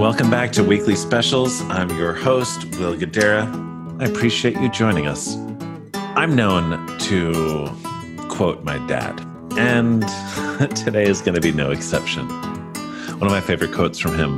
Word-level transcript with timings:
Welcome 0.00 0.30
back 0.30 0.50
to 0.52 0.64
Weekly 0.64 0.96
Specials. 0.96 1.60
I'm 1.64 1.90
your 1.90 2.14
host, 2.14 2.64
Will 2.78 2.96
Guidara. 2.96 4.00
I 4.00 4.06
appreciate 4.06 4.58
you 4.58 4.70
joining 4.70 5.06
us. 5.06 5.36
I'm 5.92 6.34
known 6.34 6.86
to 7.00 7.68
quote 8.30 8.64
my 8.64 8.78
dad, 8.86 9.20
and 9.58 10.00
today 10.74 11.04
is 11.04 11.20
going 11.20 11.34
to 11.34 11.40
be 11.42 11.52
no 11.52 11.70
exception. 11.70 12.26
One 13.18 13.24
of 13.24 13.30
my 13.30 13.42
favorite 13.42 13.74
quotes 13.74 13.98
from 13.98 14.16
him 14.16 14.36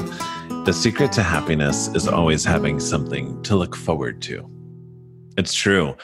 The 0.64 0.72
secret 0.72 1.12
to 1.12 1.22
happiness 1.22 1.86
is 1.94 2.08
always 2.08 2.44
having 2.44 2.80
something 2.80 3.40
to 3.44 3.54
look 3.54 3.76
forward 3.76 4.20
to. 4.22 4.50
It's 5.38 5.54
true. 5.54 5.96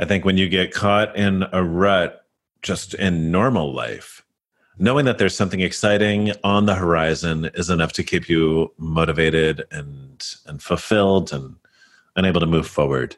I 0.00 0.06
think 0.06 0.24
when 0.24 0.36
you 0.36 0.48
get 0.48 0.74
caught 0.74 1.14
in 1.14 1.44
a 1.52 1.62
rut 1.62 2.26
just 2.62 2.94
in 2.94 3.30
normal 3.30 3.72
life, 3.72 4.23
knowing 4.78 5.04
that 5.04 5.18
there's 5.18 5.36
something 5.36 5.60
exciting 5.60 6.32
on 6.42 6.66
the 6.66 6.74
horizon 6.74 7.50
is 7.54 7.70
enough 7.70 7.92
to 7.92 8.02
keep 8.02 8.28
you 8.28 8.72
motivated 8.78 9.64
and 9.70 10.34
and 10.46 10.62
fulfilled 10.62 11.32
and 11.32 11.56
unable 12.16 12.40
to 12.40 12.46
move 12.46 12.66
forward. 12.66 13.16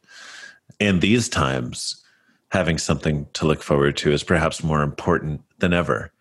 In 0.79 1.01
these 1.01 1.29
times 1.29 2.03
having 2.51 2.79
something 2.79 3.27
to 3.33 3.47
look 3.47 3.63
forward 3.63 3.97
to 3.99 4.13
is 4.13 4.23
perhaps 4.23 4.63
more 4.63 4.83
important 4.83 5.43
than 5.59 5.73
ever. 5.73 6.13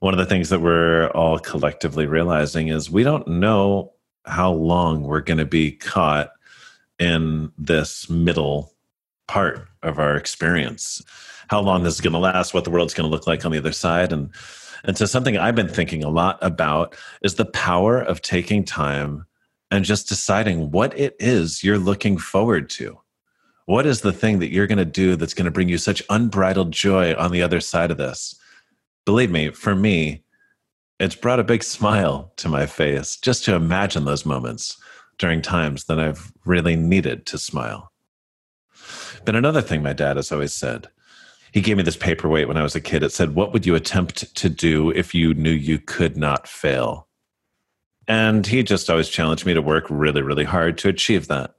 One 0.00 0.14
of 0.14 0.18
the 0.18 0.26
things 0.26 0.48
that 0.50 0.60
we're 0.60 1.08
all 1.08 1.38
collectively 1.38 2.06
realizing 2.06 2.68
is 2.68 2.90
we 2.90 3.02
don't 3.02 3.26
know 3.26 3.92
how 4.24 4.52
long 4.52 5.02
we're 5.02 5.20
going 5.20 5.38
to 5.38 5.46
be 5.46 5.72
caught 5.72 6.30
in 6.98 7.52
this 7.58 8.08
middle 8.08 8.72
part 9.26 9.66
of 9.82 9.98
our 9.98 10.16
experience. 10.16 11.02
How 11.48 11.60
long 11.60 11.82
this 11.82 11.94
is 11.94 12.00
going 12.00 12.12
to 12.12 12.18
last 12.18 12.54
what 12.54 12.64
the 12.64 12.70
world's 12.70 12.94
going 12.94 13.08
to 13.08 13.14
look 13.14 13.26
like 13.26 13.44
on 13.44 13.52
the 13.52 13.58
other 13.58 13.72
side 13.72 14.12
and 14.12 14.30
and 14.84 14.96
so, 14.96 15.06
something 15.06 15.36
I've 15.36 15.54
been 15.54 15.68
thinking 15.68 16.04
a 16.04 16.08
lot 16.08 16.38
about 16.42 16.96
is 17.22 17.34
the 17.34 17.44
power 17.44 18.00
of 18.00 18.22
taking 18.22 18.64
time 18.64 19.26
and 19.70 19.84
just 19.84 20.08
deciding 20.08 20.70
what 20.70 20.98
it 20.98 21.16
is 21.18 21.62
you're 21.62 21.78
looking 21.78 22.18
forward 22.18 22.70
to. 22.70 22.98
What 23.66 23.86
is 23.86 24.00
the 24.00 24.12
thing 24.12 24.38
that 24.38 24.50
you're 24.50 24.66
going 24.66 24.78
to 24.78 24.84
do 24.84 25.14
that's 25.16 25.34
going 25.34 25.44
to 25.44 25.50
bring 25.50 25.68
you 25.68 25.76
such 25.76 26.02
unbridled 26.08 26.72
joy 26.72 27.14
on 27.14 27.32
the 27.32 27.42
other 27.42 27.60
side 27.60 27.90
of 27.90 27.98
this? 27.98 28.34
Believe 29.04 29.30
me, 29.30 29.50
for 29.50 29.74
me, 29.74 30.22
it's 30.98 31.14
brought 31.14 31.40
a 31.40 31.44
big 31.44 31.62
smile 31.62 32.32
to 32.36 32.48
my 32.48 32.66
face 32.66 33.16
just 33.16 33.44
to 33.44 33.54
imagine 33.54 34.04
those 34.04 34.24
moments 34.24 34.80
during 35.18 35.42
times 35.42 35.84
that 35.84 35.98
I've 35.98 36.32
really 36.44 36.76
needed 36.76 37.26
to 37.26 37.38
smile. 37.38 37.92
But 39.24 39.36
another 39.36 39.60
thing 39.60 39.82
my 39.82 39.92
dad 39.92 40.16
has 40.16 40.32
always 40.32 40.54
said 40.54 40.88
he 41.52 41.60
gave 41.60 41.76
me 41.76 41.82
this 41.82 41.96
paperweight 41.96 42.48
when 42.48 42.56
I 42.56 42.62
was 42.62 42.74
a 42.74 42.80
kid. 42.80 43.02
It 43.02 43.12
said, 43.12 43.34
What 43.34 43.52
would 43.52 43.66
you 43.66 43.74
attempt 43.74 44.34
to 44.34 44.48
do 44.48 44.90
if 44.90 45.14
you 45.14 45.34
knew 45.34 45.50
you 45.50 45.78
could 45.78 46.16
not 46.16 46.46
fail? 46.46 47.08
And 48.06 48.46
he 48.46 48.62
just 48.62 48.88
always 48.88 49.08
challenged 49.08 49.44
me 49.44 49.54
to 49.54 49.62
work 49.62 49.86
really, 49.90 50.22
really 50.22 50.44
hard 50.44 50.78
to 50.78 50.88
achieve 50.88 51.28
that. 51.28 51.54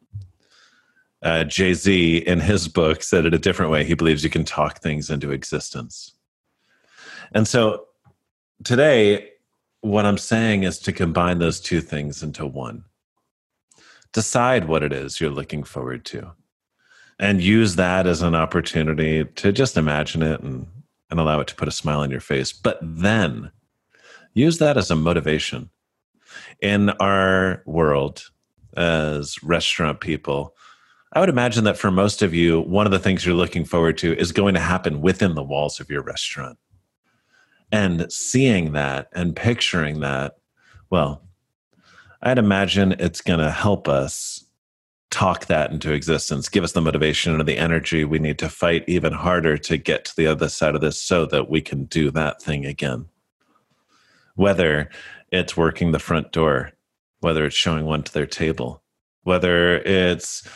Uh, 1.22 1.44
Jay 1.44 1.74
Z, 1.74 2.18
in 2.18 2.40
his 2.40 2.68
book, 2.68 3.04
said 3.04 3.26
it 3.26 3.34
a 3.34 3.40
different 3.40 3.72
way. 3.72 3.84
He 3.84 3.94
believes 3.94 4.24
you 4.24 4.30
can 4.30 4.46
talk 4.46 4.80
things 4.80 5.10
into 5.10 5.32
existence. 5.32 6.14
And 7.34 7.48
so 7.48 7.86
today, 8.64 9.30
what 9.82 10.06
I'm 10.06 10.18
saying 10.18 10.64
is 10.64 10.80
to 10.80 10.92
combine 10.92 11.40
those 11.40 11.60
two 11.60 11.82
things 11.82 12.24
into 12.24 12.46
one. 12.46 12.86
Decide 14.12 14.68
what 14.68 14.82
it 14.82 14.92
is 14.92 15.20
you're 15.20 15.30
looking 15.30 15.64
forward 15.64 16.04
to 16.06 16.32
and 17.20 17.42
use 17.42 17.76
that 17.76 18.08
as 18.08 18.22
an 18.22 18.34
opportunity 18.34 19.26
to 19.26 19.52
just 19.52 19.78
imagine 19.78 20.22
it 20.22 20.42
and, 20.42 20.68
and 21.12 21.20
allow 21.20 21.40
it 21.42 21.48
to 21.48 21.56
put 21.56 21.68
a 21.68 21.72
smile 21.72 22.00
on 22.00 22.10
your 22.10 22.22
face. 22.22 22.54
But 22.54 22.80
then 22.82 23.52
use 24.34 24.58
that 24.60 24.78
as 24.78 24.90
a 24.90 24.96
motivation. 24.96 25.70
In 26.62 26.90
our 26.92 27.62
world, 27.66 28.24
as 28.78 29.42
restaurant 29.44 30.00
people, 30.00 30.56
I 31.12 31.20
would 31.20 31.30
imagine 31.30 31.64
that 31.64 31.78
for 31.78 31.92
most 31.92 32.22
of 32.22 32.34
you, 32.34 32.62
one 32.62 32.86
of 32.86 32.92
the 32.92 33.00
things 33.00 33.26
you're 33.26 33.36
looking 33.36 33.66
forward 33.66 33.98
to 34.00 34.16
is 34.18 34.32
going 34.32 34.54
to 34.54 34.60
happen 34.60 35.02
within 35.02 35.36
the 35.36 35.44
walls 35.44 35.80
of 35.80 35.90
your 35.90 36.04
restaurant. 36.04 36.58
And 37.72 38.12
seeing 38.12 38.74
that 38.74 39.10
and 39.14 39.36
picturing 39.36 40.02
that, 40.02 40.36
well, 40.90 41.24
I'd 42.22 42.38
imagine 42.38 42.96
it's 43.00 43.22
going 43.22 43.40
to 43.40 43.52
help 43.52 43.88
us 43.88 44.39
talk 45.12 45.48
that 45.48 45.72
into 45.72 45.92
existence, 45.92 46.50
give 46.50 46.64
us 46.64 46.74
the 46.74 46.82
motivation 46.82 47.38
and 47.38 47.48
the 47.48 47.58
energy 47.58 48.04
we 48.04 48.20
need 48.20 48.38
to 48.40 48.50
fight 48.50 48.84
even 48.88 49.14
harder 49.14 49.58
to 49.58 49.78
get 49.78 50.06
to 50.06 50.16
the 50.16 50.28
other 50.28 50.50
side 50.50 50.76
of 50.76 50.82
this 50.82 51.02
so 51.02 51.26
that 51.26 51.50
we 51.50 51.62
can 51.62 51.86
do 51.86 52.12
that 52.12 52.42
thing 52.42 52.66
again. 52.66 53.08
Whether 54.36 54.90
it's 55.32 55.58
working 55.58 55.92
the 55.92 56.00
front 56.00 56.32
door, 56.32 56.72
whether 57.22 57.46
it's 57.46 57.56
showing 57.56 57.86
one 57.86 58.04
to 58.04 58.14
their 58.14 58.28
table, 58.28 58.84
whether 59.24 59.78
it's 59.80 60.48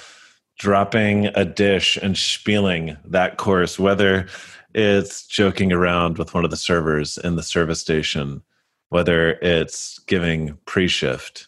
dropping 0.57 1.27
a 1.35 1.43
dish 1.43 1.97
and 1.97 2.17
spieling 2.17 2.97
that 3.05 3.37
course, 3.37 3.79
whether 3.79 4.27
it's 4.73 5.25
joking 5.25 5.71
around 5.71 6.17
with 6.17 6.33
one 6.33 6.45
of 6.45 6.51
the 6.51 6.57
servers 6.57 7.17
in 7.17 7.35
the 7.35 7.43
service 7.43 7.81
station, 7.81 8.41
whether 8.89 9.31
it's 9.41 9.99
giving 9.99 10.57
pre 10.65 10.87
shift 10.87 11.47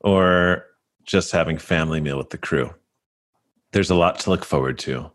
or 0.00 0.66
just 1.04 1.32
having 1.32 1.58
family 1.58 2.00
meal 2.00 2.18
with 2.18 2.30
the 2.30 2.38
crew. 2.38 2.74
There's 3.72 3.90
a 3.90 3.94
lot 3.94 4.18
to 4.20 4.30
look 4.30 4.44
forward 4.44 4.78
to. 4.80 5.10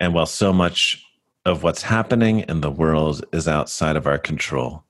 And 0.00 0.12
while 0.14 0.26
so 0.26 0.52
much 0.52 1.04
of 1.44 1.62
what's 1.62 1.82
happening 1.82 2.40
in 2.40 2.60
the 2.60 2.70
world 2.70 3.24
is 3.32 3.46
outside 3.46 3.96
of 3.96 4.06
our 4.06 4.18
control, 4.18 4.84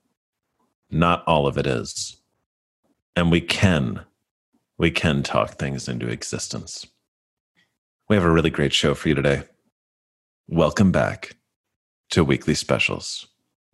not 0.89 1.23
all 1.27 1.47
of 1.47 1.57
it 1.57 1.67
is. 1.67 2.17
And 3.15 3.31
we 3.31 3.41
can, 3.41 4.01
we 4.77 4.91
can 4.91 5.23
talk 5.23 5.51
things 5.51 5.87
into 5.87 6.07
existence. 6.07 6.87
We 8.09 8.15
have 8.15 8.25
a 8.25 8.31
really 8.31 8.49
great 8.49 8.73
show 8.73 8.93
for 8.93 9.09
you 9.09 9.15
today. 9.15 9.43
Welcome 10.47 10.91
back 10.91 11.35
to 12.11 12.23
Weekly 12.23 12.53
Specials. 12.53 13.27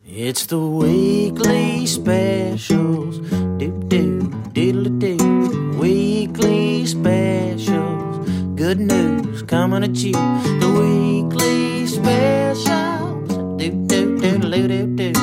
It's 0.06 0.47
the 0.47 0.59
weekly 0.59 1.85
specials. 1.85 3.20
Do, 3.58 3.84
do, 3.88 4.30
diddle, 4.53 4.90
do 5.00 5.32
specials. 6.93 8.29
Good 8.55 8.79
news 8.79 9.41
coming 9.43 9.83
at 9.83 9.97
you. 9.97 10.13
The 10.61 10.69
weekly 10.79 11.87
specials. 11.87 13.27
Do, 13.57 13.71
do, 13.87 14.19
do, 14.19 14.37
do, 14.37 14.67
do, 14.67 15.11
do. 15.11 15.22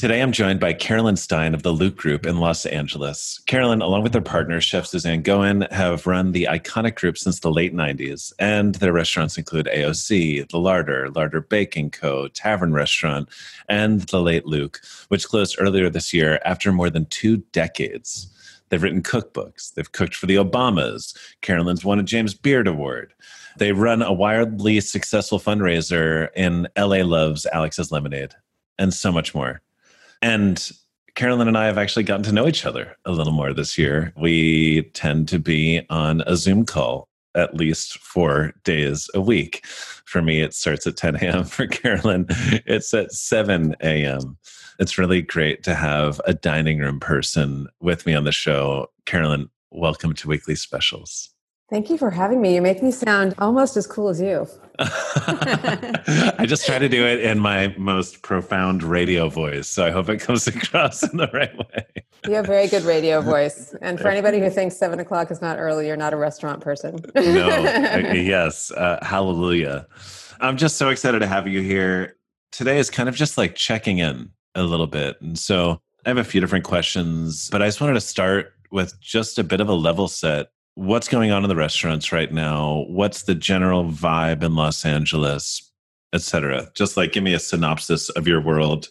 Today, 0.00 0.22
I'm 0.22 0.32
joined 0.32 0.60
by 0.60 0.72
Caroline 0.72 1.16
Styne 1.16 1.52
of 1.52 1.62
the 1.62 1.74
Lucques 1.74 2.00
Group 2.00 2.24
in 2.24 2.38
Los 2.38 2.64
Angeles. 2.64 3.38
Caroline, 3.44 3.82
along 3.82 4.02
with 4.02 4.14
her 4.14 4.22
partner, 4.22 4.58
Chef 4.58 4.86
Suzanne 4.86 5.20
Goin, 5.20 5.70
have 5.70 6.06
run 6.06 6.32
the 6.32 6.48
iconic 6.50 6.94
group 6.94 7.18
since 7.18 7.40
the 7.40 7.52
late 7.52 7.74
90s, 7.74 8.32
and 8.38 8.76
their 8.76 8.94
restaurants 8.94 9.36
include 9.36 9.66
AOC, 9.66 10.48
The 10.48 10.58
Larder, 10.58 11.10
Larder 11.10 11.42
Baking 11.42 11.90
Co., 11.90 12.28
Tavern 12.28 12.72
Restaurant, 12.72 13.28
and 13.68 14.00
The 14.00 14.22
Late 14.22 14.46
Lucques, 14.46 15.04
which 15.08 15.28
closed 15.28 15.56
earlier 15.58 15.90
this 15.90 16.14
year 16.14 16.40
after 16.46 16.72
more 16.72 16.88
than 16.88 17.04
two 17.04 17.36
decades. 17.52 18.26
They've 18.70 18.82
written 18.82 19.02
cookbooks. 19.02 19.74
They've 19.74 19.92
cooked 19.92 20.14
for 20.14 20.24
the 20.24 20.36
Obamas. 20.36 21.14
Caroline's 21.42 21.84
won 21.84 22.00
a 22.00 22.02
James 22.02 22.32
Beard 22.32 22.66
Award. 22.66 23.12
They 23.58 23.72
run 23.72 24.00
a 24.00 24.14
wildly 24.14 24.80
successful 24.80 25.38
fundraiser 25.38 26.28
in 26.34 26.68
LA 26.74 27.04
Loves 27.04 27.44
Alex's 27.52 27.92
Lemonade, 27.92 28.32
and 28.78 28.94
so 28.94 29.12
much 29.12 29.34
more. 29.34 29.60
And 30.22 30.70
Caroline 31.14 31.48
and 31.48 31.58
I 31.58 31.66
have 31.66 31.78
actually 31.78 32.04
gotten 32.04 32.24
to 32.24 32.32
know 32.32 32.46
each 32.46 32.64
other 32.64 32.96
a 33.04 33.12
little 33.12 33.32
more 33.32 33.52
this 33.52 33.76
year. 33.76 34.12
We 34.16 34.82
tend 34.94 35.28
to 35.28 35.38
be 35.38 35.82
on 35.90 36.22
a 36.26 36.36
Zoom 36.36 36.64
call 36.64 37.08
at 37.34 37.54
least 37.54 37.98
four 37.98 38.52
days 38.64 39.08
a 39.14 39.20
week. 39.20 39.64
For 39.66 40.20
me, 40.20 40.40
it 40.40 40.54
starts 40.54 40.86
at 40.86 40.96
10 40.96 41.16
a.m. 41.16 41.44
For 41.44 41.66
Caroline, 41.66 42.26
it's 42.66 42.92
at 42.92 43.12
7 43.12 43.76
a.m. 43.80 44.36
It's 44.78 44.98
really 44.98 45.22
great 45.22 45.62
to 45.64 45.74
have 45.74 46.20
a 46.24 46.34
dining 46.34 46.78
room 46.78 47.00
person 47.00 47.68
with 47.80 48.06
me 48.06 48.14
on 48.14 48.24
the 48.24 48.32
show. 48.32 48.88
Caroline, 49.06 49.48
welcome 49.70 50.14
to 50.14 50.28
Weekly 50.28 50.54
Specials. 50.54 51.30
Thank 51.70 51.88
you 51.88 51.96
for 51.96 52.10
having 52.10 52.40
me. 52.40 52.56
You 52.56 52.62
make 52.62 52.82
me 52.82 52.90
sound 52.90 53.36
almost 53.38 53.76
as 53.76 53.86
cool 53.86 54.08
as 54.08 54.20
you. 54.20 54.48
I 54.80 56.44
just 56.44 56.66
try 56.66 56.80
to 56.80 56.88
do 56.88 57.06
it 57.06 57.20
in 57.20 57.38
my 57.38 57.72
most 57.78 58.22
profound 58.22 58.82
radio 58.82 59.28
voice. 59.28 59.68
So 59.68 59.86
I 59.86 59.90
hope 59.90 60.08
it 60.08 60.18
comes 60.18 60.46
across 60.48 61.04
in 61.04 61.16
the 61.16 61.28
right 61.32 61.56
way. 61.56 61.86
You 62.26 62.34
have 62.34 62.46
a 62.46 62.48
very 62.48 62.66
good 62.66 62.82
radio 62.82 63.20
voice. 63.20 63.72
And 63.80 64.00
for 64.00 64.08
anybody 64.08 64.40
who 64.40 64.50
thinks 64.50 64.76
seven 64.76 64.98
o'clock 64.98 65.30
is 65.30 65.40
not 65.40 65.60
early, 65.60 65.86
you're 65.86 65.96
not 65.96 66.12
a 66.12 66.16
restaurant 66.16 66.60
person. 66.60 67.04
no, 67.14 67.22
yes. 68.14 68.72
Uh, 68.72 68.98
hallelujah. 69.02 69.86
I'm 70.40 70.56
just 70.56 70.76
so 70.76 70.88
excited 70.88 71.20
to 71.20 71.28
have 71.28 71.46
you 71.46 71.60
here. 71.60 72.16
Today 72.50 72.78
is 72.78 72.90
kind 72.90 73.08
of 73.08 73.14
just 73.14 73.38
like 73.38 73.54
checking 73.54 73.98
in 73.98 74.30
a 74.56 74.64
little 74.64 74.88
bit. 74.88 75.20
And 75.20 75.38
so 75.38 75.80
I 76.04 76.08
have 76.08 76.18
a 76.18 76.24
few 76.24 76.40
different 76.40 76.64
questions, 76.64 77.48
but 77.48 77.62
I 77.62 77.66
just 77.66 77.80
wanted 77.80 77.94
to 77.94 78.00
start 78.00 78.54
with 78.72 79.00
just 79.00 79.38
a 79.38 79.44
bit 79.44 79.60
of 79.60 79.68
a 79.68 79.74
level 79.74 80.08
set 80.08 80.48
what's 80.74 81.08
going 81.08 81.30
on 81.30 81.42
in 81.44 81.48
the 81.48 81.56
restaurants 81.56 82.12
right 82.12 82.32
now? 82.32 82.84
What's 82.88 83.22
the 83.22 83.34
general 83.34 83.84
vibe 83.84 84.42
in 84.42 84.54
Los 84.54 84.84
Angeles? 84.84 85.70
etc. 86.12 86.70
Just 86.74 86.96
like 86.96 87.12
give 87.12 87.22
me 87.22 87.34
a 87.34 87.38
synopsis 87.38 88.08
of 88.10 88.26
your 88.26 88.40
world 88.40 88.88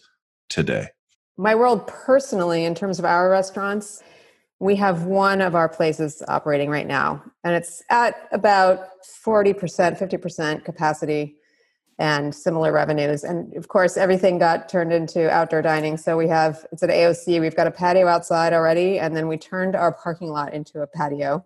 today. 0.48 0.88
My 1.36 1.54
world 1.54 1.86
personally, 1.86 2.64
in 2.64 2.74
terms 2.74 2.98
of 2.98 3.04
our 3.04 3.30
restaurants, 3.30 4.02
we 4.58 4.76
have 4.76 5.04
one 5.04 5.40
of 5.40 5.54
our 5.54 5.68
places 5.68 6.22
operating 6.28 6.68
right 6.68 6.86
now, 6.86 7.22
and 7.44 7.54
it's 7.54 7.82
at 7.88 8.28
about 8.32 8.88
40%, 9.24 9.54
50% 9.98 10.64
capacity 10.64 11.36
and 12.00 12.34
similar 12.34 12.72
revenues. 12.72 13.22
And 13.22 13.54
of 13.56 13.68
course, 13.68 13.98
everything 13.98 14.38
got 14.38 14.70
turned 14.70 14.90
into 14.90 15.30
outdoor 15.30 15.60
dining. 15.60 15.98
So 15.98 16.16
we 16.16 16.26
have, 16.28 16.66
it's 16.72 16.82
at 16.82 16.88
AOC, 16.88 17.40
we've 17.40 17.54
got 17.54 17.66
a 17.66 17.70
patio 17.70 18.08
outside 18.08 18.54
already, 18.54 18.98
and 18.98 19.14
then 19.14 19.28
we 19.28 19.36
turned 19.36 19.76
our 19.76 19.92
parking 19.92 20.30
lot 20.30 20.54
into 20.54 20.80
a 20.80 20.86
patio 20.86 21.44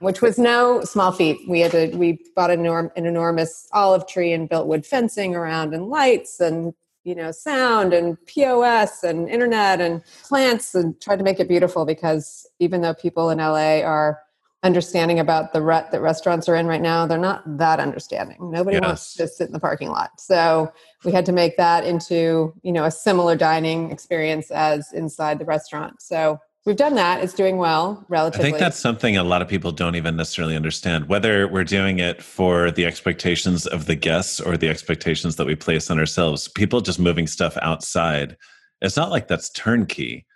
which 0.00 0.22
was 0.22 0.38
no 0.38 0.82
small 0.82 1.12
feat. 1.12 1.38
We 1.46 1.60
had 1.60 1.72
to 1.72 1.94
we 1.94 2.18
bought 2.34 2.50
an, 2.50 2.60
enorm, 2.60 2.90
an 2.96 3.04
enormous 3.04 3.68
olive 3.72 4.06
tree 4.06 4.32
and 4.32 4.48
built 4.48 4.66
wood 4.66 4.86
fencing 4.86 5.36
around 5.36 5.74
and 5.74 5.88
lights 5.88 6.40
and 6.40 6.72
you 7.04 7.14
know 7.14 7.30
sound 7.30 7.92
and 7.92 8.16
POS 8.26 9.04
and 9.04 9.28
internet 9.28 9.80
and 9.80 10.02
plants 10.24 10.74
and 10.74 10.98
tried 11.02 11.16
to 11.16 11.22
make 11.22 11.38
it 11.38 11.48
beautiful 11.48 11.84
because 11.84 12.46
even 12.58 12.80
though 12.80 12.94
people 12.94 13.28
in 13.28 13.36
LA 13.36 13.80
are 13.82 14.20
understanding 14.62 15.18
about 15.18 15.52
the 15.52 15.62
rut 15.62 15.90
that 15.90 16.00
restaurants 16.00 16.48
are 16.48 16.54
in 16.54 16.66
right 16.66 16.82
now, 16.82 17.06
they're 17.06 17.18
not 17.18 17.42
that 17.58 17.80
understanding. 17.80 18.36
Nobody 18.50 18.76
yes. 18.76 18.84
wants 18.84 19.14
to 19.14 19.26
sit 19.26 19.46
in 19.46 19.52
the 19.52 19.60
parking 19.60 19.88
lot. 19.88 20.20
So 20.20 20.70
we 21.04 21.12
had 21.12 21.24
to 21.26 21.32
make 21.32 21.56
that 21.56 21.84
into, 21.84 22.52
you 22.62 22.72
know, 22.72 22.84
a 22.84 22.90
similar 22.90 23.36
dining 23.36 23.90
experience 23.90 24.50
as 24.50 24.92
inside 24.92 25.38
the 25.38 25.46
restaurant. 25.46 26.02
So 26.02 26.38
we've 26.66 26.76
done 26.76 26.94
that. 26.96 27.24
It's 27.24 27.32
doing 27.32 27.56
well 27.56 28.04
relatively. 28.08 28.48
I 28.48 28.50
think 28.50 28.60
that's 28.60 28.78
something 28.78 29.16
a 29.16 29.24
lot 29.24 29.40
of 29.40 29.48
people 29.48 29.72
don't 29.72 29.96
even 29.96 30.16
necessarily 30.16 30.56
understand. 30.56 31.08
Whether 31.08 31.48
we're 31.48 31.64
doing 31.64 31.98
it 31.98 32.22
for 32.22 32.70
the 32.70 32.84
expectations 32.84 33.66
of 33.66 33.86
the 33.86 33.96
guests 33.96 34.40
or 34.40 34.58
the 34.58 34.68
expectations 34.68 35.36
that 35.36 35.46
we 35.46 35.54
place 35.54 35.90
on 35.90 35.98
ourselves, 35.98 36.48
people 36.48 36.82
just 36.82 36.98
moving 36.98 37.26
stuff 37.26 37.56
outside. 37.62 38.36
It's 38.82 38.96
not 38.96 39.10
like 39.10 39.26
that's 39.26 39.48
turnkey. 39.50 40.26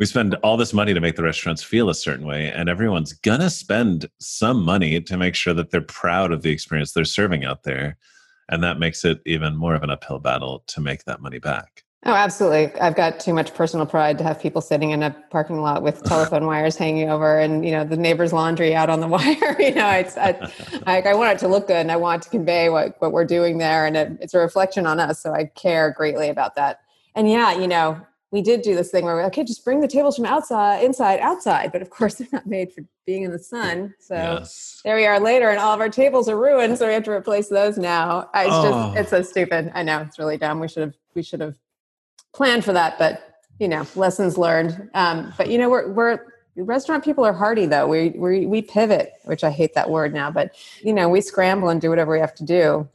We 0.00 0.06
spend 0.06 0.34
all 0.36 0.56
this 0.56 0.72
money 0.72 0.94
to 0.94 1.00
make 1.00 1.16
the 1.16 1.22
restaurants 1.22 1.62
feel 1.62 1.90
a 1.90 1.94
certain 1.94 2.26
way, 2.26 2.50
and 2.50 2.70
everyone's 2.70 3.12
gonna 3.12 3.50
spend 3.50 4.08
some 4.18 4.64
money 4.64 4.98
to 4.98 5.16
make 5.18 5.34
sure 5.34 5.52
that 5.52 5.70
they're 5.70 5.82
proud 5.82 6.32
of 6.32 6.40
the 6.40 6.48
experience 6.48 6.92
they're 6.92 7.04
serving 7.04 7.44
out 7.44 7.64
there. 7.64 7.98
And 8.48 8.64
that 8.64 8.78
makes 8.78 9.04
it 9.04 9.20
even 9.26 9.54
more 9.56 9.74
of 9.74 9.82
an 9.82 9.90
uphill 9.90 10.18
battle 10.18 10.64
to 10.68 10.80
make 10.80 11.04
that 11.04 11.20
money 11.20 11.38
back. 11.38 11.84
Oh, 12.06 12.14
absolutely. 12.14 12.80
I've 12.80 12.96
got 12.96 13.20
too 13.20 13.34
much 13.34 13.52
personal 13.52 13.84
pride 13.84 14.16
to 14.16 14.24
have 14.24 14.40
people 14.40 14.62
sitting 14.62 14.88
in 14.88 15.02
a 15.02 15.14
parking 15.30 15.60
lot 15.60 15.82
with 15.82 16.02
telephone 16.04 16.46
wires 16.46 16.76
hanging 16.76 17.10
over 17.10 17.38
and, 17.38 17.62
you 17.62 17.70
know, 17.70 17.84
the 17.84 17.98
neighbor's 17.98 18.32
laundry 18.32 18.74
out 18.74 18.88
on 18.88 19.00
the 19.00 19.06
wire. 19.06 19.56
you 19.58 19.74
know, 19.74 19.90
it's, 19.90 20.16
I, 20.16 20.50
I, 20.86 21.02
I, 21.02 21.14
want 21.14 21.32
it 21.32 21.38
to 21.40 21.48
look 21.48 21.66
good 21.66 21.76
and 21.76 21.92
I 21.92 21.96
want 21.96 22.22
to 22.22 22.30
convey 22.30 22.70
what, 22.70 22.96
what 23.00 23.12
we're 23.12 23.26
doing 23.26 23.58
there. 23.58 23.84
And 23.84 23.98
it, 23.98 24.12
it's 24.22 24.32
a 24.32 24.38
reflection 24.38 24.86
on 24.86 24.98
us. 24.98 25.20
So 25.20 25.34
I 25.34 25.44
care 25.44 25.90
greatly 25.90 26.30
about 26.30 26.54
that. 26.54 26.80
And 27.14 27.28
yeah, 27.28 27.52
you 27.52 27.68
know, 27.68 28.00
we 28.32 28.42
did 28.42 28.62
do 28.62 28.76
this 28.76 28.90
thing 28.90 29.04
where 29.04 29.16
we're 29.16 29.24
okay, 29.24 29.42
just 29.42 29.64
bring 29.64 29.80
the 29.80 29.88
tables 29.88 30.16
from 30.16 30.24
outside, 30.24 30.84
inside, 30.84 31.18
outside. 31.20 31.72
But 31.72 31.82
of 31.82 31.90
course, 31.90 32.14
they're 32.18 32.28
not 32.32 32.46
made 32.46 32.72
for 32.72 32.82
being 33.06 33.24
in 33.24 33.32
the 33.32 33.38
sun. 33.38 33.94
So 33.98 34.14
yes. 34.14 34.80
there 34.84 34.96
we 34.96 35.06
are 35.06 35.18
later, 35.18 35.50
and 35.50 35.58
all 35.58 35.74
of 35.74 35.80
our 35.80 35.88
tables 35.88 36.28
are 36.28 36.38
ruined. 36.38 36.78
So 36.78 36.86
we 36.86 36.94
have 36.94 37.04
to 37.04 37.10
replace 37.10 37.48
those 37.48 37.76
now. 37.76 38.30
It's 38.34 38.50
oh. 38.52 38.92
just, 38.94 38.98
it's 38.98 39.10
so 39.10 39.22
stupid. 39.22 39.72
I 39.74 39.82
know 39.82 40.00
it's 40.00 40.18
really 40.18 40.36
dumb. 40.36 40.60
We 40.60 40.68
should 40.68 40.82
have, 40.82 40.94
we 41.14 41.22
should 41.22 41.40
have 41.40 41.56
planned 42.32 42.64
for 42.64 42.72
that, 42.72 42.98
but 42.98 43.26
you 43.58 43.68
know, 43.68 43.86
lessons 43.96 44.38
learned. 44.38 44.88
Um, 44.94 45.32
but 45.36 45.50
you 45.50 45.58
know, 45.58 45.68
we're 45.68 45.90
we're 45.92 46.20
restaurant 46.56 47.04
people 47.04 47.24
are 47.24 47.32
hardy 47.32 47.66
though. 47.66 47.86
We 47.86 48.10
we 48.10 48.46
we 48.46 48.62
pivot, 48.62 49.12
which 49.24 49.44
I 49.44 49.50
hate 49.50 49.74
that 49.74 49.90
word 49.90 50.14
now, 50.14 50.30
but 50.30 50.54
you 50.82 50.92
know, 50.92 51.08
we 51.08 51.20
scramble 51.20 51.68
and 51.68 51.80
do 51.80 51.90
whatever 51.90 52.12
we 52.12 52.20
have 52.20 52.34
to 52.36 52.44
do 52.44 52.88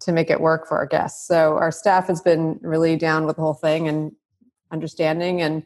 to 0.00 0.12
make 0.12 0.30
it 0.30 0.40
work 0.40 0.66
for 0.66 0.76
our 0.78 0.86
guests. 0.86 1.26
So 1.26 1.56
our 1.56 1.72
staff 1.72 2.06
has 2.06 2.20
been 2.20 2.58
really 2.62 2.96
down 2.96 3.26
with 3.26 3.36
the 3.36 3.42
whole 3.42 3.54
thing 3.54 3.88
and 3.88 4.12
understanding 4.70 5.40
and 5.42 5.64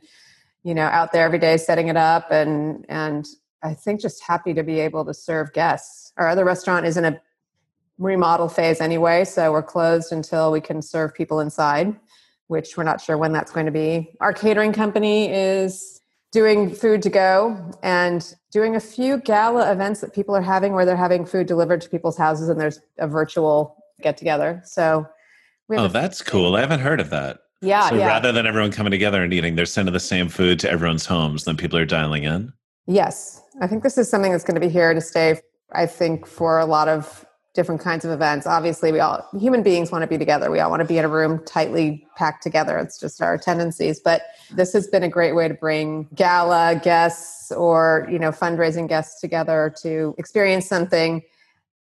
you 0.62 0.74
know 0.74 0.84
out 0.84 1.12
there 1.12 1.24
every 1.24 1.38
day 1.38 1.56
setting 1.56 1.88
it 1.88 1.96
up 1.96 2.30
and 2.30 2.86
and 2.88 3.26
I 3.62 3.74
think 3.74 4.00
just 4.00 4.22
happy 4.22 4.54
to 4.54 4.62
be 4.62 4.80
able 4.80 5.04
to 5.04 5.14
serve 5.14 5.52
guests. 5.52 6.12
Our 6.16 6.28
other 6.28 6.44
restaurant 6.44 6.84
is 6.84 6.96
in 6.96 7.04
a 7.04 7.20
remodel 7.98 8.48
phase 8.48 8.80
anyway, 8.80 9.24
so 9.24 9.52
we're 9.52 9.62
closed 9.62 10.12
until 10.12 10.50
we 10.50 10.60
can 10.60 10.82
serve 10.82 11.14
people 11.14 11.38
inside 11.38 11.96
which 12.52 12.76
we're 12.76 12.84
not 12.84 13.00
sure 13.00 13.16
when 13.16 13.32
that's 13.32 13.50
going 13.50 13.64
to 13.64 13.72
be. 13.72 14.14
Our 14.20 14.34
catering 14.34 14.74
company 14.74 15.32
is 15.32 16.00
doing 16.32 16.70
food 16.70 17.02
to 17.02 17.10
go 17.10 17.72
and 17.82 18.34
doing 18.50 18.76
a 18.76 18.80
few 18.80 19.18
gala 19.18 19.72
events 19.72 20.02
that 20.02 20.14
people 20.14 20.36
are 20.36 20.42
having 20.42 20.74
where 20.74 20.84
they're 20.84 20.94
having 20.94 21.24
food 21.24 21.46
delivered 21.46 21.80
to 21.80 21.88
people's 21.88 22.16
houses 22.16 22.50
and 22.50 22.60
there's 22.60 22.78
a 22.98 23.08
virtual 23.08 23.82
get 24.02 24.18
together. 24.18 24.60
So, 24.66 25.06
oh, 25.70 25.88
that's 25.88 26.20
cool. 26.20 26.54
I 26.54 26.60
haven't 26.60 26.80
heard 26.80 27.00
of 27.00 27.08
that. 27.08 27.38
Yeah. 27.62 27.88
So 27.88 27.96
yeah. 27.96 28.08
rather 28.08 28.32
than 28.32 28.46
everyone 28.46 28.72
coming 28.72 28.90
together 28.90 29.22
and 29.22 29.32
eating, 29.32 29.54
they're 29.54 29.66
sending 29.66 29.92
the 29.92 30.00
same 30.00 30.28
food 30.28 30.58
to 30.60 30.70
everyone's 30.70 31.06
homes. 31.06 31.44
Then 31.44 31.56
people 31.56 31.78
are 31.78 31.86
dialing 31.86 32.24
in. 32.24 32.52
Yes. 32.86 33.40
I 33.60 33.66
think 33.66 33.82
this 33.82 33.96
is 33.96 34.10
something 34.10 34.32
that's 34.32 34.44
going 34.44 34.60
to 34.60 34.60
be 34.60 34.68
here 34.68 34.92
to 34.92 35.00
stay. 35.00 35.40
I 35.72 35.86
think 35.86 36.26
for 36.26 36.58
a 36.58 36.66
lot 36.66 36.88
of 36.88 37.24
different 37.54 37.80
kinds 37.82 38.04
of 38.04 38.10
events. 38.10 38.46
Obviously, 38.46 38.92
we 38.92 39.00
all 39.00 39.26
human 39.38 39.62
beings 39.62 39.90
want 39.90 40.02
to 40.02 40.06
be 40.06 40.16
together. 40.16 40.50
We 40.50 40.60
all 40.60 40.70
want 40.70 40.80
to 40.80 40.88
be 40.88 40.98
in 40.98 41.04
a 41.04 41.08
room 41.08 41.42
tightly 41.44 42.06
packed 42.16 42.42
together. 42.42 42.78
It's 42.78 42.98
just 42.98 43.20
our 43.20 43.36
tendencies. 43.36 44.00
But 44.00 44.22
this 44.50 44.72
has 44.72 44.86
been 44.86 45.02
a 45.02 45.08
great 45.08 45.34
way 45.34 45.48
to 45.48 45.54
bring 45.54 46.08
gala 46.14 46.80
guests 46.82 47.52
or 47.52 48.08
you 48.10 48.18
know 48.18 48.30
fundraising 48.30 48.88
guests 48.88 49.20
together 49.20 49.74
to 49.82 50.14
experience 50.18 50.66
something. 50.66 51.22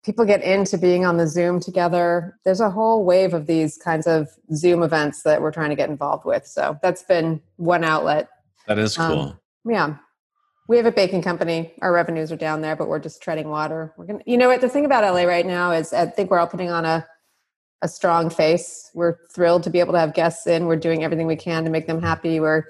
People 0.05 0.25
get 0.25 0.43
into 0.43 0.79
being 0.79 1.05
on 1.05 1.19
the 1.19 1.27
Zoom 1.27 1.61
together. 1.61 2.39
There's 2.45 2.61
a 2.61 2.71
whole 2.71 3.05
wave 3.05 3.35
of 3.35 3.47
these 3.47 3.77
kinds 3.77 4.07
of 4.07 4.29
Zoom 4.55 4.83
events 4.83 5.23
that 5.25 5.43
we're 5.43 5.53
trying 5.53 5.71
to 5.71 5.77
get 5.77 5.91
involved 5.91 6.25
with. 6.25 6.47
So 6.47 6.79
that's 6.83 7.03
been 7.03 7.43
one 7.57 7.85
outlet. 7.85 8.29
That 8.67 8.79
is 8.79 8.97
cool. 8.97 9.21
Um, 9.21 9.41
yeah 9.65 9.97
we 10.71 10.77
have 10.77 10.87
a 10.87 10.93
baking 10.93 11.21
company. 11.21 11.73
Our 11.83 11.93
revenues 11.93 12.31
are 12.31 12.37
down 12.37 12.61
there, 12.61 12.77
but 12.77 12.87
we're 12.87 13.01
just 13.01 13.21
treading 13.21 13.49
water. 13.49 13.93
We're 13.97 14.05
gonna, 14.07 14.23
you 14.25 14.39
know 14.39 14.47
what? 14.47 14.61
The 14.61 14.69
thing 14.69 14.85
about 14.85 15.03
LA 15.03 15.25
right 15.25 15.45
now 15.45 15.73
is, 15.73 15.93
I 15.93 16.07
think 16.07 16.31
we're 16.31 16.39
all 16.39 16.47
putting 16.47 16.71
on 16.71 16.85
a 16.85 17.05
a 17.83 17.89
strong 17.89 18.31
face. 18.31 18.89
We're 18.95 19.17
thrilled 19.35 19.65
to 19.65 19.71
be 19.71 19.81
able 19.81 19.95
to 19.95 19.99
have 19.99 20.15
guests 20.15 20.47
in. 20.47 20.67
We're 20.67 20.77
doing 20.77 21.03
everything 21.03 21.27
we 21.27 21.35
can 21.35 21.65
to 21.65 21.71
make 21.71 21.89
them 21.89 22.01
happy. 22.01 22.39
We're 22.39 22.69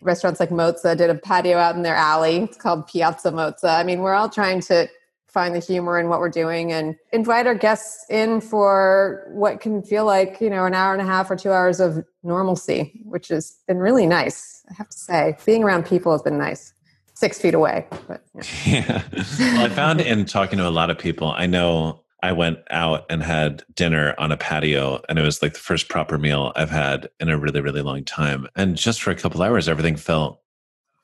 restaurants 0.00 0.38
like 0.38 0.50
Mozza 0.50 0.96
did 0.96 1.10
a 1.10 1.16
patio 1.16 1.58
out 1.58 1.74
in 1.74 1.82
their 1.82 1.96
alley. 1.96 2.44
It's 2.44 2.56
called 2.56 2.86
Piazza 2.86 3.32
Mozza. 3.32 3.76
I 3.76 3.82
mean, 3.82 3.98
we're 3.98 4.14
all 4.14 4.28
trying 4.28 4.60
to 4.62 4.88
find 5.32 5.54
the 5.54 5.60
humor 5.60 5.98
in 5.98 6.08
what 6.08 6.20
we're 6.20 6.28
doing 6.28 6.72
and 6.72 6.96
invite 7.12 7.46
our 7.46 7.54
guests 7.54 8.04
in 8.10 8.40
for 8.40 9.26
what 9.30 9.60
can 9.60 9.82
feel 9.82 10.04
like, 10.04 10.40
you 10.40 10.50
know, 10.50 10.64
an 10.64 10.74
hour 10.74 10.92
and 10.92 11.02
a 11.02 11.04
half 11.04 11.30
or 11.30 11.36
two 11.36 11.52
hours 11.52 11.80
of 11.80 12.04
normalcy, 12.22 13.00
which 13.04 13.28
has 13.28 13.58
been 13.66 13.78
really 13.78 14.06
nice. 14.06 14.64
I 14.70 14.74
have 14.74 14.88
to 14.88 14.98
say, 14.98 15.36
being 15.46 15.64
around 15.64 15.86
people 15.86 16.12
has 16.12 16.22
been 16.22 16.38
nice 16.38 16.72
six 17.20 17.38
feet 17.38 17.54
away. 17.54 17.86
But 18.08 18.24
yeah. 18.34 18.42
yeah. 18.64 19.02
Well, 19.38 19.66
I 19.66 19.68
found 19.68 20.00
in 20.00 20.24
talking 20.24 20.58
to 20.58 20.66
a 20.66 20.70
lot 20.70 20.90
of 20.90 20.98
people, 20.98 21.28
I 21.30 21.46
know 21.46 22.02
I 22.22 22.32
went 22.32 22.58
out 22.70 23.04
and 23.10 23.22
had 23.22 23.62
dinner 23.74 24.14
on 24.18 24.32
a 24.32 24.36
patio, 24.36 25.00
and 25.08 25.18
it 25.18 25.22
was 25.22 25.42
like 25.42 25.52
the 25.52 25.60
first 25.60 25.88
proper 25.88 26.18
meal 26.18 26.52
I've 26.56 26.70
had 26.70 27.08
in 27.20 27.28
a 27.28 27.38
really, 27.38 27.60
really 27.60 27.82
long 27.82 28.04
time. 28.04 28.46
And 28.56 28.76
just 28.76 29.02
for 29.02 29.10
a 29.10 29.14
couple 29.14 29.42
hours, 29.42 29.68
everything 29.68 29.96
felt 29.96 30.40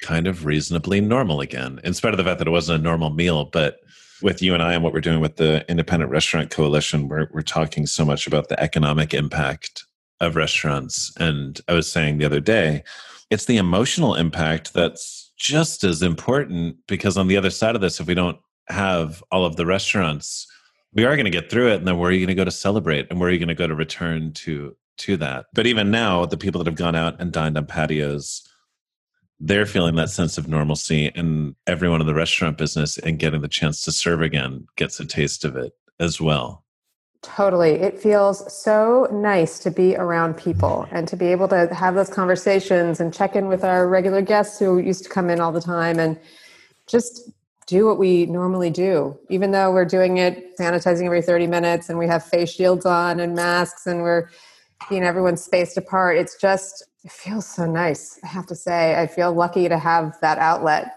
kind 0.02 0.26
of 0.26 0.44
reasonably 0.44 1.00
normal 1.00 1.40
again, 1.40 1.80
in 1.84 1.94
spite 1.94 2.12
of 2.12 2.18
the 2.18 2.24
fact 2.24 2.38
that 2.38 2.48
it 2.48 2.50
wasn't 2.50 2.80
a 2.80 2.82
normal 2.82 3.10
meal. 3.10 3.44
But 3.44 3.78
with 4.22 4.42
you 4.42 4.54
and 4.54 4.62
I 4.62 4.74
and 4.74 4.82
what 4.82 4.92
we're 4.92 5.00
doing 5.00 5.20
with 5.20 5.36
the 5.36 5.64
Independent 5.68 6.10
Restaurant 6.10 6.50
Coalition, 6.50 7.08
we're, 7.08 7.28
we're 7.32 7.42
talking 7.42 7.86
so 7.86 8.04
much 8.04 8.26
about 8.26 8.48
the 8.48 8.60
economic 8.60 9.12
impact 9.14 9.84
of 10.20 10.36
restaurants. 10.36 11.12
And 11.18 11.60
I 11.68 11.74
was 11.74 11.90
saying 11.90 12.18
the 12.18 12.24
other 12.24 12.40
day, 12.40 12.82
it's 13.30 13.44
the 13.44 13.58
emotional 13.58 14.14
impact 14.14 14.72
that's 14.72 15.32
just 15.36 15.84
as 15.84 16.02
important 16.02 16.76
because 16.86 17.18
on 17.18 17.28
the 17.28 17.36
other 17.36 17.50
side 17.50 17.74
of 17.74 17.80
this, 17.80 18.00
if 18.00 18.06
we 18.06 18.14
don't 18.14 18.38
have 18.68 19.22
all 19.30 19.44
of 19.44 19.56
the 19.56 19.66
restaurants, 19.66 20.46
we 20.92 21.04
are 21.04 21.14
going 21.16 21.26
to 21.26 21.30
get 21.30 21.50
through 21.50 21.72
it. 21.72 21.76
And 21.76 21.86
then 21.86 21.98
where 21.98 22.08
are 22.08 22.12
you 22.12 22.20
going 22.20 22.34
to 22.34 22.40
go 22.40 22.44
to 22.44 22.50
celebrate? 22.50 23.06
And 23.10 23.20
where 23.20 23.28
are 23.28 23.32
you 23.32 23.38
going 23.38 23.48
to 23.48 23.54
go 23.54 23.66
to 23.66 23.74
return 23.74 24.32
to 24.32 24.76
to 24.98 25.16
that? 25.18 25.46
But 25.52 25.66
even 25.66 25.90
now, 25.90 26.24
the 26.24 26.38
people 26.38 26.58
that 26.58 26.70
have 26.70 26.78
gone 26.78 26.94
out 26.94 27.20
and 27.20 27.32
dined 27.32 27.58
on 27.58 27.66
patios, 27.66 28.48
they're 29.38 29.66
feeling 29.66 29.96
that 29.96 30.10
sense 30.10 30.38
of 30.38 30.48
normalcy, 30.48 31.10
and 31.14 31.54
everyone 31.66 32.00
in 32.00 32.06
the 32.06 32.14
restaurant 32.14 32.56
business 32.56 32.98
and 32.98 33.18
getting 33.18 33.42
the 33.42 33.48
chance 33.48 33.82
to 33.82 33.92
serve 33.92 34.22
again 34.22 34.66
gets 34.76 34.98
a 34.98 35.06
taste 35.06 35.44
of 35.44 35.56
it 35.56 35.72
as 36.00 36.20
well. 36.20 36.64
Totally. 37.22 37.72
It 37.72 37.98
feels 37.98 38.52
so 38.62 39.08
nice 39.10 39.58
to 39.60 39.70
be 39.70 39.96
around 39.96 40.36
people 40.36 40.84
mm-hmm. 40.86 40.94
and 40.94 41.08
to 41.08 41.16
be 41.16 41.26
able 41.26 41.48
to 41.48 41.72
have 41.74 41.94
those 41.94 42.08
conversations 42.08 43.00
and 43.00 43.12
check 43.12 43.34
in 43.34 43.48
with 43.48 43.64
our 43.64 43.88
regular 43.88 44.22
guests 44.22 44.58
who 44.58 44.78
used 44.78 45.02
to 45.04 45.10
come 45.10 45.28
in 45.28 45.40
all 45.40 45.50
the 45.50 45.60
time 45.60 45.98
and 45.98 46.18
just 46.86 47.30
do 47.66 47.84
what 47.84 47.98
we 47.98 48.26
normally 48.26 48.70
do, 48.70 49.18
even 49.28 49.50
though 49.50 49.72
we're 49.72 49.84
doing 49.84 50.18
it 50.18 50.56
sanitizing 50.56 51.06
every 51.06 51.20
30 51.20 51.48
minutes 51.48 51.88
and 51.88 51.98
we 51.98 52.06
have 52.06 52.24
face 52.24 52.52
shields 52.52 52.86
on 52.86 53.18
and 53.18 53.34
masks 53.34 53.86
and 53.86 54.02
we're, 54.02 54.28
you 54.88 55.00
know, 55.00 55.06
everyone's 55.06 55.42
spaced 55.42 55.76
apart. 55.76 56.16
It's 56.16 56.40
just, 56.40 56.84
it 57.06 57.12
feels 57.12 57.46
so 57.46 57.66
nice. 57.66 58.18
I 58.24 58.26
have 58.26 58.46
to 58.46 58.56
say, 58.56 59.00
I 59.00 59.06
feel 59.06 59.32
lucky 59.32 59.68
to 59.68 59.78
have 59.78 60.18
that 60.22 60.38
outlet. 60.38 60.88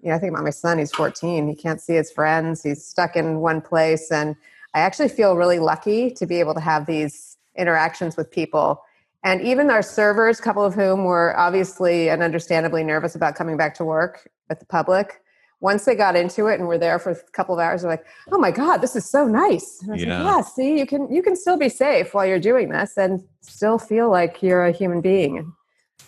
You 0.00 0.10
know, 0.10 0.14
I 0.14 0.18
think 0.20 0.32
about 0.32 0.44
my 0.44 0.50
son, 0.50 0.78
he's 0.78 0.92
14. 0.92 1.48
He 1.48 1.56
can't 1.56 1.80
see 1.80 1.94
his 1.94 2.12
friends. 2.12 2.62
He's 2.62 2.86
stuck 2.86 3.16
in 3.16 3.40
one 3.40 3.60
place 3.60 4.12
and 4.12 4.36
I 4.74 4.80
actually 4.80 5.08
feel 5.08 5.34
really 5.34 5.58
lucky 5.58 6.12
to 6.12 6.24
be 6.24 6.38
able 6.38 6.54
to 6.54 6.60
have 6.60 6.86
these 6.86 7.36
interactions 7.56 8.16
with 8.16 8.30
people. 8.30 8.80
And 9.24 9.40
even 9.40 9.68
our 9.68 9.82
servers, 9.82 10.38
a 10.38 10.42
couple 10.42 10.62
of 10.62 10.74
whom 10.74 11.02
were 11.02 11.36
obviously 11.36 12.10
and 12.10 12.22
understandably 12.22 12.84
nervous 12.84 13.16
about 13.16 13.34
coming 13.34 13.56
back 13.56 13.74
to 13.74 13.84
work 13.84 14.30
with 14.48 14.60
the 14.60 14.66
public, 14.66 15.20
once 15.60 15.84
they 15.84 15.94
got 15.94 16.16
into 16.16 16.46
it 16.46 16.58
and 16.58 16.68
were 16.68 16.78
there 16.78 16.98
for 16.98 17.10
a 17.10 17.16
couple 17.32 17.54
of 17.54 17.60
hours, 17.60 17.82
they're 17.82 17.90
like, 17.90 18.04
"Oh 18.30 18.38
my 18.38 18.50
god, 18.50 18.78
this 18.78 18.94
is 18.96 19.08
so 19.08 19.26
nice!" 19.26 19.80
And 19.82 19.90
I 19.90 19.94
was 19.94 20.04
Yeah. 20.04 20.22
like, 20.22 20.26
"Yeah, 20.36 20.40
see, 20.42 20.78
you 20.78 20.86
can 20.86 21.10
you 21.10 21.22
can 21.22 21.36
still 21.36 21.56
be 21.56 21.68
safe 21.68 22.12
while 22.14 22.26
you're 22.26 22.38
doing 22.38 22.68
this 22.70 22.96
and 22.96 23.22
still 23.40 23.78
feel 23.78 24.10
like 24.10 24.42
you're 24.42 24.66
a 24.66 24.72
human 24.72 25.00
being 25.00 25.38
and 25.38 25.52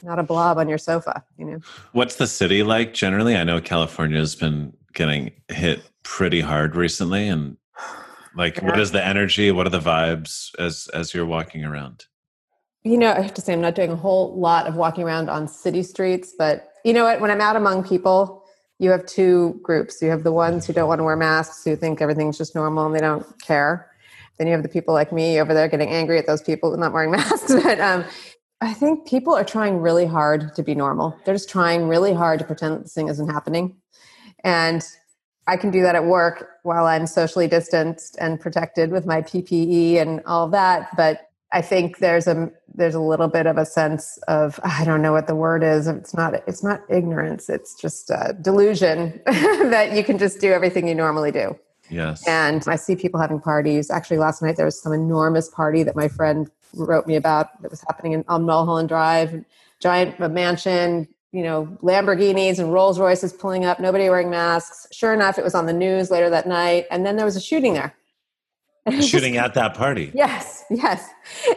not 0.03 0.19
a 0.19 0.23
blob 0.23 0.59
on 0.59 0.69
your 0.69 0.79
sofa." 0.79 1.25
You 1.39 1.45
know. 1.47 1.59
What's 1.93 2.17
the 2.17 2.27
city 2.27 2.63
like 2.63 2.93
generally? 2.95 3.37
I 3.37 3.45
know 3.45 3.61
California 3.61 4.19
has 4.19 4.35
been 4.37 4.73
getting 4.93 5.33
hit 5.49 5.83
pretty 6.03 6.41
hard 6.41 6.77
recently, 6.77 7.29
and 7.29 7.57
like, 8.35 8.61
what 8.63 8.77
Yeah. 8.77 8.83
is 8.83 8.93
the 8.93 9.05
energy? 9.05 9.51
What 9.51 9.67
are 9.67 9.71
the 9.71 9.81
vibes 9.81 10.51
as 10.59 10.89
as 10.93 11.15
you're 11.15 11.27
walking 11.27 11.65
around? 11.65 12.07
You 12.85 12.97
know, 12.97 13.13
I 13.13 13.21
have 13.21 13.35
to 13.35 13.41
say, 13.43 13.53
I'm 13.53 13.61
not 13.61 13.75
doing 13.75 13.91
a 13.91 13.97
whole 13.97 14.39
lot 14.39 14.67
of 14.67 14.77
walking 14.77 15.05
around 15.05 15.29
on 15.29 15.49
city 15.49 15.83
streets, 15.83 16.33
but 16.39 16.71
you 16.85 16.93
know 16.93 17.05
what? 17.05 17.21
When 17.21 17.31
I'm 17.31 17.41
out 17.41 17.57
among 17.57 17.85
people, 17.85 18.38
you 18.79 18.91
have 18.91 19.07
two 19.07 19.59
groups. 19.63 20.01
You 20.01 20.11
have 20.11 20.23
the 20.23 20.33
ones 20.33 20.67
who 20.67 20.73
don't 20.73 20.89
want 20.89 21.01
to 21.01 21.05
wear 21.05 21.17
masks, 21.17 21.65
who 21.65 21.77
think 21.77 22.01
everything's 22.01 22.39
just 22.39 22.55
normal 22.55 22.87
and 22.87 22.95
they 22.95 23.01
don't 23.01 23.27
care. 23.43 23.91
Then 24.39 24.47
you 24.47 24.53
have 24.53 24.63
the 24.63 24.69
people 24.69 24.95
like 24.95 25.13
me 25.13 25.41
over 25.41 25.53
there 25.53 25.69
getting 25.69 25.89
angry 25.89 26.19
at 26.19 26.27
those 26.27 26.43
people 26.43 26.77
not 26.77 26.93
wearing 26.93 27.11
masks. 27.13 27.53
but 27.63 27.81
um, 27.81 28.05
I 28.61 28.73
think 28.73 29.07
people 29.07 29.35
are 29.35 29.45
trying 29.45 29.79
really 29.79 30.07
hard 30.07 30.55
to 30.55 30.63
be 30.63 30.75
normal. 30.75 31.19
They're 31.25 31.35
just 31.35 31.51
trying 31.51 31.89
really 31.89 32.15
hard 32.15 32.39
to 32.39 32.45
pretend 32.45 32.85
this 32.85 32.95
thing 32.95 33.09
isn't 33.09 33.29
happening. 33.29 33.77
And 34.45 34.85
I 35.49 35.57
can 35.57 35.71
do 35.71 35.83
that 35.83 35.97
at 35.97 36.05
work 36.05 36.49
while 36.63 36.87
I'm 36.87 37.07
socially 37.07 37.49
distanced 37.49 38.17
and 38.21 38.39
protected 38.39 38.91
with 38.91 39.07
my 39.07 39.23
PPE 39.23 39.97
and 39.97 40.21
all 40.27 40.49
that. 40.51 40.97
But 40.97 41.28
I 41.53 41.63
think 41.63 41.99
there's 41.99 42.27
a 42.27 42.51
there's 42.75 42.95
a 42.95 43.01
little 43.01 43.29
bit 43.29 43.47
of 43.47 43.57
a 43.57 43.65
sense 43.65 44.19
of 44.29 44.61
I 44.65 44.85
don't 44.85 45.03
know 45.03 45.13
what 45.13 45.27
the 45.27 45.35
word 45.35 45.63
is. 45.63 45.87
It's 45.87 46.15
not 46.15 46.35
it's 46.47 46.63
not 46.63 46.83
ignorance. 46.89 47.49
It's 47.49 47.75
just 47.75 48.11
uh, 48.11 48.33
delusion 48.33 49.21
that 49.27 49.93
you 49.93 50.05
can 50.05 50.19
just 50.19 50.41
do 50.41 50.53
everything 50.53 50.87
you 50.89 50.95
normally 50.95 51.33
do. 51.33 51.59
Yes. 51.91 52.27
And 52.29 52.63
I 52.67 52.77
see 52.77 52.97
people 52.97 53.19
having 53.19 53.41
parties. 53.41 53.91
Actually, 53.91 54.19
last 54.19 54.43
night 54.43 54.57
there 54.57 54.67
was 54.67 54.81
some 54.81 54.93
enormous 54.93 55.49
party 55.49 55.83
that 55.85 55.97
my 55.97 56.09
friend 56.09 56.51
wrote 56.75 57.07
me 57.07 57.17
about 57.17 57.63
that 57.63 57.71
was 57.71 57.83
happening 57.89 58.13
in, 58.13 58.25
on 58.29 58.45
Mulholland 58.45 58.91
Drive, 58.91 59.43
giant 59.81 60.19
mansion, 60.33 61.09
you 61.33 61.43
know, 61.43 61.67
Lamborghinis 61.83 62.59
and 62.59 62.73
Rolls 62.73 62.99
Royces 62.99 63.33
pulling 63.33 63.65
up, 63.65 63.81
nobody 63.81 64.09
wearing 64.09 64.31
masks. 64.31 64.87
Sure 64.93 65.13
enough, 65.13 65.39
it 65.39 65.45
was 65.45 65.55
on 65.55 65.67
the 65.67 65.73
news 65.73 66.11
later 66.11 66.31
that 66.31 66.47
night. 66.47 66.87
And 66.91 67.05
then 67.05 67.17
there 67.17 67.25
was 67.25 67.37
a 67.37 67.41
shooting 67.41 67.75
there. 67.75 67.85
And 67.85 67.93
it 67.93 67.95
was 67.95 67.95
just 67.95 68.78
Shooting 69.01 69.37
at 69.37 69.55
that 69.55 69.75
party. 69.75 70.11
Yes, 70.15 70.65
yes. 70.71 71.09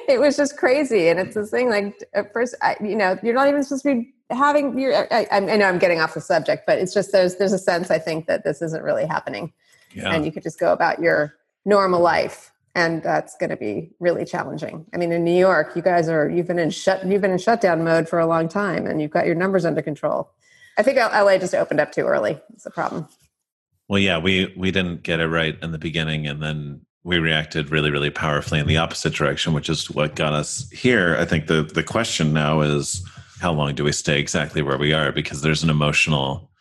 It 0.08 0.20
was 0.20 0.38
just 0.38 0.58
crazy, 0.58 1.08
and 1.08 1.20
it's 1.20 1.36
this 1.36 1.50
thing. 1.50 1.70
Like 1.70 2.02
at 2.14 2.32
first, 2.34 2.56
I, 2.62 2.76
you 2.82 2.96
know, 2.96 3.18
you're 3.24 3.34
not 3.34 3.48
even 3.48 3.64
supposed 3.64 3.84
to 3.84 3.96
be 3.96 4.14
having. 4.30 4.78
Your, 4.78 5.08
I, 5.14 5.28
I 5.32 5.40
know 5.40 5.66
I'm 5.66 5.80
getting 5.80 6.00
off 6.00 6.14
the 6.14 6.22
subject, 6.22 6.64
but 6.66 6.80
it's 6.80 6.94
just 6.94 7.12
there's 7.12 7.36
there's 7.38 7.54
a 7.54 7.60
sense 7.60 7.92
I 7.92 8.00
think 8.00 8.28
that 8.28 8.44
this 8.44 8.62
isn't 8.62 8.84
really 8.84 9.06
happening, 9.06 9.54
Yeah. 9.94 10.12
and 10.14 10.26
you 10.26 10.32
could 10.32 10.44
just 10.44 10.60
go 10.60 10.74
about 10.74 11.00
your 11.00 11.36
normal 11.66 12.02
life, 12.02 12.52
and 12.76 13.04
that's 13.04 13.36
going 13.38 13.50
to 13.50 13.58
be 13.58 13.92
really 14.00 14.26
challenging. 14.26 14.86
I 14.94 14.98
mean, 14.98 15.12
in 15.12 15.24
New 15.24 15.38
York, 15.38 15.76
you 15.76 15.82
guys 15.82 16.10
are 16.10 16.30
you've 16.30 16.48
been 16.48 16.60
in 16.60 16.70
shut 16.70 17.06
you've 17.06 17.22
been 17.22 17.32
in 17.32 17.38
shutdown 17.38 17.84
mode 17.84 18.10
for 18.10 18.20
a 18.20 18.26
long 18.26 18.48
time, 18.48 18.88
and 18.88 19.02
you've 19.02 19.12
got 19.12 19.26
your 19.26 19.36
numbers 19.36 19.66
under 19.66 19.82
control. 19.82 20.32
I 20.78 20.84
think 20.84 20.98
LA 20.98 21.38
just 21.38 21.54
opened 21.54 21.80
up 21.80 21.92
too 21.92 22.04
early. 22.04 22.40
It's 22.54 22.66
a 22.66 22.72
problem. 22.72 23.08
Well, 23.88 24.00
yeah, 24.00 24.20
we 24.20 24.54
we 24.58 24.72
didn't 24.72 25.04
get 25.04 25.20
it 25.20 25.28
right 25.28 25.58
in 25.62 25.72
the 25.72 25.78
beginning, 25.78 26.26
and 26.26 26.42
then 26.42 26.86
we 27.04 27.20
reacted 27.20 27.72
really, 27.72 27.90
really 27.90 28.10
powerfully 28.10 28.60
in 28.60 28.68
the 28.68 28.78
opposite 28.78 29.14
direction, 29.14 29.54
which 29.54 29.70
is 29.70 29.90
what 29.90 30.16
got 30.16 30.34
us 30.34 30.70
here. 30.70 31.16
I 31.18 31.26
think 31.26 31.48
the 31.48 31.64
the 31.64 31.84
question 31.84 32.34
now 32.34 32.62
is 32.62 33.04
how 33.40 33.52
long 33.52 33.74
do 33.74 33.84
we 33.84 33.92
stay 33.92 34.20
exactly 34.20 34.62
where 34.62 34.78
we 34.78 34.94
are? 34.94 35.12
Because 35.12 35.42
there's 35.42 35.64
an 35.64 35.70
emotional, 35.70 36.52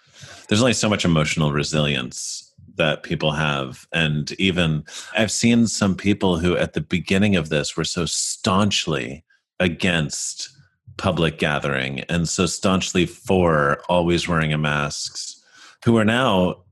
there's 0.48 0.62
only 0.62 0.72
so 0.72 0.88
much 0.88 1.04
emotional 1.04 1.52
resilience 1.52 2.52
that 2.76 3.02
people 3.02 3.32
have, 3.32 3.86
and 3.92 4.32
even 4.32 4.84
I've 5.16 5.30
seen 5.30 5.66
some 5.66 5.94
people 5.94 6.38
who 6.38 6.56
at 6.56 6.72
the 6.72 6.80
beginning 6.80 7.36
of 7.36 7.50
this 7.50 7.76
were 7.76 7.84
so 7.84 8.06
staunchly 8.06 9.24
against 9.58 10.48
public 10.96 11.38
gathering 11.38 12.00
and 12.08 12.28
so 12.28 12.46
staunchly 12.46 13.06
for 13.06 13.82
always 13.88 14.26
wearing 14.26 14.52
a 14.52 14.58
masks 14.58 15.42
who 15.84 15.96
are 15.96 16.04
now 16.04 16.62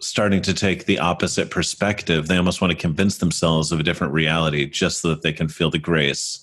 starting 0.00 0.42
to 0.42 0.54
take 0.54 0.84
the 0.84 0.98
opposite 0.98 1.50
perspective. 1.50 2.28
They 2.28 2.36
almost 2.36 2.60
want 2.60 2.72
to 2.72 2.78
convince 2.78 3.18
themselves 3.18 3.72
of 3.72 3.80
a 3.80 3.82
different 3.82 4.12
reality 4.12 4.66
just 4.66 5.00
so 5.00 5.08
that 5.08 5.22
they 5.22 5.32
can 5.32 5.48
feel 5.48 5.70
the 5.70 5.78
grace 5.78 6.42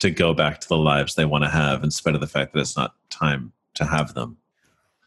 to 0.00 0.10
go 0.10 0.34
back 0.34 0.60
to 0.60 0.68
the 0.68 0.76
lives 0.76 1.14
they 1.14 1.24
want 1.24 1.44
to 1.44 1.50
have 1.50 1.84
in 1.84 1.90
spite 1.90 2.14
of 2.14 2.20
the 2.20 2.26
fact 2.26 2.52
that 2.52 2.60
it's 2.60 2.76
not 2.76 2.94
time 3.10 3.52
to 3.74 3.84
have 3.84 4.14
them. 4.14 4.36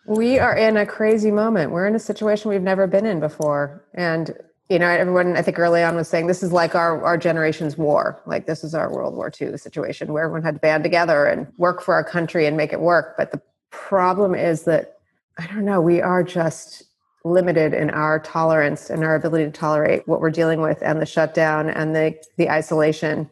We 0.05 0.39
are 0.39 0.55
in 0.55 0.77
a 0.77 0.85
crazy 0.85 1.31
moment. 1.31 1.71
We're 1.71 1.87
in 1.87 1.95
a 1.95 1.99
situation 1.99 2.49
we've 2.49 2.61
never 2.61 2.87
been 2.87 3.05
in 3.05 3.19
before. 3.19 3.83
And, 3.93 4.33
you 4.69 4.79
know, 4.79 4.87
everyone, 4.87 5.35
I 5.35 5.41
think 5.41 5.59
early 5.59 5.83
on 5.83 5.95
was 5.95 6.07
saying 6.07 6.27
this 6.27 6.43
is 6.43 6.53
like 6.53 6.75
our, 6.75 7.03
our 7.03 7.17
generation's 7.17 7.77
war. 7.77 8.21
Like 8.25 8.45
this 8.45 8.63
is 8.63 8.73
our 8.73 8.91
World 8.93 9.15
War 9.15 9.31
II 9.39 9.57
situation 9.57 10.13
where 10.13 10.23
everyone 10.23 10.43
had 10.43 10.55
to 10.55 10.61
band 10.61 10.83
together 10.83 11.25
and 11.25 11.51
work 11.57 11.81
for 11.81 11.93
our 11.93 12.03
country 12.03 12.45
and 12.45 12.55
make 12.55 12.71
it 12.71 12.79
work. 12.79 13.15
But 13.17 13.31
the 13.31 13.41
problem 13.69 14.33
is 14.33 14.63
that, 14.63 14.99
I 15.37 15.47
don't 15.47 15.65
know, 15.65 15.81
we 15.81 16.01
are 16.01 16.23
just 16.23 16.83
limited 17.23 17.73
in 17.73 17.89
our 17.89 18.19
tolerance 18.19 18.89
and 18.89 19.03
our 19.03 19.15
ability 19.15 19.45
to 19.45 19.51
tolerate 19.51 20.07
what 20.07 20.21
we're 20.21 20.29
dealing 20.31 20.61
with 20.61 20.81
and 20.81 21.01
the 21.01 21.05
shutdown 21.05 21.69
and 21.69 21.95
the, 21.95 22.15
the 22.37 22.49
isolation. 22.49 23.29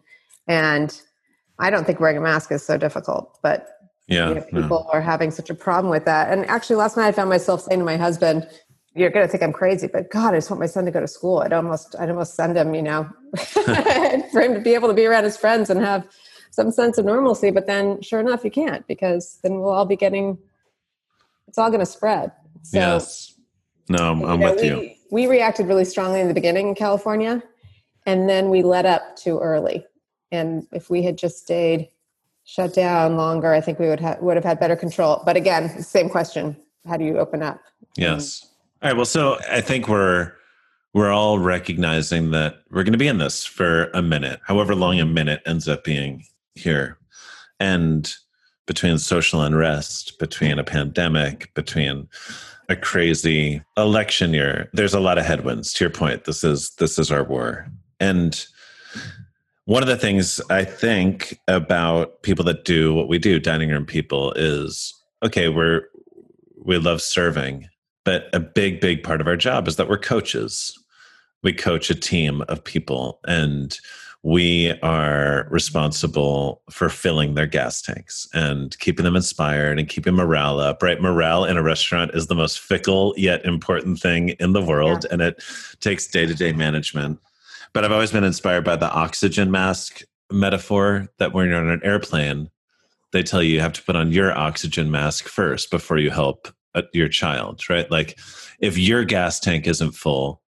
And 0.48 1.00
I 1.60 1.70
don't 1.70 1.86
think 1.86 2.00
wearing 2.00 2.18
a 2.18 2.22
mask 2.22 2.52
is 2.52 2.66
so 2.66 2.78
difficult, 2.78 3.38
but 3.42 3.68
Yeah. 4.08 4.30
you 4.30 4.36
know, 4.36 4.46
no. 4.52 4.62
people 4.62 4.90
are 4.92 5.02
having 5.02 5.32
such 5.32 5.50
a 5.50 5.56
problem 5.56 5.90
with 5.92 6.06
that. 6.06 6.32
And 6.32 6.46
actually, 6.48 6.76
last 6.76 6.98
night 6.98 7.08
I 7.08 7.12
found 7.12 7.30
myself 7.30 7.62
saying 7.62 7.80
to 7.80 7.86
my 7.86 7.96
husband, 7.98 8.48
"You're 8.94 9.10
going 9.10 9.26
to 9.26 9.32
think 9.32 9.42
I'm 9.44 9.54
crazy, 9.54 9.88
but 9.88 10.12
God, 10.12 10.34
I 10.34 10.38
just 10.38 10.50
want 10.50 10.60
my 10.60 10.66
son 10.68 10.86
to 10.86 10.92
go 10.92 11.00
to 11.00 11.08
school. 11.08 11.40
I'd 11.40 11.54
almost, 11.54 11.96
I'd 12.00 12.10
almost 12.10 12.36
send 12.36 12.58
him, 12.58 12.76
you 12.76 12.82
know, 12.82 13.10
for 13.38 14.42
him 14.42 14.54
to 14.54 14.62
be 14.62 14.74
able 14.74 14.88
to 14.90 14.94
be 14.94 15.06
around 15.06 15.24
his 15.24 15.38
friends 15.38 15.70
and 15.70 15.80
have 15.80 16.06
some 16.52 16.72
sense 16.72 16.98
of 16.98 17.06
normalcy. 17.06 17.52
But 17.52 17.66
then, 17.68 18.02
sure 18.02 18.20
enough, 18.20 18.44
you 18.44 18.52
can't 18.52 18.86
because 18.88 19.40
then 19.44 19.60
we'll 19.60 19.70
all 19.70 19.86
be 19.86 19.96
getting. 19.96 20.38
It's 21.48 21.58
all 21.58 21.70
going 21.70 21.80
to 21.80 21.86
spread. 21.86 22.32
So, 22.64 22.78
yes. 22.80 23.35
No, 23.90 24.12
I'm, 24.12 24.24
I'm 24.24 24.40
you 24.40 24.46
know, 24.46 24.54
with 24.54 24.62
we, 24.62 24.68
you. 24.68 24.92
We 25.12 25.28
reacted 25.28 25.68
really 25.68 25.86
strongly 25.86 26.20
in 26.20 26.28
the 26.28 26.34
beginning 26.34 26.70
in 26.70 26.76
California, 26.76 27.44
and 28.06 28.28
then 28.30 28.50
we 28.50 28.64
let 28.64 28.86
up 28.86 29.16
too 29.16 29.40
early. 29.40 29.86
And 30.32 30.68
if 30.72 30.90
we 30.90 31.04
had 31.04 31.18
just 31.18 31.40
stayed 31.40 31.90
shut 32.44 32.74
down 32.74 33.16
longer, 33.18 33.54
I 33.54 33.62
think 33.62 33.80
we 33.80 33.88
would 33.88 34.00
have 34.00 34.20
would 34.22 34.36
have 34.36 34.44
had 34.44 34.60
better 34.60 34.76
control. 34.76 35.22
But 35.26 35.38
again, 35.38 35.82
same 35.82 36.10
question: 36.10 36.58
How 36.88 36.98
do 36.98 37.06
you 37.06 37.18
open 37.18 37.44
up? 37.44 37.62
Yes. 37.96 38.48
All 38.82 38.90
right. 38.90 38.96
Well, 38.96 39.06
so 39.06 39.38
I 39.50 39.62
think 39.62 39.88
we're 39.88 40.34
we're 40.94 41.12
all 41.12 41.40
recognizing 41.40 42.32
that 42.32 42.62
we're 42.72 42.84
going 42.84 42.94
to 42.94 42.98
be 42.98 43.08
in 43.08 43.18
this 43.18 43.46
for 43.46 43.90
a 43.94 44.02
minute, 44.02 44.40
however 44.46 44.74
long 44.76 45.00
a 45.00 45.06
minute 45.06 45.42
ends 45.46 45.68
up 45.68 45.84
being 45.84 46.24
here, 46.56 46.98
and 47.60 48.16
between 48.66 48.98
social 48.98 49.42
unrest, 49.42 50.18
between 50.20 50.58
a 50.58 50.64
pandemic, 50.64 51.54
between 51.54 52.08
a 52.70 52.76
crazy 52.76 53.62
election 53.78 54.34
year, 54.34 54.70
there's 54.74 54.94
a 54.94 55.00
lot 55.00 55.18
of 55.18 55.26
headwinds. 55.26 55.74
To 55.74 55.84
your 55.84 55.92
point, 55.92 56.26
this 56.26 56.44
is 56.44 56.72
this 56.78 56.98
is 56.98 57.12
our 57.12 57.24
war, 57.24 57.68
and 58.00 58.46
one 59.66 59.82
of 59.82 59.88
the 59.88 59.98
things 59.98 60.40
I 60.50 60.64
think 60.64 61.40
about 61.48 62.22
people 62.22 62.46
that 62.46 62.66
do 62.66 62.94
what 62.94 63.08
we 63.08 63.18
do, 63.18 63.40
dining 63.40 63.70
room 63.70 63.86
people, 63.86 64.32
is 64.34 64.94
okay. 65.24 65.50
We're 65.50 65.84
we 66.64 66.78
love 66.78 67.02
serving, 67.02 67.68
but 68.04 68.30
a 68.34 68.40
big, 68.40 68.80
big 68.80 69.04
part 69.04 69.22
of 69.22 69.28
our 69.28 69.38
job 69.38 69.68
is 69.68 69.76
that 69.76 69.90
we're 69.90 69.98
coaches. 69.98 70.78
We 71.44 71.54
coach 71.54 71.90
a 71.90 71.96
team 71.96 72.42
of 72.48 72.64
people, 72.64 73.20
and 73.28 73.78
we 74.28 74.72
are 74.82 75.48
responsible 75.52 76.64
for 76.72 76.90
filling 76.90 77.36
their 77.36 77.46
gas 77.46 77.82
tanks 77.82 78.28
and 78.34 78.78
keeping 78.80 79.06
them 79.06 79.16
inspired 79.16 79.78
and 79.78 79.88
keeping 79.88 80.16
morale 80.16 80.60
up. 80.60 80.82
Right, 80.82 81.00
morale 81.00 81.46
in 81.46 81.58
a 81.58 81.62
restaurant 81.64 82.12
is 82.16 82.26
the 82.26 82.34
most 82.34 82.60
fickle 82.60 83.14
yet 83.18 83.46
important 83.46 84.00
thing 84.00 84.30
in 84.40 84.54
the 84.54 84.64
world, 84.64 85.06
and 85.12 85.22
it 85.22 85.44
takes 85.80 86.08
day 86.08 86.26
to 86.26 86.34
day 86.34 86.54
management 86.54 87.20
but 87.76 87.84
I've 87.84 87.92
always 87.92 88.14
been 88.14 88.24
inspired 88.24 88.64
by 88.64 88.78
the 88.78 88.90
oxygen 88.90 89.52
mask 89.52 90.02
metaphor 90.32 91.10
that 91.20 91.34
when 91.34 91.50
you're 91.50 91.58
on 91.58 91.70
an 91.70 91.82
airplane, 91.84 92.50
they 93.12 93.22
tell 93.22 93.44
you 93.44 93.50
you 93.50 93.60
have 93.60 93.74
to 93.74 93.84
put 93.84 93.98
on 93.98 94.14
your 94.14 94.32
oxygen 94.32 94.90
mask 94.90 95.28
first 95.28 95.70
before 95.72 95.98
you 95.98 96.10
help 96.10 96.48
uh, 96.74 96.84
your 96.94 97.10
child, 97.10 97.70
right? 97.70 97.92
Like 97.92 98.18
if 98.62 98.78
your 98.78 99.04
gas 99.04 99.42
tank 99.42 99.68
isn't 99.68 99.92
full, 99.92 100.42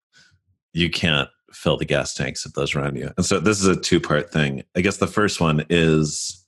you 0.71 0.89
can't 0.89 1.27
fill 1.57 1.77
the 1.77 1.85
gas 1.85 2.13
tanks 2.13 2.45
of 2.45 2.53
those 2.53 2.75
around 2.75 2.95
you. 2.95 3.11
And 3.17 3.25
so 3.25 3.39
this 3.39 3.59
is 3.59 3.67
a 3.67 3.75
two 3.75 3.99
part 3.99 4.31
thing. 4.31 4.63
I 4.75 4.81
guess 4.81 4.97
the 4.97 5.07
first 5.07 5.41
one 5.41 5.65
is 5.69 6.45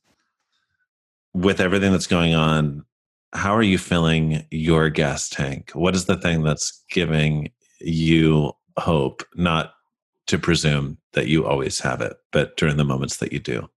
with 1.34 1.60
everything 1.60 1.92
that's 1.92 2.08
going 2.08 2.36
on, 2.36 2.86
how 3.34 3.56
are 3.56 3.64
you 3.64 3.78
filling 3.78 4.46
your 4.52 4.90
gas 4.90 5.30
tank? 5.30 5.72
What 5.72 5.96
is 5.96 6.06
the 6.06 6.18
thing 6.18 6.44
that's 6.44 6.84
giving 6.92 7.52
you 7.80 8.54
hope, 8.78 9.24
not 9.36 9.74
to 10.28 10.38
presume 10.38 10.98
that 11.14 11.28
you 11.28 11.46
always 11.46 11.80
have 11.80 12.02
it, 12.02 12.18
but 12.32 12.56
during 12.58 12.78
the 12.78 12.84
moments 12.84 13.18
that 13.18 13.34
you 13.34 13.40
do? 13.40 13.70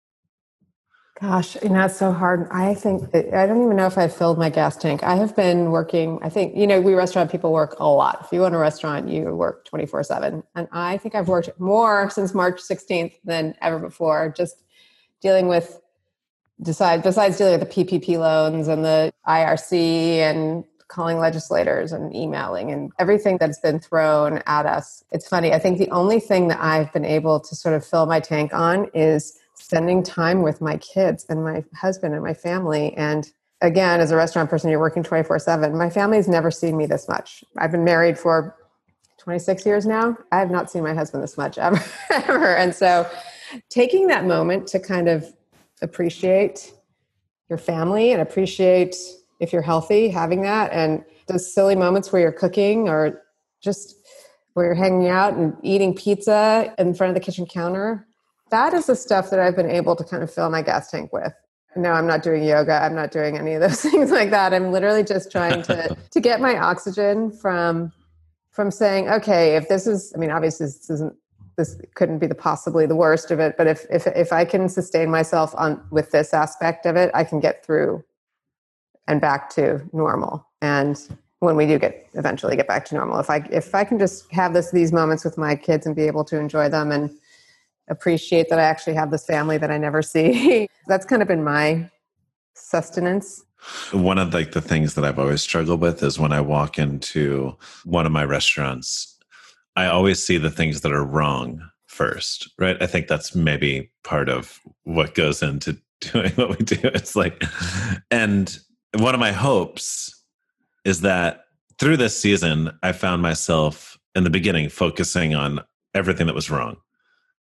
Gosh, 1.21 1.57
you 1.63 1.69
know, 1.69 1.85
it's 1.85 1.97
so 1.97 2.11
hard. 2.11 2.49
I 2.51 2.75
think 2.75 3.15
I 3.15 3.47
don't 3.47 3.63
even 3.63 3.77
know 3.77 3.87
if 3.87 3.99
I've 3.99 4.15
filled 4.17 4.39
my 4.39 4.49
gas 4.49 4.77
tank. 4.77 5.05
I 5.05 5.15
have 5.17 5.37
been 5.37 5.71
working, 5.71 6.19
I 6.23 6.31
think, 6.31 6.57
you 6.57 6.67
know, 6.67 6.81
we 6.81 6.95
restaurant 6.95 7.31
people 7.31 7.53
work 7.53 7.77
a 7.79 7.87
lot. 7.87 8.23
If 8.25 8.33
you 8.33 8.45
own 8.45 8.55
a 8.55 8.59
restaurant, 8.59 9.09
you 9.09 9.35
work 9.37 9.65
24 9.67 10.05
7. 10.05 10.43
And 10.57 10.69
I 10.73 10.97
think 10.97 11.15
I've 11.15 11.29
worked 11.29 11.51
more 11.61 12.09
since 12.11 12.35
March 12.35 12.61
16th 12.61 13.15
than 13.25 13.55
ever 13.61 13.79
before, 13.79 14.33
just 14.37 14.65
dealing 15.21 15.49
with 15.49 15.81
decide 16.63 17.03
besides 17.03 17.37
dealing 17.37 17.59
with 17.59 17.69
the 17.69 17.85
PPP 17.85 18.19
loans 18.19 18.69
and 18.69 18.85
the 18.85 19.13
IRC 19.27 19.73
and 20.19 20.65
calling 20.89 21.19
legislators 21.19 21.93
and 21.93 22.15
emailing 22.15 22.71
and 22.71 22.93
everything 22.99 23.39
that's 23.39 23.59
been 23.59 23.81
thrown 23.81 24.43
at 24.47 24.67
us. 24.67 25.03
It's 25.11 25.27
funny. 25.27 25.53
I 25.53 25.59
think 25.59 25.79
the 25.79 25.91
only 25.91 26.21
thing 26.21 26.49
that 26.49 26.63
I've 26.63 26.93
been 26.93 27.05
able 27.05 27.41
to 27.41 27.55
sort 27.57 27.75
of 27.75 27.85
fill 27.85 28.07
my 28.07 28.21
tank 28.21 28.53
on 28.53 28.89
is 28.93 29.39
spending 29.63 30.03
time 30.03 30.43
with 30.43 30.61
my 30.61 30.77
kids 30.79 31.25
and 31.29 31.45
my 31.45 31.65
husband 31.75 32.15
and 32.15 32.23
my 32.23 32.35
family. 32.35 32.95
And 32.95 33.31
again, 33.61 34.01
as 34.01 34.11
a 34.11 34.17
restaurant 34.17 34.51
person, 34.51 34.71
you're 34.71 34.81
working 34.81 35.03
24 35.03 35.39
7. 35.39 35.77
My 35.77 35.89
family's 35.89 36.29
never 36.29 36.51
seen 36.51 36.77
me 36.77 36.87
this 36.87 37.09
much. 37.09 37.45
I've 37.57 37.71
been 37.71 37.85
married 37.85 38.19
for 38.19 38.57
26 39.19 39.65
years 39.65 39.87
now. 39.87 40.17
I 40.33 40.41
have 40.41 40.51
not 40.51 40.71
seen 40.71 40.83
my 40.83 40.95
husband 40.95 41.23
this 41.23 41.37
much 41.37 41.59
ever. 41.59 41.83
ever. 42.11 42.57
And 42.57 42.75
so 42.75 43.09
taking 43.69 44.09
that 44.09 44.27
moment 44.27 44.67
to 44.69 44.81
kind 44.81 45.09
of 45.09 45.33
appreciate 45.81 46.73
your 47.49 47.59
family 47.59 48.13
and 48.13 48.21
appreciate 48.21 48.97
if 49.41 49.53
you're 49.53 49.63
healthy, 49.63 50.09
having 50.09 50.43
that 50.43 50.73
and 50.73 51.05
those 51.27 51.53
silly 51.53 51.77
moments 51.77 52.13
where 52.13 52.23
you're 52.23 52.33
cooking 52.33 52.89
or 52.89 53.23
just 53.61 53.95
where 54.55 54.67
you're 54.67 54.75
hanging 54.75 55.09
out 55.09 55.35
and 55.35 55.57
eating 55.63 55.95
pizza 55.95 56.75
in 56.79 56.95
front 56.95 57.11
of 57.11 57.15
the 57.15 57.21
kitchen 57.21 57.47
counter 57.47 58.07
that 58.53 58.75
is 58.75 58.87
the 58.87 58.95
stuff 58.95 59.31
that 59.31 59.41
I've 59.41 59.57
been 59.57 59.71
able 59.71 59.97
to 59.97 60.05
kind 60.05 60.23
of 60.23 60.33
fill 60.33 60.51
my 60.51 60.63
gas 60.63 60.91
tank 60.91 61.13
with. 61.13 61.33
No, 61.75 61.93
I'm 61.93 62.07
not 62.07 62.23
doing 62.23 62.45
yoga. 62.45 62.75
I'm 62.75 62.95
not 62.95 63.11
doing 63.11 63.39
any 63.39 63.55
of 63.55 63.63
those 63.63 63.81
things 63.91 64.11
like 64.11 64.31
that. 64.31 64.53
I'm 64.55 64.71
literally 64.71 65.03
just 65.03 65.33
trying 65.33 65.63
to 65.63 65.97
to 66.11 66.21
get 66.21 66.41
my 66.41 66.57
oxygen 66.57 67.33
from 67.33 67.93
from 68.51 68.71
saying, 68.71 69.09
okay, 69.09 69.57
if 69.57 69.69
this 69.69 69.87
is, 69.87 70.13
I 70.15 70.19
mean, 70.19 70.31
obviously 70.31 70.67
this 70.67 70.91
isn't 70.91 71.17
this 71.57 71.81
couldn't 71.95 72.19
be 72.19 72.27
the 72.27 72.35
possibly 72.35 72.85
the 72.87 72.95
worst 72.95 73.31
of 73.31 73.41
it, 73.41 73.57
but 73.57 73.67
if 73.67 73.87
if 73.91 74.07
if 74.09 74.33
I 74.33 74.45
can 74.45 74.69
sustain 74.69 75.11
myself 75.11 75.55
on 75.57 75.83
with 75.91 76.11
this 76.11 76.35
aspect 76.35 76.87
of 76.87 76.97
it, 76.97 77.11
I 77.15 77.25
can 77.25 77.41
get 77.41 77.65
through 77.65 78.05
and 79.09 79.21
back 79.21 79.49
to 79.51 79.81
normal. 79.93 80.47
And 80.61 81.01
when 81.41 81.57
we 81.57 81.67
do 81.67 81.79
get 81.79 82.07
eventually 82.15 82.55
get 82.55 82.69
back 82.69 82.85
to 82.87 82.95
normal, 82.95 83.19
if 83.19 83.31
I 83.31 83.49
if 83.51 83.75
I 83.75 83.85
can 83.85 83.99
just 83.99 84.31
have 84.31 84.53
this 84.53 84.71
these 84.71 84.93
moments 84.93 85.25
with 85.25 85.39
my 85.39 85.57
kids 85.57 85.87
and 85.87 85.97
be 85.97 86.07
able 86.07 86.25
to 86.25 86.39
enjoy 86.39 86.69
them 86.69 86.93
and 86.93 87.11
appreciate 87.89 88.49
that 88.49 88.59
I 88.59 88.63
actually 88.63 88.95
have 88.95 89.11
this 89.11 89.25
family 89.25 89.59
that 89.59 89.71
I 89.71 89.79
never 89.79 90.03
see. 90.03 90.69
That's 90.87 91.07
kind 91.07 91.23
of 91.23 91.29
been 91.29 91.45
my 91.45 91.91
sustenance. 92.55 93.43
One 93.93 94.19
of 94.19 94.35
like 94.35 94.53
the 94.53 94.61
things 94.61 94.95
that 94.95 95.05
I've 95.05 95.19
always 95.19 95.43
struggled 95.43 95.81
with 95.81 96.03
is 96.03 96.19
when 96.19 96.33
I 96.33 96.41
walk 96.41 96.79
into 96.79 97.57
one 97.85 98.07
of 98.07 98.13
my 98.13 98.25
restaurants, 98.25 99.19
I 99.77 99.87
always 99.87 100.25
see 100.25 100.37
the 100.37 100.51
things 100.51 100.81
that 100.81 100.93
are 100.93 101.05
wrong 101.05 101.63
first, 101.87 102.51
right? 102.59 102.77
I 102.83 102.87
think 102.87 103.07
that's 103.07 103.35
maybe 103.35 103.91
part 104.03 104.29
of 104.29 104.59
what 104.85 105.15
goes 105.15 105.43
into 105.43 105.79
doing 106.01 106.33
what 106.33 106.59
we 106.59 106.65
do. 106.65 106.79
It's 106.83 107.15
like, 107.15 107.43
and 108.11 108.59
one 108.99 109.15
of 109.15 109.21
my 109.21 109.33
hopes 109.33 110.23
is 110.85 111.03
that 111.03 111.45
through 111.79 111.97
this 111.97 112.19
season, 112.19 112.77
I 112.83 112.93
found 112.93 113.23
myself 113.23 113.99
in 114.15 114.25
the 114.25 114.31
beginning 114.31 114.69
focusing 114.69 115.35
on 115.35 115.61
everything 115.95 116.27
that 116.27 116.35
was 116.35 116.51
wrong 116.51 116.77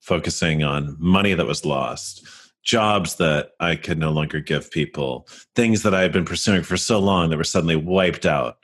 focusing 0.01 0.63
on 0.63 0.97
money 0.99 1.35
that 1.35 1.47
was 1.47 1.65
lost, 1.65 2.27
jobs 2.63 3.17
that 3.17 3.53
I 3.61 3.77
could 3.77 3.99
no 3.99 4.11
longer 4.11 4.41
give 4.41 4.71
people, 4.71 5.29
things 5.55 5.83
that 5.83 5.95
I 5.95 6.03
had 6.03 6.13
been 6.13 6.25
pursuing 6.25 6.63
for 6.63 6.77
so 6.77 6.99
long 6.99 7.31
that 7.31 7.37
were 7.37 7.45
suddenly 7.45 7.77
wiped 7.77 8.27
out. 8.27 8.59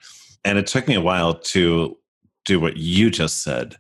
And 0.45 0.59
it 0.59 0.67
took 0.67 0.89
me 0.89 0.95
a 0.95 1.01
while 1.01 1.35
to 1.35 1.97
do 2.45 2.61
what 2.61 2.77
you 2.77 3.11
just 3.11 3.43
said, 3.43 3.77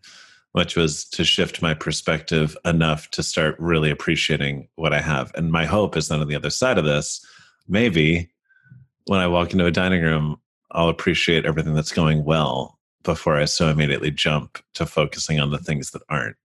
which 0.52 0.76
was 0.76 1.04
to 1.10 1.24
shift 1.24 1.62
my 1.62 1.74
perspective 1.74 2.56
enough 2.64 3.10
to 3.12 3.22
start 3.22 3.56
really 3.58 3.90
appreciating 3.90 4.68
what 4.76 4.92
I 4.92 5.00
have. 5.00 5.32
And 5.34 5.52
my 5.52 5.64
hope 5.64 5.96
is 5.96 6.08
that 6.08 6.20
on 6.20 6.28
the 6.28 6.34
other 6.34 6.50
side 6.50 6.78
of 6.78 6.84
this, 6.84 7.24
maybe 7.68 8.30
when 9.06 9.20
I 9.20 9.28
walk 9.28 9.52
into 9.52 9.66
a 9.66 9.70
dining 9.70 10.02
room, 10.02 10.40
I'll 10.72 10.88
appreciate 10.88 11.46
everything 11.46 11.74
that's 11.74 11.92
going 11.92 12.24
well 12.24 12.78
before 13.04 13.36
I 13.36 13.44
so 13.44 13.68
immediately 13.68 14.10
jump 14.10 14.58
to 14.74 14.84
focusing 14.84 15.38
on 15.38 15.50
the 15.50 15.58
things 15.58 15.92
that 15.92 16.02
aren't. 16.08 16.36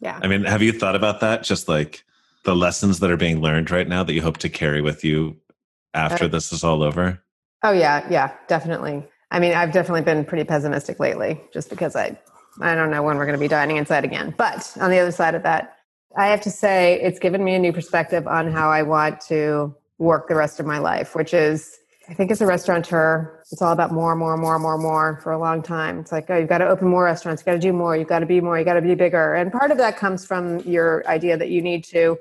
Yeah. 0.00 0.18
I 0.22 0.28
mean, 0.28 0.44
have 0.44 0.62
you 0.62 0.72
thought 0.72 0.96
about 0.96 1.20
that? 1.20 1.42
Just 1.42 1.68
like 1.68 2.04
the 2.44 2.56
lessons 2.56 3.00
that 3.00 3.10
are 3.10 3.16
being 3.16 3.40
learned 3.40 3.70
right 3.70 3.86
now 3.86 4.02
that 4.02 4.12
you 4.12 4.22
hope 4.22 4.38
to 4.38 4.48
carry 4.48 4.80
with 4.80 5.04
you 5.04 5.36
after 5.94 6.24
uh, 6.24 6.28
this 6.28 6.52
is 6.52 6.64
all 6.64 6.82
over? 6.82 7.22
Oh 7.62 7.72
yeah, 7.72 8.06
yeah, 8.10 8.32
definitely. 8.48 9.06
I 9.30 9.38
mean, 9.38 9.52
I've 9.52 9.72
definitely 9.72 10.02
been 10.02 10.24
pretty 10.24 10.44
pessimistic 10.44 10.98
lately 10.98 11.40
just 11.52 11.68
because 11.70 11.94
I 11.94 12.18
I 12.60 12.74
don't 12.74 12.90
know 12.90 13.02
when 13.02 13.16
we're 13.16 13.26
going 13.26 13.38
to 13.38 13.40
be 13.40 13.48
dining 13.48 13.76
inside 13.76 14.04
again. 14.04 14.34
But 14.36 14.72
on 14.80 14.90
the 14.90 14.98
other 14.98 15.12
side 15.12 15.34
of 15.34 15.42
that, 15.44 15.76
I 16.16 16.28
have 16.28 16.40
to 16.42 16.50
say 16.50 17.00
it's 17.00 17.18
given 17.18 17.44
me 17.44 17.54
a 17.54 17.58
new 17.58 17.72
perspective 17.72 18.26
on 18.26 18.50
how 18.50 18.70
I 18.70 18.82
want 18.82 19.20
to 19.22 19.74
work 19.98 20.28
the 20.28 20.34
rest 20.34 20.58
of 20.58 20.66
my 20.66 20.78
life, 20.78 21.14
which 21.14 21.32
is 21.32 21.78
I 22.10 22.14
think 22.14 22.32
as 22.32 22.40
a 22.40 22.46
restaurateur, 22.46 23.40
it's 23.52 23.62
all 23.62 23.72
about 23.72 23.92
more, 23.92 24.16
more, 24.16 24.36
more, 24.36 24.58
more, 24.58 24.76
more 24.76 25.20
for 25.22 25.30
a 25.30 25.38
long 25.38 25.62
time. 25.62 26.00
It's 26.00 26.10
like, 26.10 26.28
oh, 26.28 26.38
you've 26.38 26.48
got 26.48 26.58
to 26.58 26.68
open 26.68 26.88
more 26.88 27.04
restaurants, 27.04 27.40
you've 27.40 27.46
got 27.46 27.52
to 27.52 27.60
do 27.60 27.72
more, 27.72 27.96
you've 27.96 28.08
got 28.08 28.18
to 28.18 28.26
be 28.26 28.40
more, 28.40 28.58
you've 28.58 28.66
got 28.66 28.74
to 28.74 28.82
be 28.82 28.96
bigger. 28.96 29.34
And 29.34 29.52
part 29.52 29.70
of 29.70 29.78
that 29.78 29.96
comes 29.96 30.26
from 30.26 30.58
your 30.60 31.06
idea 31.06 31.36
that 31.36 31.50
you 31.50 31.62
need 31.62 31.84
to 31.84 32.18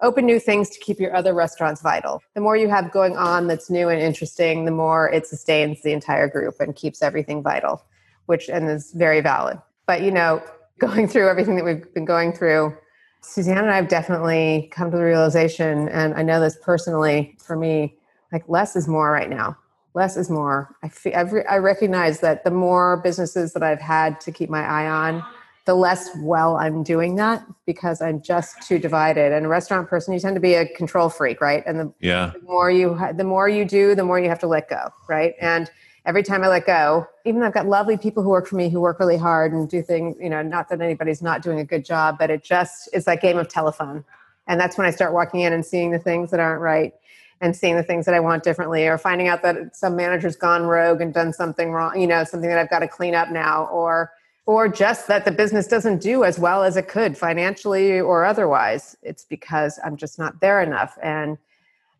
open 0.00 0.26
new 0.26 0.38
things 0.38 0.70
to 0.70 0.78
keep 0.78 1.00
your 1.00 1.14
other 1.14 1.34
restaurants 1.34 1.82
vital. 1.82 2.22
The 2.34 2.40
more 2.40 2.56
you 2.56 2.68
have 2.68 2.92
going 2.92 3.16
on 3.16 3.48
that's 3.48 3.68
new 3.68 3.88
and 3.88 4.00
interesting, 4.00 4.64
the 4.64 4.70
more 4.70 5.10
it 5.10 5.26
sustains 5.26 5.82
the 5.82 5.92
entire 5.92 6.28
group 6.28 6.60
and 6.60 6.76
keeps 6.76 7.02
everything 7.02 7.42
vital, 7.42 7.84
which 8.26 8.48
and 8.48 8.70
is 8.70 8.92
very 8.92 9.20
valid. 9.20 9.58
But 9.86 10.02
you 10.02 10.12
know, 10.12 10.40
going 10.78 11.08
through 11.08 11.28
everything 11.28 11.56
that 11.56 11.64
we've 11.64 11.92
been 11.94 12.04
going 12.04 12.32
through, 12.32 12.76
Suzanne 13.22 13.58
and 13.58 13.70
I 13.70 13.76
have 13.76 13.88
definitely 13.88 14.68
come 14.70 14.92
to 14.92 14.96
the 14.96 15.02
realization, 15.02 15.88
and 15.88 16.14
I 16.14 16.22
know 16.22 16.40
this 16.40 16.56
personally 16.62 17.36
for 17.40 17.56
me, 17.56 17.96
like 18.32 18.48
less 18.48 18.74
is 18.74 18.88
more 18.88 19.10
right 19.10 19.30
now. 19.30 19.56
Less 19.94 20.16
is 20.16 20.30
more. 20.30 20.74
I, 20.82 20.88
feel, 20.88 21.14
I've 21.14 21.32
re- 21.32 21.44
I 21.44 21.58
recognize 21.58 22.20
that 22.20 22.44
the 22.44 22.50
more 22.50 22.96
businesses 22.98 23.52
that 23.52 23.62
i've 23.62 23.80
had 23.80 24.20
to 24.22 24.32
keep 24.32 24.48
my 24.48 24.62
eye 24.62 24.88
on 24.88 25.22
the 25.64 25.74
less 25.74 26.10
well 26.18 26.56
i'm 26.56 26.82
doing 26.82 27.14
that 27.16 27.46
because 27.66 28.00
i'm 28.00 28.22
just 28.22 28.66
too 28.66 28.78
divided. 28.78 29.32
And 29.32 29.46
a 29.46 29.48
restaurant 29.48 29.88
person 29.88 30.14
you 30.14 30.20
tend 30.20 30.34
to 30.34 30.40
be 30.40 30.54
a 30.54 30.66
control 30.66 31.08
freak 31.08 31.40
right? 31.40 31.62
And 31.66 31.78
the, 31.78 31.92
yeah. 32.00 32.32
the 32.34 32.40
more 32.40 32.70
you 32.70 32.98
the 33.14 33.24
more 33.24 33.48
you 33.48 33.64
do 33.64 33.94
the 33.94 34.04
more 34.04 34.18
you 34.18 34.28
have 34.28 34.40
to 34.40 34.46
let 34.46 34.68
go 34.68 34.88
right? 35.08 35.34
And 35.40 35.70
every 36.04 36.22
time 36.24 36.42
i 36.42 36.48
let 36.48 36.66
go 36.66 37.06
even 37.24 37.40
though 37.40 37.46
i've 37.46 37.54
got 37.54 37.68
lovely 37.68 37.96
people 37.96 38.24
who 38.24 38.30
work 38.30 38.48
for 38.48 38.56
me 38.56 38.68
who 38.68 38.80
work 38.80 38.98
really 38.98 39.16
hard 39.16 39.52
and 39.52 39.68
do 39.68 39.80
things 39.80 40.16
you 40.18 40.28
know 40.28 40.42
not 40.42 40.68
that 40.68 40.80
anybody's 40.80 41.22
not 41.22 41.42
doing 41.42 41.60
a 41.60 41.64
good 41.64 41.84
job 41.84 42.16
but 42.18 42.28
it 42.28 42.42
just 42.42 42.88
it's 42.92 43.04
that 43.04 43.20
game 43.20 43.38
of 43.38 43.48
telephone. 43.48 44.04
And 44.48 44.58
that's 44.58 44.76
when 44.76 44.86
i 44.86 44.90
start 44.90 45.12
walking 45.12 45.40
in 45.40 45.52
and 45.52 45.64
seeing 45.64 45.92
the 45.92 46.00
things 46.00 46.30
that 46.30 46.40
aren't 46.40 46.60
right 46.60 46.94
and 47.42 47.54
seeing 47.54 47.76
the 47.76 47.82
things 47.82 48.06
that 48.06 48.14
I 48.14 48.20
want 48.20 48.44
differently, 48.44 48.86
or 48.86 48.96
finding 48.96 49.28
out 49.28 49.42
that 49.42 49.76
some 49.76 49.96
manager's 49.96 50.36
gone 50.36 50.62
rogue 50.62 51.00
and 51.00 51.12
done 51.12 51.32
something 51.32 51.72
wrong, 51.72 52.00
you 52.00 52.06
know, 52.06 52.24
something 52.24 52.48
that 52.48 52.58
I've 52.58 52.70
got 52.70 52.78
to 52.78 52.88
clean 52.88 53.14
up 53.14 53.30
now, 53.30 53.66
or 53.66 54.10
or 54.46 54.68
just 54.68 55.06
that 55.06 55.24
the 55.24 55.30
business 55.30 55.68
doesn't 55.68 56.00
do 56.00 56.24
as 56.24 56.38
well 56.38 56.64
as 56.64 56.76
it 56.76 56.88
could 56.88 57.16
financially 57.16 58.00
or 58.00 58.24
otherwise. 58.24 58.96
It's 59.02 59.24
because 59.24 59.78
I'm 59.84 59.96
just 59.96 60.18
not 60.18 60.40
there 60.40 60.60
enough. 60.60 60.98
And 61.00 61.38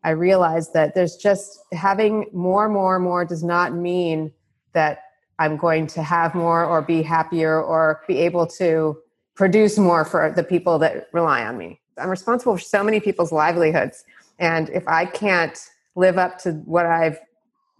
I 0.02 0.10
realize 0.10 0.72
that 0.72 0.94
there's 0.94 1.16
just 1.16 1.60
having 1.72 2.26
more, 2.32 2.68
more, 2.68 2.98
more 2.98 3.24
does 3.24 3.44
not 3.44 3.74
mean 3.74 4.32
that 4.72 5.04
I'm 5.38 5.56
going 5.56 5.86
to 5.88 6.02
have 6.02 6.34
more 6.34 6.64
or 6.64 6.82
be 6.82 7.02
happier 7.02 7.62
or 7.62 8.02
be 8.08 8.18
able 8.18 8.46
to 8.58 8.98
produce 9.36 9.78
more 9.78 10.04
for 10.04 10.32
the 10.34 10.42
people 10.42 10.80
that 10.80 11.08
rely 11.12 11.44
on 11.44 11.56
me. 11.56 11.80
I'm 11.96 12.10
responsible 12.10 12.56
for 12.56 12.62
so 12.62 12.82
many 12.82 12.98
people's 12.98 13.30
livelihoods 13.30 14.04
and 14.42 14.68
if 14.70 14.86
i 14.86 15.06
can't 15.06 15.70
live 15.94 16.18
up 16.18 16.38
to 16.38 16.52
what 16.64 16.84
i've 16.84 17.18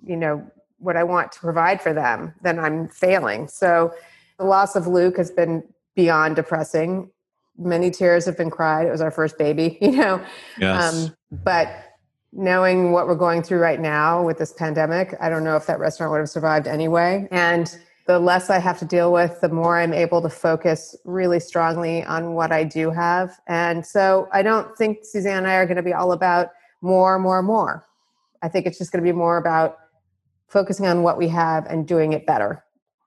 you 0.04 0.16
know 0.16 0.42
what 0.78 0.96
i 0.96 1.04
want 1.04 1.30
to 1.30 1.38
provide 1.40 1.82
for 1.82 1.92
them 1.92 2.32
then 2.42 2.58
i'm 2.58 2.88
failing. 2.88 3.48
So 3.48 3.92
the 4.38 4.44
loss 4.44 4.74
of 4.74 4.86
Lucques 4.86 5.18
has 5.18 5.30
been 5.30 5.62
beyond 5.94 6.36
depressing. 6.36 7.10
Many 7.58 7.90
tears 7.90 8.24
have 8.24 8.36
been 8.36 8.50
cried. 8.50 8.86
It 8.86 8.90
was 8.90 9.02
our 9.02 9.10
first 9.10 9.36
baby 9.38 9.76
you 9.82 9.92
know? 9.92 10.24
Yes. 10.58 10.94
Um, 10.94 11.16
but 11.44 11.68
knowing 12.32 12.92
what 12.92 13.06
we're 13.06 13.14
going 13.14 13.42
through 13.42 13.58
right 13.58 13.78
now 13.78 14.24
with 14.24 14.38
this 14.38 14.54
pandemic 14.54 15.14
i 15.20 15.28
don't 15.28 15.44
know 15.44 15.54
if 15.54 15.66
that 15.66 15.78
restaurant 15.78 16.10
would 16.10 16.18
have 16.18 16.30
survived 16.30 16.66
anyway. 16.66 17.28
And 17.30 17.76
the 18.06 18.18
less 18.18 18.50
I 18.50 18.58
have 18.58 18.78
to 18.80 18.84
deal 18.84 19.12
with, 19.12 19.40
the 19.40 19.48
more 19.48 19.78
I'm 19.78 19.92
able 19.94 20.20
to 20.22 20.28
focus 20.28 20.96
really 21.04 21.38
strongly 21.38 22.02
on 22.04 22.34
what 22.34 22.50
I 22.50 22.64
do 22.64 22.90
have. 22.90 23.38
And 23.46 23.86
so 23.86 24.28
I 24.32 24.42
don't 24.42 24.76
think 24.76 24.98
Suzanne 25.02 25.38
and 25.38 25.46
I 25.46 25.54
are 25.54 25.66
going 25.66 25.76
to 25.76 25.82
be 25.82 25.92
all 25.92 26.12
about 26.12 26.48
more, 26.80 27.18
more, 27.18 27.42
more. 27.42 27.86
I 28.42 28.48
think 28.48 28.66
it's 28.66 28.78
just 28.78 28.90
going 28.90 29.04
to 29.04 29.08
be 29.08 29.16
more 29.16 29.36
about 29.36 29.78
focusing 30.48 30.86
on 30.86 31.02
what 31.02 31.16
we 31.16 31.28
have 31.28 31.64
and 31.66 31.86
doing 31.86 32.12
it 32.12 32.26
better 32.26 32.64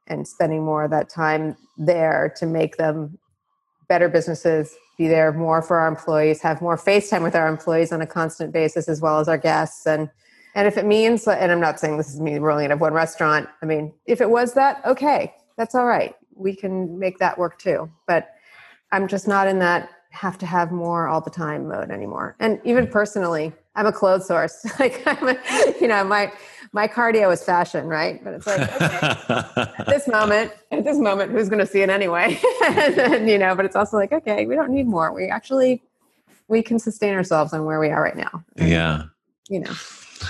and 0.07 0.27
spending 0.27 0.63
more 0.63 0.85
of 0.85 0.91
that 0.91 1.09
time 1.09 1.57
there 1.77 2.33
to 2.37 2.45
make 2.45 2.77
them 2.77 3.17
better 3.89 4.07
businesses, 4.07 4.73
be 4.97 5.07
there 5.07 5.33
more 5.33 5.61
for 5.61 5.77
our 5.77 5.87
employees, 5.87 6.41
have 6.41 6.61
more 6.61 6.77
face 6.77 7.09
time 7.09 7.21
with 7.21 7.35
our 7.35 7.47
employees 7.47 7.91
on 7.91 8.01
a 8.01 8.07
constant 8.07 8.53
basis, 8.53 8.87
as 8.87 9.01
well 9.01 9.19
as 9.19 9.27
our 9.27 9.37
guests. 9.37 9.85
And 9.85 10.09
and 10.55 10.67
if 10.67 10.77
it 10.77 10.85
means, 10.85 11.27
and 11.27 11.51
I'm 11.51 11.59
not 11.59 11.79
saying 11.79 11.97
this 11.97 12.13
is 12.13 12.21
me 12.21 12.39
rolling 12.39 12.65
out 12.65 12.71
of 12.71 12.81
one 12.81 12.93
restaurant. 12.93 13.49
I 13.61 13.65
mean, 13.65 13.93
if 14.05 14.21
it 14.21 14.29
was 14.29 14.53
that, 14.53 14.81
okay, 14.85 15.33
that's 15.57 15.75
all 15.75 15.85
right. 15.85 16.15
We 16.33 16.55
can 16.55 16.97
make 16.97 17.19
that 17.19 17.37
work 17.37 17.59
too. 17.59 17.91
But 18.07 18.29
I'm 18.91 19.07
just 19.09 19.27
not 19.27 19.47
in 19.47 19.59
that 19.59 19.89
have 20.11 20.37
to 20.37 20.45
have 20.45 20.71
more 20.71 21.09
all 21.09 21.19
the 21.19 21.29
time 21.29 21.67
mode 21.67 21.91
anymore. 21.91 22.37
And 22.39 22.61
even 22.63 22.87
personally, 22.87 23.51
I'm 23.75 23.85
a 23.85 23.91
clothes 23.91 24.27
source. 24.27 24.65
like 24.79 25.03
I'm 25.05 25.27
a, 25.27 25.37
you 25.81 25.87
know, 25.87 26.03
my 26.05 26.31
my 26.71 26.87
cardio 26.87 27.33
is 27.33 27.43
fashion, 27.43 27.87
right? 27.87 28.23
But 28.23 28.35
it's 28.35 28.47
like 28.47 28.61
okay, 28.61 29.71
at 29.77 29.87
this 29.87 30.07
moment, 30.07 30.53
at 30.71 30.85
this 30.85 30.97
moment, 30.97 31.33
who's 31.33 31.49
going 31.49 31.59
to 31.59 31.67
see 31.67 31.81
it 31.81 31.89
anyway? 31.89 32.39
and, 32.65 33.29
you 33.29 33.37
know, 33.37 33.55
but 33.55 33.65
it's 33.65 33.75
also 33.75 33.97
like 33.97 34.13
okay, 34.13 34.45
we 34.45 34.55
don't 34.55 34.71
need 34.71 34.87
more. 34.87 35.11
We 35.11 35.27
actually 35.27 35.83
we 36.47 36.63
can 36.63 36.79
sustain 36.79 37.13
ourselves 37.13 37.51
on 37.51 37.65
where 37.65 37.79
we 37.81 37.89
are 37.89 38.01
right 38.01 38.15
now. 38.15 38.43
And, 38.55 38.69
yeah. 38.69 39.03
You 39.49 39.59
know. 39.59 39.73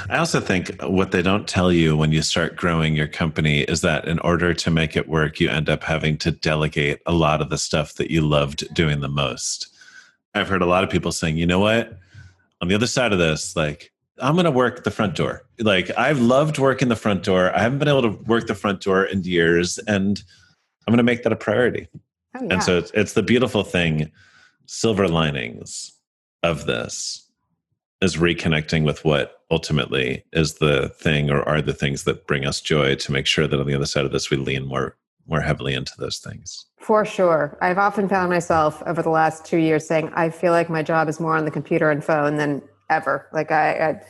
I 0.10 0.17
also 0.17 0.39
think 0.39 0.82
what 0.82 1.12
they 1.12 1.21
don't 1.21 1.48
tell 1.48 1.71
you 1.71 1.95
when 1.95 2.12
you 2.12 2.21
start 2.21 2.56
growing 2.56 2.95
your 2.95 3.08
company 3.08 3.62
is 3.62 3.82
that 3.82 4.08
in 4.08 4.19
order 4.19 4.54
to 4.54 4.71
make 4.71 4.95
it 4.95 5.08
work, 5.08 5.39
you 5.39 5.50
end 5.50 5.69
up 5.69 5.84
having 5.84 6.17
to 6.19 6.32
delegate 6.32 7.02
a 7.06 7.12
lot 7.12 7.41
of 7.41 7.50
the 7.50 7.58
stuff 7.58 7.93
that 7.95 8.10
you 8.10 8.21
loved 8.21 8.74
doing 8.74 9.02
the 9.02 9.10
most. 9.10 9.67
I've 10.34 10.50
heard 10.50 10.62
a 10.62 10.67
lot 10.67 10.84
of 10.84 10.89
people 10.89 11.12
saying, 11.12 11.38
you 11.38 11.45
know 11.45 11.60
what? 11.60 11.98
On 12.62 12.67
the 12.67 12.76
other 12.76 12.88
side 12.88 13.13
of 13.13 13.19
this, 13.19 13.56
like, 13.56 13.91
I'm 14.19 14.34
going 14.34 14.45
to 14.45 14.52
work 14.52 14.84
the 14.84 14.91
front 14.91 15.15
door. 15.15 15.43
Like, 15.60 15.91
I've 15.98 16.19
loved 16.19 16.58
working 16.58 16.88
the 16.88 16.95
front 16.95 17.24
door. 17.24 17.56
I 17.56 17.62
haven't 17.62 17.80
been 17.80 17.88
able 17.88 18.02
to 18.04 18.24
work 18.24 18.48
the 18.48 18.56
front 18.56 18.82
door 18.82 19.04
in 19.04 19.24
years, 19.24 19.78
and 19.78 20.21
I'm 20.88 20.91
going 20.91 20.98
to 20.98 21.04
make 21.04 21.24
that 21.24 21.34
a 21.34 21.38
priority. 21.38 21.88
Oh, 22.36 22.43
yeah. 22.43 22.54
And 22.54 22.63
so 22.63 22.78
it's, 22.78 22.91
it's 22.91 23.13
the 23.13 23.24
beautiful 23.24 23.63
thing, 23.63 24.12
silver 24.65 25.08
linings 25.08 25.93
of 26.43 26.65
this 26.65 27.24
is 28.05 28.15
reconnecting 28.17 28.85
with 28.85 29.03
what 29.03 29.41
ultimately 29.51 30.23
is 30.31 30.55
the 30.55 30.89
thing 30.89 31.29
or 31.29 31.41
are 31.43 31.61
the 31.61 31.73
things 31.73 32.03
that 32.03 32.27
bring 32.27 32.45
us 32.45 32.61
joy 32.61 32.95
to 32.95 33.11
make 33.11 33.25
sure 33.25 33.47
that 33.47 33.59
on 33.59 33.67
the 33.67 33.73
other 33.73 33.85
side 33.85 34.05
of 34.05 34.11
this 34.11 34.29
we 34.29 34.37
lean 34.37 34.65
more 34.65 34.95
more 35.27 35.41
heavily 35.41 35.73
into 35.73 35.91
those 35.97 36.19
things. 36.19 36.67
For 36.77 37.03
sure. 37.03 37.57
I've 37.59 37.79
often 37.79 38.07
found 38.07 38.29
myself 38.29 38.83
over 38.85 39.01
the 39.01 39.09
last 39.09 39.43
two 39.43 39.57
years 39.57 39.87
saying 39.87 40.11
i 40.15 40.29
feel 40.29 40.51
like 40.51 40.69
my 40.69 40.83
job 40.83 41.09
is 41.09 41.19
more 41.19 41.35
on 41.35 41.45
the 41.45 41.51
computer 41.51 41.89
and 41.89 42.03
phone 42.03 42.37
than 42.37 42.61
ever. 42.91 43.27
Like 43.33 43.51
i, 43.51 43.89
I 43.89 44.01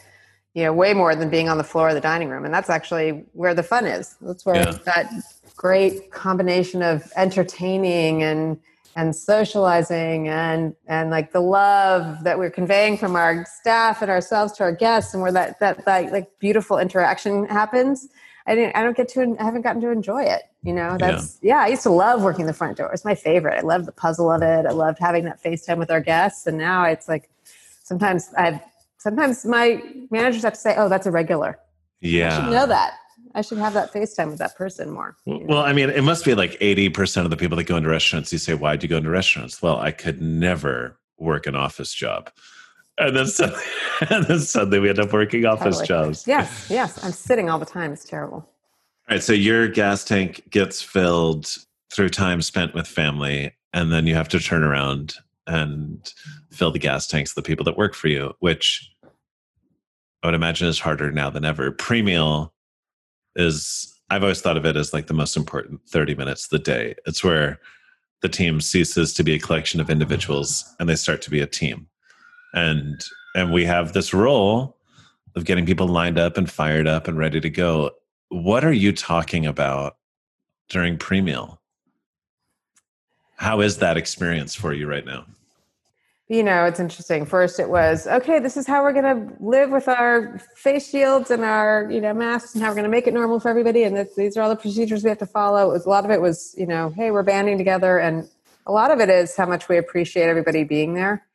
you 0.54 0.64
know 0.64 0.74
way 0.74 0.94
more 0.94 1.16
than 1.16 1.30
being 1.30 1.48
on 1.50 1.58
the 1.58 1.64
floor 1.64 1.90
of 1.90 1.96
the 1.96 2.02
dining 2.02 2.30
room. 2.30 2.44
And 2.46 2.54
that's 2.54 2.70
actually 2.70 3.24
where 3.34 3.54
the 3.54 3.64
fun 3.64 3.86
is. 3.86 4.16
That's 4.22 4.46
where 4.46 4.56
yeah. 4.56 4.72
that 4.86 5.12
great 5.56 6.12
combination 6.12 6.82
of 6.82 7.12
entertaining 7.16 8.24
and 8.24 8.60
and 8.96 9.16
socializing 9.16 10.30
and 10.30 10.74
and 10.88 11.10
like 11.10 11.34
the 11.34 11.42
love 11.42 12.24
that 12.24 12.40
we're 12.40 12.50
conveying 12.50 12.98
from 12.98 13.16
our 13.16 13.46
staff 13.46 14.02
and 14.02 14.10
ourselves 14.10 14.54
to 14.54 14.64
our 14.64 14.72
guests 14.72 15.14
and 15.14 15.22
where 15.22 15.32
that 15.32 15.60
that, 15.60 15.84
that 15.86 16.12
like 16.12 16.30
beautiful 16.40 16.78
interaction 16.78 17.46
happens. 17.46 18.08
I 18.48 18.54
didn't 18.54 18.76
i 18.76 18.84
don't 18.84 18.96
get 18.96 19.10
to 19.10 19.36
i 19.40 19.44
haven't 19.44 19.64
gotten 19.64 19.82
to 19.82 19.90
enjoy 19.90 20.24
it 20.24 20.44
you 20.62 20.74
know? 20.74 20.98
That's 21.00 21.40
yeah. 21.42 21.58
yeah 21.58 21.64
i 21.66 21.68
used 21.68 21.84
to 21.84 21.90
love 21.90 22.24
working 22.24 22.46
the 22.46 22.54
front 22.54 22.78
door. 22.78 22.92
It's 22.94 23.06
my 23.06 23.16
favorite. 23.16 23.58
I 23.58 23.62
love 23.62 23.86
the 23.86 23.92
puzzle 23.92 24.32
of 24.32 24.42
it. 24.42 24.66
I 24.66 24.72
loved 24.72 25.00
having 25.00 25.26
that 25.26 25.42
facetime 25.44 25.78
with 25.78 25.90
our 25.92 26.02
guests 26.02 26.46
and 26.48 26.58
now 26.58 26.86
it's 26.86 27.08
like 27.08 27.30
sometimes 27.84 28.30
i've 28.38 28.60
sometimes 28.98 29.46
my 29.46 29.82
managers 30.10 30.44
have 30.44 30.54
to 30.54 30.60
say 30.60 30.76
oh 30.78 30.90
that's 30.90 31.08
a 31.08 31.12
regular 31.12 31.60
yeah 32.02 32.38
I 32.38 32.42
should 32.42 32.52
know 32.52 32.68
that 32.68 32.94
I 33.36 33.42
should 33.42 33.58
have 33.58 33.74
that 33.74 33.94
FaceTime 33.94 34.30
with 34.30 34.40
that 34.40 34.56
person 34.56 34.90
more. 34.90 35.18
You 35.26 35.40
know? 35.40 35.46
Well, 35.48 35.62
I 35.62 35.74
mean, 35.74 35.90
it 35.90 36.04
must 36.04 36.24
be 36.24 36.34
like 36.34 36.52
80% 36.60 37.26
of 37.26 37.30
the 37.30 37.38
people 37.38 37.58
that 37.58 37.66
go 37.66 37.76
into 37.76 37.90
restaurants, 37.90 38.32
you 38.32 38.40
say, 38.40 38.54
Why 38.54 38.78
do 38.78 38.86
you 38.86 38.90
go 38.90 38.98
into 38.98 39.10
restaurants? 39.10 39.62
Well, 39.62 39.78
I 39.78 39.92
could 39.92 40.22
never 40.22 40.98
work 41.18 41.46
an 41.46 41.56
office 41.56 41.94
job. 41.94 42.32
And 42.98 43.16
then 43.16 43.28
suddenly, 43.28 43.64
and 44.10 44.26
then 44.26 44.40
suddenly 44.40 44.80
we 44.80 44.90
end 44.90 45.00
up 45.00 45.12
working 45.12 45.46
office 45.46 45.80
totally. 45.80 45.88
jobs. 45.88 46.26
Yes, 46.26 46.68
yes. 46.70 47.04
I'm 47.04 47.12
sitting 47.12 47.50
all 47.50 47.60
the 47.60 47.66
time. 47.66 47.92
It's 47.92 48.06
terrible. 48.06 48.38
All 48.38 48.48
right. 49.12 49.22
So 49.22 49.34
your 49.34 49.68
gas 49.68 50.06
tank 50.06 50.50
gets 50.50 50.82
filled 50.82 51.58
through 51.92 52.10
time 52.10 52.42
spent 52.42 52.74
with 52.74 52.88
family, 52.88 53.54
and 53.74 53.92
then 53.92 54.08
you 54.08 54.16
have 54.16 54.30
to 54.30 54.40
turn 54.40 54.64
around 54.64 55.16
and 55.46 56.10
fill 56.52 56.72
the 56.72 56.80
gas 56.80 57.06
tanks 57.06 57.32
of 57.32 57.36
the 57.36 57.42
people 57.42 57.66
that 57.66 57.78
work 57.78 57.94
for 57.94 58.08
you, 58.08 58.34
which 58.40 58.90
I 60.24 60.28
would 60.28 60.34
imagine 60.36 60.68
is 60.70 60.80
harder 60.80 61.12
now 61.12 61.30
than 61.30 61.46
ever. 61.46 61.72
Pre-meal 61.72 62.54
is 63.36 63.92
I've 64.10 64.24
always 64.24 64.42
thought 64.42 64.58
of 64.58 64.66
it 64.66 64.76
as 64.76 64.94
like 64.94 65.08
the 65.08 65.14
most 65.14 65.36
important 65.36 65.82
30 65.90 66.16
minutes 66.16 66.46
of 66.46 66.50
the 66.52 66.60
day. 66.60 66.96
It's 67.06 67.24
where 67.24 67.60
the 68.22 68.30
team 68.30 68.62
ceases 68.62 69.14
to 69.14 69.24
be 69.24 69.34
a 69.34 69.40
collection 69.40 69.80
of 69.80 69.90
individuals 69.90 70.64
and 70.80 70.88
they 70.88 70.96
start 70.96 71.22
to 71.24 71.30
be 71.30 71.42
a 71.42 71.48
team. 71.48 71.88
And 72.54 73.04
and 73.36 73.52
we 73.52 73.66
have 73.66 73.94
this 73.94 74.14
role 74.14 74.78
of 75.36 75.44
getting 75.44 75.66
people 75.66 75.88
lined 75.88 76.18
up 76.18 76.38
and 76.38 76.50
fired 76.50 76.88
up 76.88 77.08
and 77.08 77.18
ready 77.18 77.42
to 77.42 77.50
go. 77.50 77.92
What 78.30 78.64
are 78.64 78.74
you 78.74 78.94
talking 78.94 79.46
about 79.46 79.98
during 80.70 80.98
pre-meal? 80.98 81.62
How 83.36 83.60
is 83.60 83.78
that 83.78 83.98
experience 83.98 84.56
for 84.56 84.74
you 84.74 84.88
right 84.88 85.06
now? 85.06 85.26
You 86.28 86.42
know, 86.42 86.66
it's 86.66 86.80
interesting. 86.80 87.24
First, 87.26 87.60
it 87.60 87.70
was 87.70 88.08
okay. 88.08 88.40
This 88.40 88.58
is 88.58 88.66
how 88.66 88.82
we're 88.82 88.94
going 88.94 89.28
to 89.28 89.34
live 89.40 89.70
with 89.70 89.88
our 89.88 90.40
face 90.56 90.90
shields 90.90 91.30
and 91.30 91.44
our, 91.44 91.88
you 91.92 92.02
know, 92.02 92.16
masks, 92.16 92.56
and 92.56 92.64
how 92.64 92.70
we're 92.70 92.76
going 92.76 92.86
to 92.86 92.90
make 92.90 93.06
it 93.06 93.14
normal 93.14 93.40
for 93.40 93.50
everybody. 93.50 93.84
And 93.84 93.96
this, 93.96 94.16
these 94.16 94.36
are 94.36 94.42
all 94.42 94.50
the 94.50 94.56
procedures 94.56 95.04
we 95.04 95.10
have 95.10 95.20
to 95.20 95.28
follow. 95.28 95.70
Was, 95.70 95.86
a 95.86 95.90
lot 95.90 96.04
of 96.04 96.10
it 96.10 96.20
was, 96.22 96.56
you 96.58 96.66
know, 96.66 96.90
hey, 96.96 97.12
we're 97.12 97.22
banding 97.22 97.60
together, 97.60 98.00
and 98.00 98.28
a 98.66 98.72
lot 98.72 98.90
of 98.90 99.00
it 99.00 99.10
is 99.10 99.36
how 99.36 99.46
much 99.46 99.70
we 99.70 99.78
appreciate 99.78 100.28
everybody 100.28 100.64
being 100.64 100.96
there, 100.96 101.28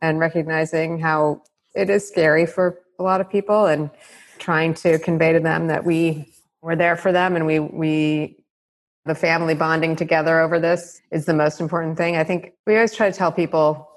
and 0.00 0.18
recognizing 0.18 0.98
how 0.98 1.42
it 1.74 1.90
is 1.90 2.08
scary 2.08 2.46
for 2.46 2.80
a 2.98 3.02
lot 3.02 3.20
of 3.20 3.28
people, 3.28 3.66
and 3.66 3.90
trying 4.38 4.72
to 4.72 4.98
convey 5.00 5.34
to 5.34 5.40
them 5.40 5.66
that 5.66 5.84
we 5.84 6.32
were 6.62 6.76
there 6.76 6.96
for 6.96 7.12
them, 7.12 7.36
and 7.36 7.44
we 7.44 7.58
we 7.58 8.38
the 9.04 9.14
family 9.14 9.54
bonding 9.54 9.96
together 9.96 10.40
over 10.40 10.58
this 10.58 11.02
is 11.10 11.26
the 11.26 11.34
most 11.34 11.60
important 11.60 11.98
thing. 11.98 12.16
I 12.16 12.24
think 12.24 12.54
we 12.66 12.74
always 12.74 12.94
try 12.94 13.10
to 13.10 13.16
tell 13.16 13.32
people 13.32 13.89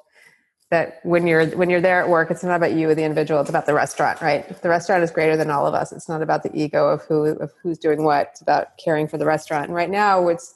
that 0.74 1.00
when 1.04 1.28
you're 1.28 1.46
when 1.52 1.70
you're 1.70 1.80
there 1.80 2.02
at 2.02 2.10
work 2.10 2.32
it's 2.32 2.44
not 2.44 2.56
about 2.56 2.74
you 2.74 2.90
or 2.90 2.96
the 2.96 3.04
individual 3.04 3.40
it's 3.40 3.50
about 3.50 3.68
the 3.68 3.74
restaurant 3.76 4.20
right? 4.22 4.60
The 4.64 4.70
restaurant 4.70 5.04
is 5.04 5.12
greater 5.12 5.38
than 5.38 5.52
all 5.52 5.68
of 5.68 5.76
us. 5.76 5.92
It's 5.92 6.10
not 6.10 6.24
about 6.24 6.42
the 6.42 6.50
ego 6.54 6.88
of 6.88 7.04
who 7.04 7.26
of 7.26 7.52
who's 7.62 7.78
doing 7.78 8.04
what. 8.04 8.30
It's 8.32 8.42
about 8.42 8.76
caring 8.84 9.08
for 9.08 9.20
the 9.20 9.26
restaurant. 9.26 9.68
And 9.68 9.76
right 9.76 9.90
now 9.90 10.28
it's 10.28 10.56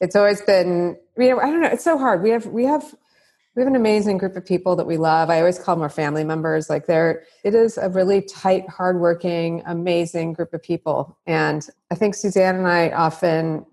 it's 0.00 0.14
always 0.14 0.42
been 0.42 0.98
you 1.16 1.30
know 1.30 1.40
i 1.40 1.46
don't 1.46 1.62
know 1.62 1.68
it's 1.68 1.84
so 1.84 1.96
hard. 1.96 2.22
We 2.22 2.30
have 2.30 2.46
we 2.46 2.64
have 2.64 2.94
we 3.56 3.62
have 3.62 3.68
an 3.68 3.76
amazing 3.76 4.18
group 4.18 4.36
of 4.36 4.44
people 4.44 4.76
that 4.76 4.86
we 4.86 4.96
love. 4.98 5.30
I 5.30 5.38
always 5.38 5.58
call 5.58 5.76
them 5.76 5.82
our 5.82 5.88
family 5.88 6.24
members. 6.24 6.68
Like 6.68 6.84
they're 6.84 7.24
it 7.44 7.54
is 7.54 7.78
a 7.78 7.88
really 7.88 8.20
tight 8.20 8.68
hardworking 8.68 9.62
amazing 9.64 10.34
group 10.34 10.52
of 10.52 10.62
people. 10.62 11.16
And 11.26 11.66
i 11.90 11.94
think 11.94 12.14
suzanne 12.14 12.56
and 12.56 12.68
i 12.68 12.90
often 12.90 13.64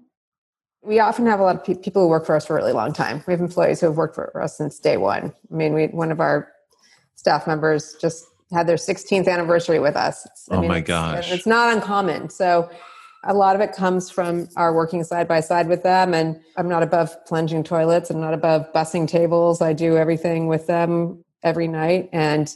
we 0.83 0.99
often 0.99 1.25
have 1.27 1.39
a 1.39 1.43
lot 1.43 1.55
of 1.55 1.63
pe- 1.63 1.75
people 1.75 2.01
who 2.03 2.07
work 2.07 2.25
for 2.25 2.35
us 2.35 2.45
for 2.45 2.57
a 2.57 2.61
really 2.61 2.73
long 2.73 2.93
time. 2.93 3.23
We 3.27 3.33
have 3.33 3.41
employees 3.41 3.79
who 3.79 3.87
have 3.87 3.97
worked 3.97 4.15
for 4.15 4.41
us 4.41 4.57
since 4.57 4.79
day 4.79 4.97
one. 4.97 5.33
I 5.51 5.55
mean, 5.55 5.73
we 5.73 5.87
one 5.87 6.11
of 6.11 6.19
our 6.19 6.51
staff 7.15 7.45
members 7.45 7.95
just 8.01 8.25
had 8.51 8.67
their 8.67 8.77
16th 8.77 9.27
anniversary 9.27 9.79
with 9.79 9.95
us. 9.95 10.27
I 10.49 10.55
oh 10.55 10.61
mean, 10.61 10.69
my 10.69 10.77
it's, 10.79 10.87
gosh! 10.87 11.31
It's 11.31 11.45
not 11.45 11.73
uncommon. 11.73 12.29
So 12.29 12.69
a 13.23 13.33
lot 13.33 13.55
of 13.55 13.61
it 13.61 13.73
comes 13.73 14.09
from 14.09 14.49
our 14.57 14.73
working 14.73 15.03
side 15.03 15.27
by 15.27 15.39
side 15.39 15.67
with 15.67 15.83
them. 15.83 16.13
And 16.13 16.39
I'm 16.57 16.67
not 16.67 16.81
above 16.81 17.15
plunging 17.25 17.63
toilets. 17.63 18.09
I'm 18.09 18.19
not 18.19 18.33
above 18.33 18.65
bussing 18.73 19.07
tables. 19.07 19.61
I 19.61 19.73
do 19.73 19.95
everything 19.95 20.47
with 20.47 20.65
them 20.65 21.23
every 21.43 21.67
night. 21.67 22.09
And 22.11 22.53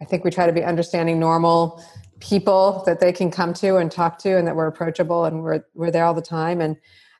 I 0.00 0.06
think 0.06 0.24
we 0.24 0.30
try 0.30 0.46
to 0.46 0.52
be 0.52 0.64
understanding, 0.64 1.20
normal 1.20 1.84
people 2.20 2.82
that 2.86 3.00
they 3.00 3.12
can 3.12 3.30
come 3.30 3.52
to 3.52 3.76
and 3.76 3.92
talk 3.92 4.18
to, 4.20 4.38
and 4.38 4.46
that 4.46 4.56
we're 4.56 4.66
approachable 4.66 5.26
and 5.26 5.42
we're 5.42 5.64
we're 5.74 5.90
there 5.90 6.06
all 6.06 6.14
the 6.14 6.22
time. 6.22 6.62
And 6.62 6.76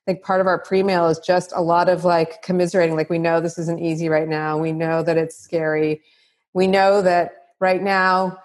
I 0.06 0.12
think 0.12 0.22
part 0.22 0.42
of 0.42 0.46
our 0.46 0.58
pre-meal 0.58 1.08
is 1.08 1.18
just 1.18 1.52
a 1.56 1.62
lot 1.62 1.88
of 1.88 2.04
like 2.04 2.42
commiserating. 2.42 2.94
Like 2.94 3.08
we 3.08 3.18
know 3.18 3.40
this 3.40 3.56
isn't 3.58 3.80
easy 3.80 4.10
right 4.10 4.28
now. 4.28 4.58
We 4.58 4.70
know 4.70 5.02
that 5.02 5.16
it's 5.16 5.38
scary. 5.38 6.02
We 6.52 6.66
know 6.66 7.00
that 7.00 7.32
right 7.58 7.82
now 7.82 8.38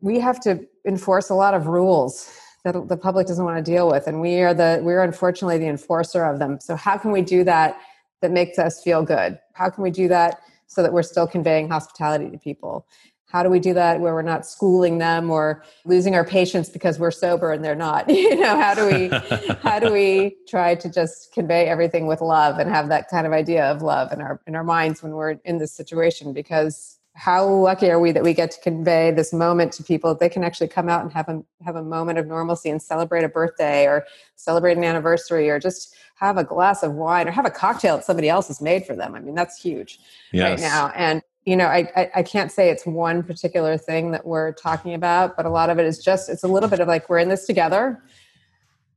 we 0.00 0.20
have 0.20 0.38
to 0.42 0.64
enforce 0.86 1.28
a 1.28 1.34
lot 1.34 1.54
of 1.54 1.66
rules 1.66 2.32
that 2.64 2.88
the 2.88 2.96
public 2.96 3.26
doesn't 3.26 3.44
want 3.44 3.64
to 3.64 3.70
deal 3.70 3.88
with, 3.90 4.06
and 4.06 4.20
we 4.20 4.40
are 4.42 4.54
the 4.54 4.80
we're 4.82 5.02
unfortunately 5.02 5.58
the 5.58 5.66
enforcer 5.66 6.24
of 6.24 6.38
them. 6.38 6.60
So 6.60 6.76
how 6.76 6.96
can 6.96 7.10
we 7.10 7.22
do 7.22 7.42
that 7.44 7.78
that 8.20 8.30
makes 8.30 8.58
us 8.58 8.82
feel 8.82 9.02
good? 9.02 9.38
How 9.54 9.68
can 9.68 9.82
we 9.82 9.90
do 9.90 10.06
that 10.08 10.40
so 10.66 10.82
that 10.82 10.92
we're 10.92 11.02
still 11.02 11.26
conveying 11.26 11.68
hospitality 11.68 12.30
to 12.30 12.38
people? 12.38 12.86
How 13.30 13.44
do 13.44 13.48
we 13.48 13.60
do 13.60 13.72
that 13.74 14.00
where 14.00 14.12
we're 14.12 14.22
not 14.22 14.44
schooling 14.44 14.98
them 14.98 15.30
or 15.30 15.62
losing 15.84 16.16
our 16.16 16.24
patience 16.24 16.68
because 16.68 16.98
we're 16.98 17.12
sober 17.12 17.52
and 17.52 17.64
they're 17.64 17.74
not? 17.74 18.08
You 18.20 18.36
know 18.36 18.60
how 18.60 18.74
do 18.74 18.86
we 18.86 19.08
how 19.62 19.78
do 19.78 19.92
we 19.92 20.36
try 20.48 20.74
to 20.74 20.90
just 20.90 21.32
convey 21.32 21.66
everything 21.66 22.06
with 22.06 22.20
love 22.20 22.58
and 22.58 22.68
have 22.68 22.88
that 22.88 23.08
kind 23.08 23.26
of 23.26 23.32
idea 23.32 23.64
of 23.64 23.82
love 23.82 24.12
in 24.12 24.20
our 24.20 24.40
in 24.46 24.54
our 24.54 24.64
minds 24.64 25.02
when 25.02 25.12
we're 25.12 25.38
in 25.44 25.58
this 25.58 25.72
situation? 25.72 26.32
Because 26.32 26.98
how 27.14 27.46
lucky 27.46 27.90
are 27.90 27.98
we 27.98 28.12
that 28.12 28.22
we 28.22 28.32
get 28.32 28.50
to 28.52 28.60
convey 28.60 29.10
this 29.10 29.32
moment 29.32 29.72
to 29.74 29.82
people? 29.82 30.10
That 30.10 30.20
they 30.20 30.28
can 30.28 30.44
actually 30.44 30.68
come 30.68 30.88
out 30.88 31.02
and 31.02 31.12
have 31.12 31.28
a 31.28 31.42
have 31.64 31.76
a 31.76 31.82
moment 31.82 32.18
of 32.18 32.26
normalcy 32.26 32.70
and 32.70 32.80
celebrate 32.80 33.24
a 33.24 33.28
birthday 33.28 33.86
or 33.86 34.06
celebrate 34.36 34.76
an 34.76 34.84
anniversary 34.84 35.50
or 35.50 35.58
just 35.58 35.94
have 36.16 36.36
a 36.36 36.44
glass 36.44 36.82
of 36.82 36.92
wine 36.92 37.28
or 37.28 37.30
have 37.30 37.46
a 37.46 37.50
cocktail 37.50 37.96
that 37.96 38.04
somebody 38.04 38.28
else 38.28 38.48
has 38.48 38.60
made 38.60 38.86
for 38.86 38.94
them. 38.94 39.14
I 39.14 39.20
mean 39.20 39.34
that's 39.34 39.60
huge 39.60 39.98
yes. 40.32 40.50
right 40.50 40.60
now. 40.60 40.92
And 40.94 41.22
you 41.44 41.56
know 41.56 41.66
I, 41.66 41.90
I, 41.96 42.10
I 42.16 42.22
can't 42.22 42.52
say 42.52 42.70
it's 42.70 42.86
one 42.86 43.22
particular 43.22 43.78
thing 43.78 44.10
that 44.10 44.26
we're 44.26 44.52
talking 44.52 44.94
about 44.94 45.36
but 45.36 45.46
a 45.46 45.50
lot 45.50 45.70
of 45.70 45.78
it 45.78 45.86
is 45.86 45.98
just 45.98 46.28
it's 46.28 46.42
a 46.42 46.48
little 46.48 46.68
bit 46.68 46.80
of 46.80 46.88
like 46.88 47.08
we're 47.08 47.18
in 47.18 47.28
this 47.28 47.46
together 47.46 48.02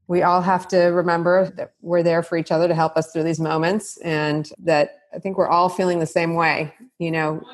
we 0.07 0.21
all 0.21 0.41
have 0.41 0.67
to 0.69 0.77
remember 0.77 1.51
that 1.55 1.73
we're 1.81 2.03
there 2.03 2.23
for 2.23 2.37
each 2.37 2.51
other 2.51 2.67
to 2.67 2.75
help 2.75 2.97
us 2.97 3.11
through 3.11 3.23
these 3.23 3.39
moments 3.39 3.97
and 3.97 4.51
that 4.59 4.99
I 5.13 5.19
think 5.19 5.37
we're 5.37 5.47
all 5.47 5.69
feeling 5.69 5.99
the 5.99 6.07
same 6.07 6.33
way. 6.33 6.73
You 6.97 7.11
know, 7.11 7.45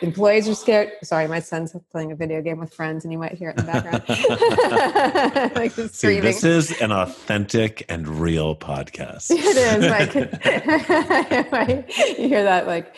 employees 0.00 0.48
are 0.48 0.54
scared. 0.54 0.92
Sorry, 1.02 1.28
my 1.28 1.40
son's 1.40 1.76
playing 1.90 2.12
a 2.12 2.16
video 2.16 2.40
game 2.40 2.58
with 2.58 2.72
friends, 2.72 3.04
and 3.04 3.12
you 3.12 3.18
might 3.18 3.32
hear 3.32 3.50
it 3.50 3.58
in 3.58 3.66
the 3.66 3.72
background. 3.72 4.04
like 5.56 5.72
See, 5.72 6.20
this 6.20 6.44
is 6.44 6.80
an 6.80 6.92
authentic 6.92 7.84
and 7.88 8.08
real 8.08 8.56
podcast. 8.56 9.30
It 9.36 9.56
is. 9.56 9.90
Like, 11.50 11.74
you 12.18 12.28
hear 12.28 12.44
that 12.44 12.66
like 12.66 12.94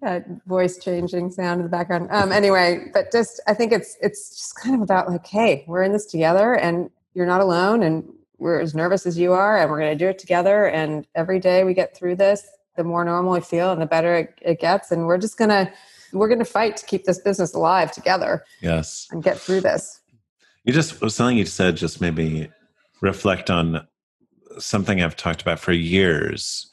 that 0.00 0.26
voice 0.46 0.78
changing 0.78 1.30
sound 1.30 1.60
in 1.60 1.64
the 1.64 1.70
background. 1.70 2.08
Um, 2.10 2.32
anyway, 2.32 2.90
but 2.92 3.12
just 3.12 3.40
I 3.46 3.54
think 3.54 3.72
it's 3.72 3.96
it's 4.00 4.30
just 4.30 4.56
kind 4.56 4.74
of 4.74 4.82
about 4.82 5.08
like, 5.08 5.26
hey, 5.26 5.64
we're 5.66 5.82
in 5.82 5.92
this 5.92 6.06
together, 6.06 6.54
and 6.54 6.90
you're 7.14 7.26
not 7.26 7.40
alone, 7.40 7.82
and 7.82 8.04
we're 8.38 8.60
as 8.60 8.74
nervous 8.74 9.06
as 9.06 9.18
you 9.18 9.32
are, 9.32 9.58
and 9.58 9.70
we're 9.70 9.78
going 9.78 9.96
to 9.96 10.04
do 10.04 10.08
it 10.08 10.18
together. 10.18 10.66
And 10.66 11.06
every 11.14 11.38
day 11.40 11.64
we 11.64 11.74
get 11.74 11.96
through 11.96 12.16
this 12.16 12.46
the 12.76 12.84
more 12.84 13.04
normal 13.04 13.34
I 13.34 13.40
feel 13.40 13.72
and 13.72 13.80
the 13.80 13.86
better 13.86 14.14
it, 14.14 14.38
it 14.40 14.60
gets. 14.60 14.90
And 14.90 15.06
we're 15.06 15.18
just 15.18 15.36
going 15.36 15.50
to, 15.50 15.70
we're 16.12 16.28
going 16.28 16.38
to 16.38 16.44
fight 16.44 16.76
to 16.78 16.86
keep 16.86 17.04
this 17.04 17.18
business 17.18 17.54
alive 17.54 17.92
together. 17.92 18.44
Yes. 18.62 19.06
And 19.10 19.22
get 19.22 19.38
through 19.38 19.60
this. 19.60 20.00
You 20.64 20.72
just, 20.72 20.98
something 21.10 21.36
you 21.36 21.46
said 21.46 21.76
just 21.76 22.00
made 22.00 22.14
me 22.14 22.48
reflect 23.00 23.50
on 23.50 23.86
something 24.58 25.02
I've 25.02 25.16
talked 25.16 25.42
about 25.42 25.58
for 25.58 25.72
years 25.72 26.70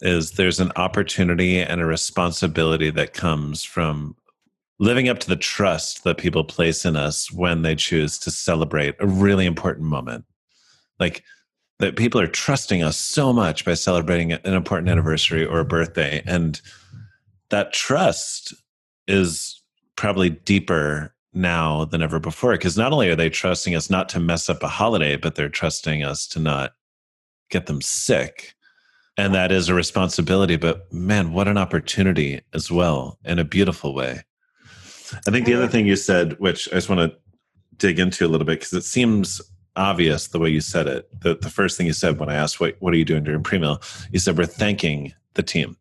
is 0.00 0.32
there's 0.32 0.60
an 0.60 0.72
opportunity 0.76 1.60
and 1.60 1.80
a 1.80 1.86
responsibility 1.86 2.90
that 2.90 3.14
comes 3.14 3.62
from 3.62 4.16
living 4.78 5.08
up 5.08 5.18
to 5.20 5.28
the 5.28 5.36
trust 5.36 6.04
that 6.04 6.18
people 6.18 6.44
place 6.44 6.84
in 6.84 6.96
us 6.96 7.32
when 7.32 7.62
they 7.62 7.74
choose 7.74 8.18
to 8.18 8.30
celebrate 8.30 8.94
a 9.00 9.06
really 9.06 9.46
important 9.46 9.86
moment. 9.86 10.24
Like 11.00 11.24
that 11.78 11.96
people 11.96 12.20
are 12.20 12.26
trusting 12.26 12.82
us 12.82 12.96
so 12.96 13.32
much 13.32 13.64
by 13.64 13.74
celebrating 13.74 14.32
an 14.32 14.54
important 14.54 14.88
anniversary 14.88 15.44
or 15.44 15.60
a 15.60 15.64
birthday 15.64 16.22
and 16.26 16.60
that 17.50 17.72
trust 17.72 18.54
is 19.06 19.62
probably 19.96 20.30
deeper 20.30 21.14
now 21.32 21.84
than 21.84 22.02
ever 22.02 22.18
before 22.18 22.52
because 22.52 22.78
not 22.78 22.92
only 22.92 23.10
are 23.10 23.16
they 23.16 23.28
trusting 23.28 23.74
us 23.74 23.90
not 23.90 24.08
to 24.08 24.18
mess 24.18 24.48
up 24.48 24.62
a 24.62 24.68
holiday 24.68 25.16
but 25.16 25.34
they're 25.34 25.48
trusting 25.48 26.02
us 26.02 26.26
to 26.26 26.40
not 26.40 26.72
get 27.50 27.66
them 27.66 27.80
sick 27.82 28.54
and 29.18 29.34
that 29.34 29.52
is 29.52 29.68
a 29.68 29.74
responsibility 29.74 30.56
but 30.56 30.90
man 30.92 31.32
what 31.32 31.46
an 31.46 31.58
opportunity 31.58 32.40
as 32.54 32.70
well 32.70 33.18
in 33.24 33.38
a 33.38 33.44
beautiful 33.44 33.94
way 33.94 34.22
i 35.26 35.30
think 35.30 35.46
the 35.46 35.54
other 35.54 35.68
mm. 35.68 35.72
thing 35.72 35.86
you 35.86 35.96
said 35.96 36.34
which 36.38 36.68
i 36.72 36.76
just 36.76 36.88
want 36.88 37.00
to 37.00 37.16
dig 37.78 37.98
into 37.98 38.26
a 38.26 38.28
little 38.28 38.46
bit 38.46 38.60
because 38.60 38.72
it 38.72 38.84
seems 38.84 39.40
obvious 39.76 40.28
the 40.28 40.38
way 40.38 40.48
you 40.48 40.60
said 40.60 40.86
it. 40.86 41.08
The, 41.20 41.36
the 41.36 41.50
first 41.50 41.76
thing 41.76 41.86
you 41.86 41.92
said 41.92 42.18
when 42.18 42.28
I 42.28 42.34
asked, 42.34 42.60
what, 42.60 42.76
what 42.80 42.94
are 42.94 42.96
you 42.96 43.04
doing 43.04 43.24
during 43.24 43.42
pre-meal? 43.42 43.80
You 44.10 44.18
said, 44.18 44.36
we're 44.36 44.46
thanking 44.46 45.12
the 45.34 45.42
team. 45.42 45.76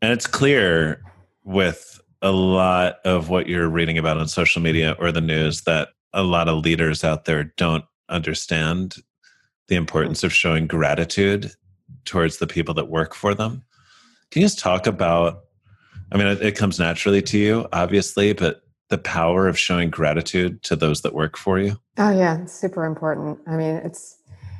And 0.00 0.12
it's 0.12 0.26
clear 0.26 1.02
with 1.44 2.00
a 2.22 2.30
lot 2.30 2.98
of 3.04 3.28
what 3.28 3.48
you're 3.48 3.68
reading 3.68 3.98
about 3.98 4.18
on 4.18 4.28
social 4.28 4.62
media 4.62 4.96
or 4.98 5.12
the 5.12 5.20
news 5.20 5.62
that 5.62 5.90
a 6.12 6.22
lot 6.22 6.48
of 6.48 6.64
leaders 6.64 7.04
out 7.04 7.24
there 7.24 7.44
don't 7.56 7.84
understand 8.08 8.96
the 9.66 9.76
importance 9.76 10.24
of 10.24 10.32
showing 10.32 10.66
gratitude 10.66 11.52
towards 12.04 12.38
the 12.38 12.46
people 12.46 12.74
that 12.74 12.88
work 12.88 13.14
for 13.14 13.34
them. 13.34 13.62
Can 14.30 14.42
you 14.42 14.46
just 14.46 14.58
talk 14.58 14.86
about? 14.86 15.44
I 16.12 16.16
mean, 16.16 16.26
it, 16.26 16.42
it 16.42 16.56
comes 16.56 16.78
naturally 16.78 17.22
to 17.22 17.38
you, 17.38 17.68
obviously, 17.72 18.32
but 18.32 18.62
the 18.88 18.98
power 18.98 19.48
of 19.48 19.58
showing 19.58 19.90
gratitude 19.90 20.62
to 20.64 20.76
those 20.76 21.02
that 21.02 21.14
work 21.14 21.36
for 21.36 21.58
you? 21.58 21.78
Oh, 21.98 22.10
yeah, 22.10 22.44
super 22.46 22.84
important. 22.84 23.38
I 23.46 23.56
mean, 23.56 23.76
it's, 23.76 24.16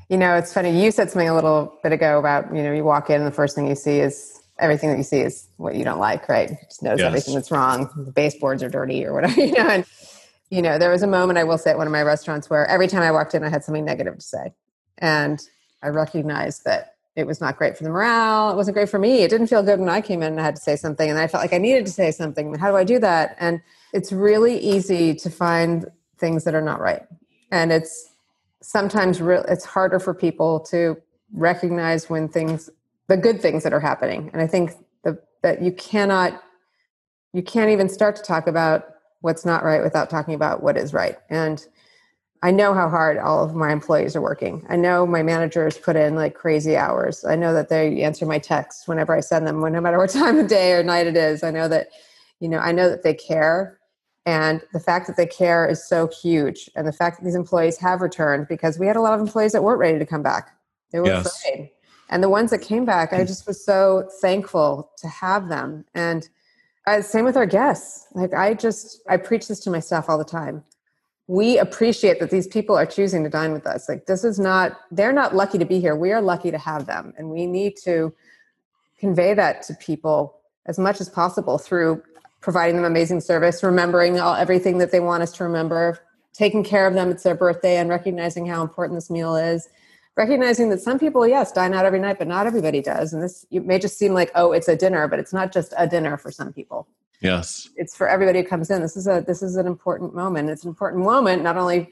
you 0.08 0.16
know, 0.16 0.36
it's 0.36 0.52
funny. 0.52 0.82
You 0.82 0.90
said 0.90 1.10
something 1.10 1.28
a 1.28 1.34
little 1.34 1.78
bit 1.82 1.92
ago 1.92 2.18
about, 2.18 2.54
you 2.54 2.62
know, 2.62 2.72
you 2.72 2.84
walk 2.84 3.10
in 3.10 3.16
and 3.16 3.26
the 3.26 3.34
first 3.34 3.54
thing 3.54 3.66
you 3.66 3.74
see 3.74 4.00
is 4.00 4.40
everything 4.58 4.90
that 4.90 4.96
you 4.96 5.04
see 5.04 5.20
is 5.20 5.48
what 5.56 5.74
you 5.74 5.84
don't 5.84 5.98
like, 5.98 6.28
right? 6.28 6.50
You 6.50 6.56
just 6.64 6.82
notice 6.82 7.00
yes. 7.00 7.06
everything 7.06 7.34
that's 7.34 7.50
wrong. 7.50 7.90
The 7.96 8.12
baseboards 8.12 8.62
are 8.62 8.68
dirty 8.68 9.04
or 9.04 9.14
whatever, 9.14 9.40
you 9.40 9.52
know. 9.52 9.68
And, 9.68 9.84
you 10.50 10.62
know, 10.62 10.78
there 10.78 10.90
was 10.90 11.02
a 11.02 11.06
moment 11.06 11.38
I 11.38 11.44
will 11.44 11.58
say 11.58 11.70
at 11.70 11.78
one 11.78 11.86
of 11.86 11.92
my 11.92 12.02
restaurants 12.02 12.50
where 12.50 12.66
every 12.66 12.88
time 12.88 13.02
I 13.02 13.10
walked 13.10 13.34
in, 13.34 13.44
I 13.44 13.48
had 13.48 13.64
something 13.64 13.84
negative 13.84 14.16
to 14.16 14.20
say. 14.20 14.52
And 14.98 15.40
I 15.82 15.88
recognized 15.88 16.64
that 16.64 16.96
it 17.18 17.26
was 17.26 17.40
not 17.40 17.56
great 17.58 17.76
for 17.76 17.84
the 17.84 17.90
morale. 17.90 18.50
It 18.50 18.56
wasn't 18.56 18.76
great 18.76 18.88
for 18.88 18.98
me. 18.98 19.22
It 19.22 19.28
didn't 19.28 19.48
feel 19.48 19.62
good 19.62 19.80
when 19.80 19.88
I 19.88 20.00
came 20.00 20.22
in 20.22 20.32
and 20.32 20.40
I 20.40 20.44
had 20.44 20.56
to 20.56 20.62
say 20.62 20.76
something. 20.76 21.10
And 21.10 21.18
I 21.18 21.26
felt 21.26 21.42
like 21.42 21.52
I 21.52 21.58
needed 21.58 21.84
to 21.84 21.92
say 21.92 22.10
something. 22.10 22.54
How 22.54 22.70
do 22.70 22.76
I 22.76 22.84
do 22.84 22.98
that? 23.00 23.36
And 23.38 23.60
it's 23.92 24.12
really 24.12 24.56
easy 24.58 25.14
to 25.16 25.28
find 25.28 25.86
things 26.18 26.44
that 26.44 26.54
are 26.54 26.62
not 26.62 26.80
right 26.80 27.02
and 27.50 27.72
it's 27.72 28.12
sometimes 28.60 29.20
real 29.20 29.42
it's 29.48 29.64
harder 29.64 29.98
for 29.98 30.12
people 30.12 30.60
to 30.60 30.96
recognize 31.32 32.10
when 32.10 32.28
things 32.28 32.70
the 33.06 33.16
good 33.16 33.40
things 33.40 33.62
that 33.62 33.72
are 33.72 33.80
happening 33.80 34.30
and 34.32 34.42
i 34.42 34.46
think 34.46 34.72
the, 35.04 35.18
that 35.42 35.62
you 35.62 35.72
cannot 35.72 36.42
you 37.32 37.42
can't 37.42 37.70
even 37.70 37.88
start 37.88 38.16
to 38.16 38.22
talk 38.22 38.46
about 38.46 38.94
what's 39.20 39.44
not 39.44 39.64
right 39.64 39.82
without 39.82 40.10
talking 40.10 40.34
about 40.34 40.62
what 40.62 40.76
is 40.76 40.92
right 40.92 41.18
and 41.30 41.66
i 42.42 42.50
know 42.50 42.74
how 42.74 42.88
hard 42.88 43.18
all 43.18 43.44
of 43.44 43.54
my 43.54 43.72
employees 43.72 44.14
are 44.14 44.20
working 44.20 44.64
i 44.68 44.76
know 44.76 45.06
my 45.06 45.22
managers 45.22 45.78
put 45.78 45.96
in 45.96 46.14
like 46.14 46.34
crazy 46.34 46.76
hours 46.76 47.24
i 47.24 47.34
know 47.34 47.52
that 47.52 47.68
they 47.68 48.02
answer 48.02 48.26
my 48.26 48.38
texts 48.38 48.86
whenever 48.86 49.14
i 49.14 49.20
send 49.20 49.46
them 49.46 49.60
no 49.60 49.80
matter 49.80 49.98
what 49.98 50.10
time 50.24 50.38
of 50.38 50.48
day 50.48 50.72
or 50.72 50.82
night 50.82 51.06
it 51.06 51.16
is 51.16 51.42
i 51.42 51.50
know 51.50 51.68
that 51.68 51.88
you 52.40 52.48
know 52.48 52.58
i 52.58 52.72
know 52.72 52.88
that 52.88 53.02
they 53.02 53.14
care 53.14 53.78
and 54.28 54.60
the 54.74 54.80
fact 54.80 55.06
that 55.06 55.16
they 55.16 55.24
care 55.24 55.66
is 55.66 55.82
so 55.82 56.06
huge. 56.08 56.68
And 56.76 56.86
the 56.86 56.92
fact 56.92 57.18
that 57.18 57.24
these 57.24 57.34
employees 57.34 57.78
have 57.78 58.02
returned 58.02 58.46
because 58.46 58.78
we 58.78 58.86
had 58.86 58.94
a 58.94 59.00
lot 59.00 59.14
of 59.14 59.20
employees 59.20 59.52
that 59.52 59.62
weren't 59.62 59.78
ready 59.78 59.98
to 59.98 60.04
come 60.04 60.22
back. 60.22 60.50
They 60.92 61.00
were 61.00 61.06
yes. 61.06 61.42
afraid. 61.42 61.70
And 62.10 62.22
the 62.22 62.28
ones 62.28 62.50
that 62.50 62.58
came 62.58 62.84
back, 62.84 63.14
I 63.14 63.24
just 63.24 63.46
was 63.46 63.64
so 63.64 64.06
thankful 64.20 64.90
to 64.98 65.08
have 65.08 65.48
them. 65.48 65.86
And 65.94 66.28
uh, 66.86 67.00
same 67.00 67.24
with 67.24 67.38
our 67.38 67.46
guests. 67.46 68.06
Like 68.12 68.34
I 68.34 68.52
just, 68.52 69.00
I 69.08 69.16
preach 69.16 69.48
this 69.48 69.60
to 69.60 69.70
my 69.70 69.80
staff 69.80 70.10
all 70.10 70.18
the 70.18 70.24
time. 70.24 70.62
We 71.28 71.58
appreciate 71.58 72.18
that 72.20 72.30
these 72.30 72.46
people 72.48 72.76
are 72.76 72.86
choosing 72.86 73.22
to 73.22 73.30
dine 73.30 73.52
with 73.52 73.66
us. 73.66 73.88
Like 73.88 74.06
this 74.06 74.24
is 74.24 74.38
not, 74.38 74.78
they're 74.90 75.12
not 75.12 75.36
lucky 75.36 75.58
to 75.58 75.64
be 75.64 75.78
here. 75.78 75.94
We 75.94 76.10
are 76.10 76.20
lucky 76.20 76.50
to 76.50 76.58
have 76.58 76.86
them. 76.86 77.14
And 77.16 77.30
we 77.30 77.46
need 77.46 77.76
to 77.84 78.12
convey 78.98 79.34
that 79.34 79.62
to 79.62 79.74
people 79.74 80.40
as 80.66 80.78
much 80.78 81.00
as 81.00 81.08
possible 81.08 81.58
through 81.58 82.02
providing 82.40 82.76
them 82.76 82.84
amazing 82.84 83.20
service, 83.20 83.62
remembering 83.62 84.20
all 84.20 84.34
everything 84.34 84.78
that 84.78 84.90
they 84.90 85.00
want 85.00 85.22
us 85.22 85.32
to 85.32 85.44
remember, 85.44 85.98
taking 86.32 86.62
care 86.62 86.86
of 86.86 86.94
them. 86.94 87.10
It's 87.10 87.22
their 87.24 87.34
birthday, 87.34 87.76
and 87.76 87.90
recognizing 87.90 88.46
how 88.46 88.62
important 88.62 88.96
this 88.96 89.10
meal 89.10 89.36
is. 89.36 89.68
Recognizing 90.16 90.68
that 90.70 90.80
some 90.80 90.98
people, 90.98 91.26
yes, 91.26 91.52
dine 91.52 91.74
out 91.74 91.84
every 91.84 92.00
night, 92.00 92.18
but 92.18 92.26
not 92.26 92.46
everybody 92.46 92.80
does. 92.80 93.12
And 93.12 93.22
this 93.22 93.46
it 93.50 93.64
may 93.64 93.78
just 93.78 93.98
seem 93.98 94.14
like, 94.14 94.30
oh, 94.34 94.52
it's 94.52 94.68
a 94.68 94.76
dinner, 94.76 95.08
but 95.08 95.18
it's 95.18 95.32
not 95.32 95.52
just 95.52 95.74
a 95.76 95.86
dinner 95.86 96.16
for 96.16 96.30
some 96.30 96.52
people. 96.52 96.88
Yes, 97.20 97.68
it's 97.76 97.96
for 97.96 98.08
everybody 98.08 98.42
who 98.42 98.46
comes 98.46 98.70
in. 98.70 98.80
This 98.80 98.96
is 98.96 99.06
a 99.06 99.24
this 99.26 99.42
is 99.42 99.56
an 99.56 99.66
important 99.66 100.14
moment. 100.14 100.50
It's 100.50 100.64
an 100.64 100.68
important 100.68 101.04
moment 101.04 101.42
not 101.42 101.56
only 101.56 101.90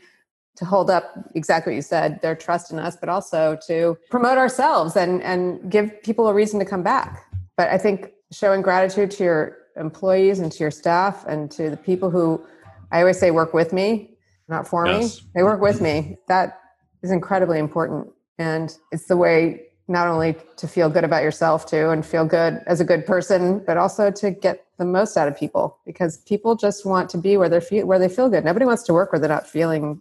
to 0.56 0.64
hold 0.64 0.88
up 0.88 1.12
exactly 1.34 1.72
what 1.72 1.76
you 1.76 1.82
said, 1.82 2.20
their 2.22 2.34
trust 2.34 2.72
in 2.72 2.78
us, 2.78 2.96
but 2.96 3.08
also 3.08 3.58
to 3.66 3.96
promote 4.10 4.38
ourselves 4.38 4.96
and 4.96 5.22
and 5.22 5.70
give 5.70 6.02
people 6.02 6.28
a 6.28 6.34
reason 6.34 6.58
to 6.60 6.64
come 6.64 6.82
back. 6.82 7.24
But 7.56 7.68
I 7.70 7.78
think 7.78 8.12
showing 8.32 8.62
gratitude 8.62 9.10
to 9.12 9.24
your 9.24 9.58
employees 9.76 10.38
and 10.40 10.50
to 10.50 10.58
your 10.58 10.70
staff 10.70 11.24
and 11.26 11.50
to 11.52 11.70
the 11.70 11.76
people 11.76 12.10
who 12.10 12.44
I 12.90 13.00
always 13.00 13.18
say 13.18 13.30
work 13.30 13.52
with 13.52 13.72
me, 13.72 14.16
not 14.48 14.66
for 14.66 14.86
yes. 14.86 15.22
me. 15.22 15.28
They 15.34 15.42
work 15.42 15.60
with 15.60 15.80
me. 15.80 16.16
That 16.28 16.60
is 17.02 17.10
incredibly 17.10 17.58
important. 17.58 18.08
And 18.38 18.76
it's 18.92 19.06
the 19.06 19.16
way 19.16 19.62
not 19.88 20.08
only 20.08 20.36
to 20.56 20.68
feel 20.68 20.90
good 20.90 21.04
about 21.04 21.22
yourself 21.22 21.66
too 21.66 21.90
and 21.90 22.04
feel 22.04 22.24
good 22.24 22.60
as 22.66 22.80
a 22.80 22.84
good 22.84 23.06
person, 23.06 23.62
but 23.66 23.76
also 23.76 24.10
to 24.10 24.30
get 24.30 24.65
the 24.78 24.84
most 24.84 25.16
out 25.16 25.28
of 25.28 25.36
people 25.36 25.78
because 25.86 26.18
people 26.18 26.54
just 26.54 26.84
want 26.84 27.08
to 27.10 27.18
be 27.18 27.36
where 27.36 27.48
they 27.48 27.60
feel 27.60 27.86
where 27.86 27.98
they 27.98 28.08
feel 28.08 28.28
good. 28.28 28.44
Nobody 28.44 28.66
wants 28.66 28.82
to 28.84 28.92
work 28.92 29.12
where 29.12 29.18
they're 29.18 29.28
not 29.28 29.46
feeling 29.46 30.00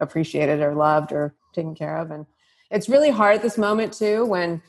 appreciated 0.00 0.60
or 0.60 0.74
loved 0.74 1.12
or 1.12 1.34
taken 1.54 1.74
care 1.74 1.96
of. 1.96 2.10
And 2.10 2.26
it's 2.70 2.88
really 2.88 3.10
hard 3.10 3.36
at 3.36 3.42
this 3.42 3.58
moment 3.58 3.92
too 3.92 4.24
when 4.26 4.62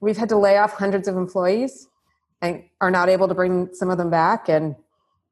we've 0.00 0.16
had 0.16 0.28
to 0.30 0.36
lay 0.36 0.58
off 0.58 0.74
hundreds 0.74 1.08
of 1.08 1.16
employees 1.16 1.88
and 2.40 2.64
are 2.80 2.90
not 2.90 3.08
able 3.08 3.28
to 3.28 3.34
bring 3.34 3.72
some 3.72 3.90
of 3.90 3.98
them 3.98 4.10
back 4.10 4.48
and 4.48 4.74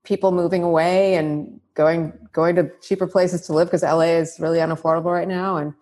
people 0.05 0.33
moving 0.33 0.63
away 0.63 1.17
and 1.17 1.61
going 1.75 2.13
going 2.33 2.57
to 2.57 2.71
cheaper 2.81 3.07
places 3.07 3.43
to 3.43 3.53
live 3.53 3.69
because 3.69 3.83
LA 3.83 4.17
is 4.17 4.37
really 4.39 4.59
unaffordable 4.59 5.13
right 5.13 5.29
now 5.29 5.57
and 5.57 5.75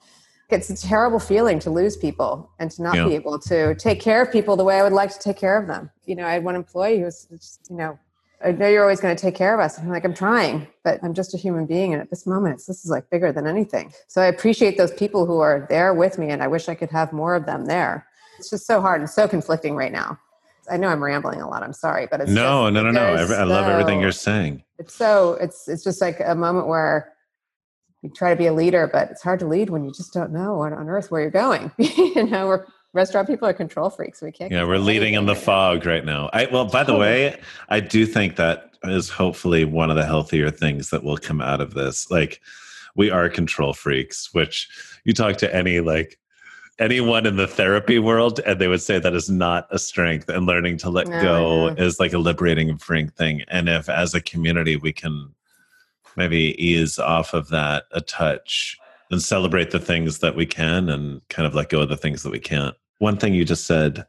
it's 0.51 0.71
a 0.71 0.77
terrible 0.77 1.19
feeling 1.19 1.59
to 1.61 1.71
lose 1.71 1.97
people 1.97 2.51
and 2.59 2.71
to 2.71 2.83
not 2.83 2.97
yeah. 2.97 3.07
be 3.07 3.15
able 3.15 3.39
to 3.39 3.75
take 3.75 4.01
care 4.01 4.23
of 4.23 4.33
people 4.33 4.57
the 4.57 4.65
way 4.65 4.79
I 4.79 4.83
would 4.83 4.93
like 4.93 5.11
to 5.13 5.19
take 5.19 5.37
care 5.37 5.61
of 5.61 5.67
them. 5.67 5.91
You 6.07 6.17
know, 6.17 6.27
I 6.27 6.33
had 6.33 6.45
one 6.45 6.57
employee 6.57 6.99
who 6.99 7.05
was 7.05 7.27
just, 7.31 7.67
you 7.69 7.77
know, 7.77 7.99
I 8.43 8.53
know 8.53 8.69
you're 8.69 8.83
always 8.83 9.01
going 9.01 9.15
to 9.15 9.21
take 9.21 9.35
care 9.35 9.53
of 9.53 9.61
us. 9.61 9.77
And 9.77 9.87
I'm 9.87 9.93
like, 9.93 10.05
I'm 10.05 10.15
trying, 10.15 10.69
but 10.85 11.01
I'm 11.03 11.13
just 11.13 11.35
a 11.35 11.37
human 11.37 11.67
being. 11.67 11.93
And 11.93 12.01
at 12.01 12.09
this 12.09 12.27
moment, 12.27 12.63
this 12.67 12.85
is 12.85 12.91
like 12.91 13.11
bigger 13.11 13.33
than 13.33 13.47
anything. 13.47 13.93
So 14.07 14.23
I 14.23 14.27
appreciate 14.27 14.79
those 14.79 14.93
people 14.93 15.27
who 15.27 15.41
are 15.41 15.67
there 15.69 15.93
with 15.93 16.19
me. 16.19 16.31
And 16.31 16.43
I 16.43 16.47
wish 16.47 16.69
I 16.69 16.75
could 16.75 16.91
have 16.91 17.13
more 17.13 17.35
of 17.35 17.47
them 17.47 17.67
there. 17.67 18.07
It's 18.39 18.51
just 18.51 18.67
so 18.67 18.81
hard 18.81 19.01
and 19.01 19.11
so 19.11 19.27
conflicting 19.27 19.75
right 19.75 19.93
now. 19.93 20.19
I 20.71 20.77
know 20.77 20.89
I'm 20.89 21.03
rambling 21.03 21.41
a 21.41 21.49
lot. 21.49 21.63
I'm 21.63 21.73
sorry, 21.73 22.07
but 22.11 22.21
it's 22.21 22.31
no, 22.31 22.71
just, 22.71 22.75
no, 22.75 22.83
no, 22.85 22.91
no. 22.91 23.15
I, 23.15 23.41
I 23.41 23.45
love 23.45 23.65
so- 23.65 23.73
everything 23.73 24.01
you're 24.01 24.13
saying. 24.13 24.63
It's 24.79 24.95
so 24.95 25.33
it's 25.41 25.67
it's 25.67 25.83
just 25.83 26.01
like 26.01 26.21
a 26.25 26.37
moment 26.37 26.69
where 26.69 27.13
you 28.03 28.11
try 28.11 28.31
to 28.31 28.37
be 28.37 28.47
a 28.47 28.53
leader, 28.53 28.89
but 28.93 29.11
it's 29.11 29.23
hard 29.23 29.41
to 29.41 29.47
lead 29.47 29.71
when 29.71 29.85
you 29.85 29.93
just 29.93 30.13
don't 30.13 30.31
know 30.33 30.55
what 30.59 30.73
on 30.73 30.89
earth 30.89 31.11
where 31.11 31.21
you're 31.21 31.31
going. 31.31 31.71
you 31.79 32.27
know, 32.27 32.47
we're 32.47 32.67
restaurant 32.93 33.29
people 33.29 33.47
are 33.49 33.53
control 33.53 33.91
freaks. 33.91 34.23
We 34.23 34.33
can't. 34.33 34.53
Yeah, 34.53 34.65
we're 34.65 34.79
leading 34.79 35.15
in 35.15 35.27
the 35.27 35.33
right 35.35 35.41
now. 35.41 35.45
fog 35.45 35.87
right 35.87 36.05
now. 36.05 36.31
I 36.33 36.47
well, 36.53 36.67
by 36.67 36.85
the 36.85 36.97
way, 36.97 37.41
I 37.69 37.81
do 37.81 38.07
think 38.07 38.37
that 38.37 38.71
is 38.85 39.09
hopefully 39.09 39.65
one 39.65 39.91
of 39.91 39.97
the 39.97 40.07
healthier 40.07 40.51
things 40.51 40.91
that 40.91 41.03
will 41.03 41.19
come 41.19 41.41
out 41.41 41.61
of 41.61 41.75
this. 41.75 42.11
Like 42.11 42.41
we 42.95 43.11
are 43.11 43.29
control 43.29 43.73
freaks, 43.73 44.33
which 44.33 44.69
you 45.05 45.13
talk 45.13 45.37
to 45.39 45.55
any 45.55 45.81
like 45.81 46.19
anyone 46.79 47.27
in 47.27 47.35
the 47.35 47.47
therapy 47.49 47.99
world 47.99 48.39
and 48.47 48.61
they 48.61 48.69
would 48.69 48.81
say 48.81 49.01
that 49.01 49.13
is 49.15 49.29
not 49.29 49.67
a 49.73 49.79
strength 49.81 50.29
and 50.29 50.47
learning 50.47 50.77
to 50.79 50.89
let 50.91 51.09
No, 51.09 51.21
go 51.21 51.69
no. 51.71 51.75
is 51.75 51.99
like 51.99 52.13
a 52.13 52.19
liberating 52.19 52.71
and 52.71 52.81
freeing 52.81 53.09
thing. 53.09 53.43
And 53.49 53.69
if 53.69 53.89
as 53.89 54.15
a 54.15 54.21
community 54.21 54.77
we 54.77 54.93
can 54.93 55.35
maybe 56.19 56.55
ease 56.63 56.99
off 56.99 57.33
of 57.33 57.49
that 57.49 57.85
a 57.93 58.01
touch 58.03 58.77
and 59.11 59.23
celebrate 59.23 59.71
the 59.71 59.79
things 59.79 60.19
that 60.19 60.37
we 60.37 60.45
can 60.45 60.91
and 60.91 61.27
kind 61.29 61.47
of 61.47 61.55
let 61.55 61.71
go 61.71 61.81
of 61.81 61.89
the 61.89 61.97
things 61.97 62.23
that 62.23 62.33
we 62.33 62.39
can't. 62.39 62.77
One 62.99 63.17
thing 63.17 63.33
you 63.33 63.45
just 63.45 63.67
said, 63.67 64.05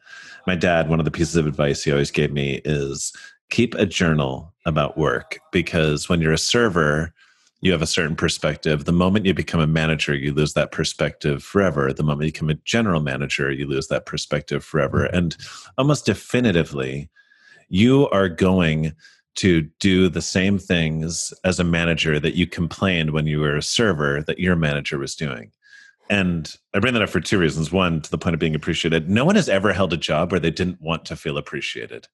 my 0.46 0.56
dad, 0.56 0.90
one 0.90 1.00
of 1.00 1.06
the 1.06 1.12
pieces 1.12 1.36
of 1.38 1.48
advice 1.48 1.84
he 1.84 1.92
always 1.92 2.12
gave 2.12 2.34
me 2.34 2.62
is 2.66 3.14
keep 3.50 3.76
a 3.76 3.86
journal 3.86 4.54
about 4.66 4.98
work 4.98 5.40
because 5.52 6.10
when 6.10 6.20
you're 6.22 6.34
a 6.34 6.38
server, 6.38 7.14
you 7.62 7.72
have 7.72 7.82
a 7.82 7.88
certain 7.88 8.16
perspective. 8.16 8.86
The 8.86 8.92
moment 8.92 9.26
you 9.26 9.34
become 9.34 9.60
a 9.60 9.68
manager, 9.68 10.16
you 10.16 10.34
lose 10.34 10.54
that 10.54 10.72
perspective 10.72 11.44
forever. 11.44 11.92
The 11.92 12.04
moment 12.04 12.26
you 12.26 12.32
become 12.32 12.50
a 12.50 12.56
general 12.66 13.02
manager, 13.02 13.52
you 13.52 13.68
lose 13.68 13.88
that 13.88 14.06
perspective 14.06 14.64
forever. 14.64 15.06
Mm-hmm. 15.06 15.18
And 15.18 15.38
almost 15.78 16.06
definitively, 16.06 17.10
you 17.68 18.10
are 18.10 18.30
going 18.30 18.94
to 19.40 19.62
do 19.80 20.10
the 20.10 20.22
same 20.22 20.58
things 20.60 21.34
as 21.46 21.60
a 21.60 21.64
manager 21.64 22.20
that 22.20 22.36
you 22.36 22.46
complained 22.46 23.12
when 23.12 23.26
you 23.26 23.40
were 23.40 23.56
a 23.56 23.62
server 23.62 24.22
that 24.24 24.40
your 24.40 24.58
manager 24.58 24.98
was 24.98 25.16
doing. 25.16 25.52
And 26.10 26.54
I 26.74 26.80
bring 26.80 26.94
that 26.94 27.04
up 27.04 27.10
for 27.10 27.22
two 27.22 27.40
reasons. 27.40 27.72
One, 27.72 28.02
to 28.02 28.12
the 28.12 28.18
point 28.18 28.34
of 28.34 28.40
being 28.42 28.54
appreciated. 28.56 29.10
No 29.10 29.24
one 29.24 29.36
has 29.36 29.48
ever 29.48 29.72
held 29.72 29.94
a 29.94 29.98
job 29.98 30.32
where 30.32 30.42
they 30.42 30.52
didn't 30.52 30.82
want 30.82 31.06
to 31.06 31.16
feel 31.16 31.38
appreciated. 31.38 32.08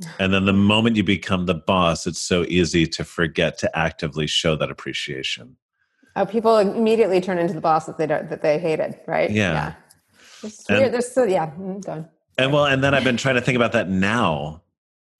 And 0.18 0.32
then 0.32 0.46
the 0.46 0.52
moment 0.54 0.96
you 0.96 1.04
become 1.04 1.44
the 1.46 1.54
boss, 1.54 2.06
it's 2.06 2.20
so 2.20 2.44
easy 2.48 2.86
to 2.86 3.04
forget 3.04 3.58
to 3.58 3.78
actively 3.78 4.26
show 4.26 4.56
that 4.56 4.70
appreciation. 4.70 5.56
Oh, 6.16 6.24
people 6.24 6.56
immediately 6.58 7.20
turn 7.20 7.38
into 7.38 7.52
the 7.54 7.60
boss 7.60 7.84
that 7.86 7.98
they 7.98 8.06
don't 8.06 8.28
that 8.30 8.40
they 8.42 8.58
hated, 8.58 8.98
right? 9.06 9.30
Yeah. 9.30 9.74
It's 10.42 10.68
And- 10.70 10.92
There's 10.92 11.12
so 11.12 11.24
yeah. 11.24 11.50
mm, 11.50 11.84
Go 11.84 11.92
on. 11.92 12.08
And 12.38 12.52
well, 12.52 12.64
and 12.64 12.82
then 12.82 12.94
I've 12.94 13.04
been 13.04 13.18
trying 13.18 13.34
to 13.34 13.42
think 13.42 13.56
about 13.56 13.72
that 13.72 13.90
now 13.90 14.62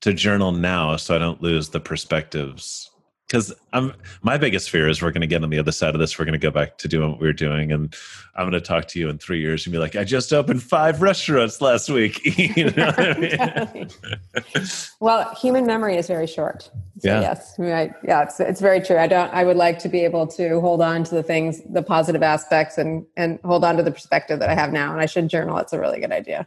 to 0.02 0.12
journal 0.12 0.52
now 0.52 0.96
so 0.96 1.16
I 1.16 1.18
don't 1.18 1.42
lose 1.42 1.70
the 1.70 1.80
perspectives. 1.80 2.91
Because 3.32 3.50
I'm 3.72 3.94
my 4.20 4.36
biggest 4.36 4.68
fear 4.68 4.86
is 4.90 5.00
we're 5.00 5.10
going 5.10 5.22
to 5.22 5.26
get 5.26 5.42
on 5.42 5.48
the 5.48 5.58
other 5.58 5.72
side 5.72 5.94
of 5.94 6.00
this. 6.00 6.18
We're 6.18 6.26
going 6.26 6.38
to 6.38 6.38
go 6.38 6.50
back 6.50 6.76
to 6.76 6.86
doing 6.86 7.12
what 7.12 7.18
we 7.18 7.26
were 7.26 7.32
doing, 7.32 7.72
and 7.72 7.96
I'm 8.36 8.42
going 8.42 8.52
to 8.52 8.60
talk 8.60 8.88
to 8.88 8.98
you 8.98 9.08
in 9.08 9.16
three 9.16 9.40
years 9.40 9.64
and 9.64 9.72
be 9.72 9.78
like, 9.78 9.96
"I 9.96 10.04
just 10.04 10.34
opened 10.34 10.62
five 10.62 11.00
restaurants 11.00 11.62
last 11.62 11.88
week." 11.88 12.20
you 12.56 12.70
know 12.72 12.92
I 12.94 13.72
mean? 13.72 13.88
Well, 15.00 15.34
human 15.34 15.64
memory 15.64 15.96
is 15.96 16.08
very 16.08 16.26
short. 16.26 16.64
So 16.64 17.08
Yeah. 17.08 17.20
Yes. 17.22 17.54
Right. 17.58 17.92
Yeah. 18.04 18.22
It's, 18.22 18.38
it's 18.38 18.60
very 18.60 18.80
true. 18.80 18.98
I 18.98 19.06
don't. 19.06 19.32
I 19.32 19.44
would 19.44 19.56
like 19.56 19.78
to 19.80 19.88
be 19.88 20.04
able 20.04 20.26
to 20.26 20.60
hold 20.60 20.82
on 20.82 21.02
to 21.04 21.14
the 21.14 21.22
things, 21.22 21.62
the 21.70 21.82
positive 21.82 22.22
aspects, 22.22 22.76
and 22.76 23.06
and 23.16 23.38
hold 23.46 23.64
on 23.64 23.78
to 23.78 23.82
the 23.82 23.92
perspective 23.92 24.40
that 24.40 24.50
I 24.50 24.54
have 24.54 24.72
now. 24.72 24.92
And 24.92 25.00
I 25.00 25.06
should 25.06 25.28
journal. 25.28 25.56
It's 25.56 25.72
a 25.72 25.80
really 25.80 26.00
good 26.00 26.12
idea. 26.12 26.46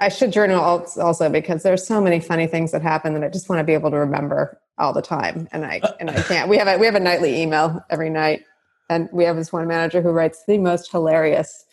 I 0.00 0.08
should 0.08 0.32
journal 0.32 0.60
also 0.60 1.30
because 1.30 1.62
there's 1.62 1.86
so 1.86 2.00
many 2.00 2.18
funny 2.18 2.48
things 2.48 2.72
that 2.72 2.82
happen 2.82 3.14
that 3.14 3.22
I 3.22 3.28
just 3.28 3.48
want 3.48 3.60
to 3.60 3.64
be 3.64 3.74
able 3.74 3.92
to 3.92 3.98
remember 3.98 4.60
all 4.78 4.92
the 4.92 5.02
time. 5.02 5.48
And 5.52 5.64
I 5.64 5.80
uh, 5.82 5.92
and 6.00 6.10
I 6.10 6.20
can't. 6.22 6.48
We 6.48 6.58
have 6.58 6.68
a 6.68 6.76
we 6.78 6.86
have 6.86 6.94
a 6.94 7.00
nightly 7.00 7.40
email 7.40 7.84
every 7.90 8.10
night, 8.10 8.44
and 8.88 9.08
we 9.12 9.24
have 9.24 9.36
this 9.36 9.52
one 9.52 9.66
manager 9.66 10.00
who 10.00 10.10
writes 10.10 10.44
the 10.46 10.58
most 10.58 10.90
hilarious 10.90 11.64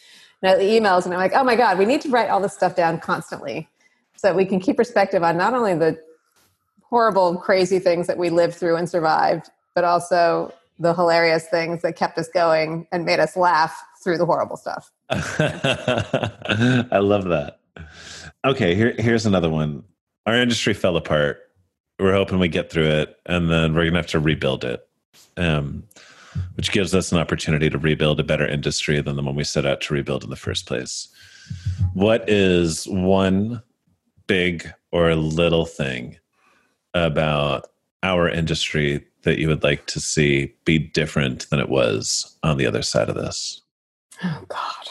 nightly 0.42 0.72
emails, 0.72 1.06
and 1.06 1.13
I'm 1.13 1.20
like, 1.20 1.34
oh 1.34 1.44
my 1.44 1.56
god, 1.56 1.78
we 1.78 1.86
need 1.86 2.02
to 2.02 2.10
write 2.10 2.30
all 2.30 2.39
this 2.39 2.54
stuff 2.54 2.76
down 2.76 3.00
constantly 3.00 3.70
so 4.16 4.28
that 4.28 4.36
we 4.36 4.46
can 4.46 4.60
keep 4.60 4.78
perspective 4.78 5.24
on 5.24 5.38
not 5.38 5.54
only 5.54 5.76
the 5.76 5.98
horrible, 6.82 7.38
crazy 7.38 7.80
things 7.80 8.08
that 8.08 8.18
we 8.18 8.30
lived 8.30 8.54
through 8.54 8.76
and 8.76 8.88
survived, 8.88 9.50
but 9.74 9.84
also 9.84 10.54
the 10.80 10.94
hilarious 10.94 11.48
things 11.48 11.82
that 11.82 11.96
kept 11.96 12.18
us 12.18 12.28
going 12.28 12.88
and 12.92 13.06
made 13.06 13.20
us 13.20 13.36
laugh 13.36 13.84
through 14.04 14.18
the 14.18 14.26
horrible 14.26 14.58
stuff. 14.58 14.92
I 15.10 17.00
love 17.00 17.26
that. 17.26 17.60
Okay, 18.46 18.76
here, 18.76 18.94
here's 19.00 19.26
another 19.26 19.50
one. 19.50 19.84
Our 20.26 20.36
industry 20.36 20.74
fell 20.74 20.98
apart. 20.98 21.42
We're 22.04 22.12
hoping 22.12 22.38
we 22.38 22.50
get 22.50 22.70
through 22.70 22.89
it, 22.89 23.18
and 23.28 23.50
then 23.50 23.74
we're 23.74 23.89
to 23.89 23.96
have 23.96 24.08
to 24.08 24.20
rebuild 24.20 24.66
it, 24.66 24.86
um, 25.38 25.84
which 26.56 26.74
gives 26.74 26.94
us 26.94 27.13
an 27.13 27.18
opportunity 27.18 27.70
to 27.70 27.78
rebuild 27.78 28.20
a 28.20 28.26
better 28.26 28.46
industry 28.46 29.00
than 29.00 29.16
the 29.16 29.24
one 29.24 29.36
we 29.36 29.46
set 29.46 29.66
out 29.66 29.80
to 29.84 29.94
rebuild 29.94 30.22
in 30.22 30.30
the 30.30 30.36
first 30.36 30.66
place. 30.66 31.08
What 31.94 32.30
is 32.30 32.86
one 32.89 33.63
big 34.28 34.70
or 34.92 35.16
little 35.16 35.66
thing 35.66 36.18
about 36.94 37.70
our 38.04 38.28
industry 38.28 39.06
that 39.22 39.39
you 39.39 39.48
would 39.48 39.63
like 39.63 39.86
to 39.86 40.02
see 40.02 40.54
be 40.66 40.78
different 40.78 41.50
than 41.52 41.62
it 41.62 41.70
was 41.70 42.38
on 42.44 42.58
the 42.58 42.68
other 42.68 42.82
side 42.82 43.08
of 43.08 43.16
this? 43.16 43.62
Oh 44.26 44.44
God, 44.50 44.89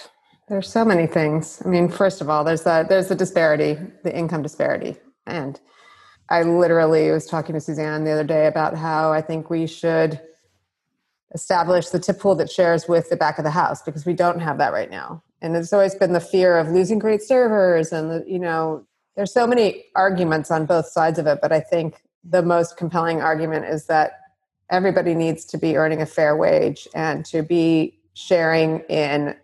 there's 0.49 0.73
so 0.73 0.83
many 0.83 1.07
things. 1.07 1.61
I 1.63 1.69
mean, 1.69 1.91
first 1.91 2.23
of 2.23 2.31
all, 2.31 2.43
there's 2.43 2.63
the 2.63 2.87
there's 2.89 3.09
the 3.09 3.15
disparity, 3.15 3.77
the 4.03 4.17
income 4.17 4.41
disparity, 4.41 4.97
and 5.27 5.61
I 6.33 6.45
literally 6.45 7.11
was 7.11 7.27
talking 7.27 7.55
to 7.55 7.61
Suzanne 7.61 8.05
the 8.05 8.11
other 8.11 8.25
day 8.25 8.47
about 8.47 8.75
how 8.75 9.13
I 9.13 9.21
think 9.21 9.51
we 9.51 9.67
should 9.67 10.19
establish 11.35 11.91
the 11.91 11.99
tip 11.99 12.21
pool 12.21 12.35
that 12.37 12.51
shares 12.51 12.89
with 12.89 13.11
the 13.11 13.17
back 13.17 13.37
of 13.37 13.45
the 13.45 13.51
house 13.51 13.83
because 13.83 14.07
we 14.07 14.15
don't 14.15 14.41
have 14.41 14.57
that 14.57 14.73
right 14.73 14.91
now. 14.91 15.23
And 15.43 15.55
it's 15.55 15.75
always 15.75 15.95
been 15.95 16.15
the 16.15 16.21
fear 16.21 16.57
of 16.57 16.69
losing 16.69 16.99
great 16.99 17.21
servers, 17.21 17.93
and 17.93 18.11
the, 18.11 18.25
you 18.27 18.39
know, 18.39 18.87
there's 19.15 19.31
so 19.31 19.47
many 19.47 19.85
arguments 19.95 20.51
on 20.51 20.65
both 20.65 20.87
sides 20.87 21.19
of 21.19 21.27
it. 21.27 21.41
But 21.43 21.53
I 21.53 21.61
think 21.61 22.03
the 22.25 22.43
most 22.43 22.79
compelling 22.79 23.21
argument 23.21 23.67
is 23.67 23.85
that 23.89 24.13
everybody 24.71 25.15
needs 25.15 25.45
to 25.47 25.59
be 25.59 25.77
earning 25.77 26.01
a 26.01 26.07
fair 26.07 26.35
wage 26.35 26.89
and 26.95 27.27
to 27.27 27.43
be 27.43 27.99
sharing 28.15 28.81
in 28.89 29.37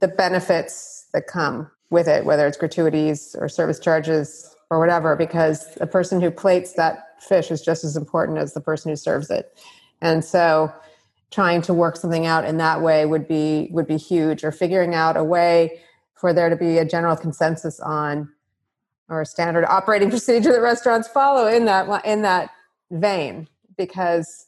the 0.00 0.08
benefits 0.08 1.08
that 1.12 1.26
come 1.26 1.70
with 1.90 2.08
it, 2.08 2.24
whether 2.24 2.46
it's 2.46 2.56
gratuities 2.56 3.36
or 3.38 3.50
service 3.50 3.78
charges 3.78 4.55
or 4.70 4.78
whatever, 4.78 5.16
because 5.16 5.74
the 5.74 5.86
person 5.86 6.20
who 6.20 6.30
plates 6.30 6.72
that 6.74 7.22
fish 7.22 7.50
is 7.50 7.62
just 7.62 7.84
as 7.84 7.96
important 7.96 8.38
as 8.38 8.54
the 8.54 8.60
person 8.60 8.90
who 8.90 8.96
serves 8.96 9.30
it. 9.30 9.56
And 10.00 10.24
so 10.24 10.72
trying 11.30 11.62
to 11.62 11.74
work 11.74 11.96
something 11.96 12.26
out 12.26 12.44
in 12.44 12.56
that 12.58 12.80
way 12.82 13.04
would 13.04 13.26
be 13.26 13.68
would 13.72 13.86
be 13.86 13.96
huge 13.96 14.44
or 14.44 14.52
figuring 14.52 14.94
out 14.94 15.16
a 15.16 15.24
way 15.24 15.80
for 16.14 16.32
there 16.32 16.48
to 16.48 16.56
be 16.56 16.78
a 16.78 16.84
general 16.84 17.16
consensus 17.16 17.80
on 17.80 18.28
or 19.08 19.20
a 19.20 19.26
standard 19.26 19.64
operating 19.66 20.10
procedure 20.16 20.52
that 20.52 20.60
restaurants 20.60 21.08
follow 21.08 21.46
in 21.46 21.64
that 21.64 22.04
in 22.04 22.22
that 22.22 22.50
vein 22.90 23.48
because 23.76 24.45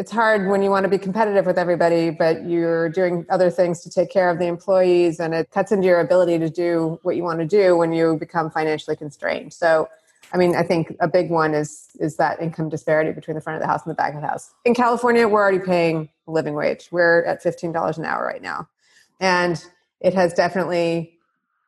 it's 0.00 0.10
hard 0.10 0.48
when 0.48 0.62
you 0.62 0.70
want 0.70 0.84
to 0.84 0.88
be 0.88 0.96
competitive 0.96 1.44
with 1.44 1.58
everybody 1.58 2.08
but 2.08 2.48
you're 2.48 2.88
doing 2.88 3.26
other 3.28 3.50
things 3.50 3.82
to 3.82 3.90
take 3.90 4.10
care 4.10 4.30
of 4.30 4.38
the 4.38 4.46
employees 4.46 5.20
and 5.20 5.34
it 5.34 5.50
cuts 5.50 5.72
into 5.72 5.86
your 5.86 6.00
ability 6.00 6.38
to 6.38 6.48
do 6.48 6.98
what 7.02 7.16
you 7.16 7.22
want 7.22 7.38
to 7.38 7.44
do 7.44 7.76
when 7.76 7.92
you 7.92 8.16
become 8.16 8.50
financially 8.50 8.96
constrained. 8.96 9.52
So 9.52 9.90
i 10.32 10.38
mean 10.38 10.56
i 10.56 10.62
think 10.62 10.96
a 11.00 11.08
big 11.08 11.28
one 11.28 11.52
is 11.52 11.88
is 12.00 12.16
that 12.16 12.40
income 12.40 12.70
disparity 12.70 13.12
between 13.12 13.34
the 13.34 13.42
front 13.42 13.56
of 13.56 13.60
the 13.60 13.66
house 13.66 13.82
and 13.84 13.90
the 13.90 13.94
back 13.94 14.14
of 14.14 14.22
the 14.22 14.26
house. 14.26 14.54
In 14.64 14.74
california 14.74 15.28
we're 15.28 15.42
already 15.42 15.58
paying 15.58 16.08
a 16.26 16.30
living 16.30 16.54
wage. 16.54 16.88
We're 16.90 17.22
at 17.24 17.42
$15 17.44 17.98
an 17.98 18.04
hour 18.06 18.24
right 18.24 18.40
now. 18.40 18.68
And 19.20 19.62
it 20.00 20.14
has 20.14 20.32
definitely 20.32 21.18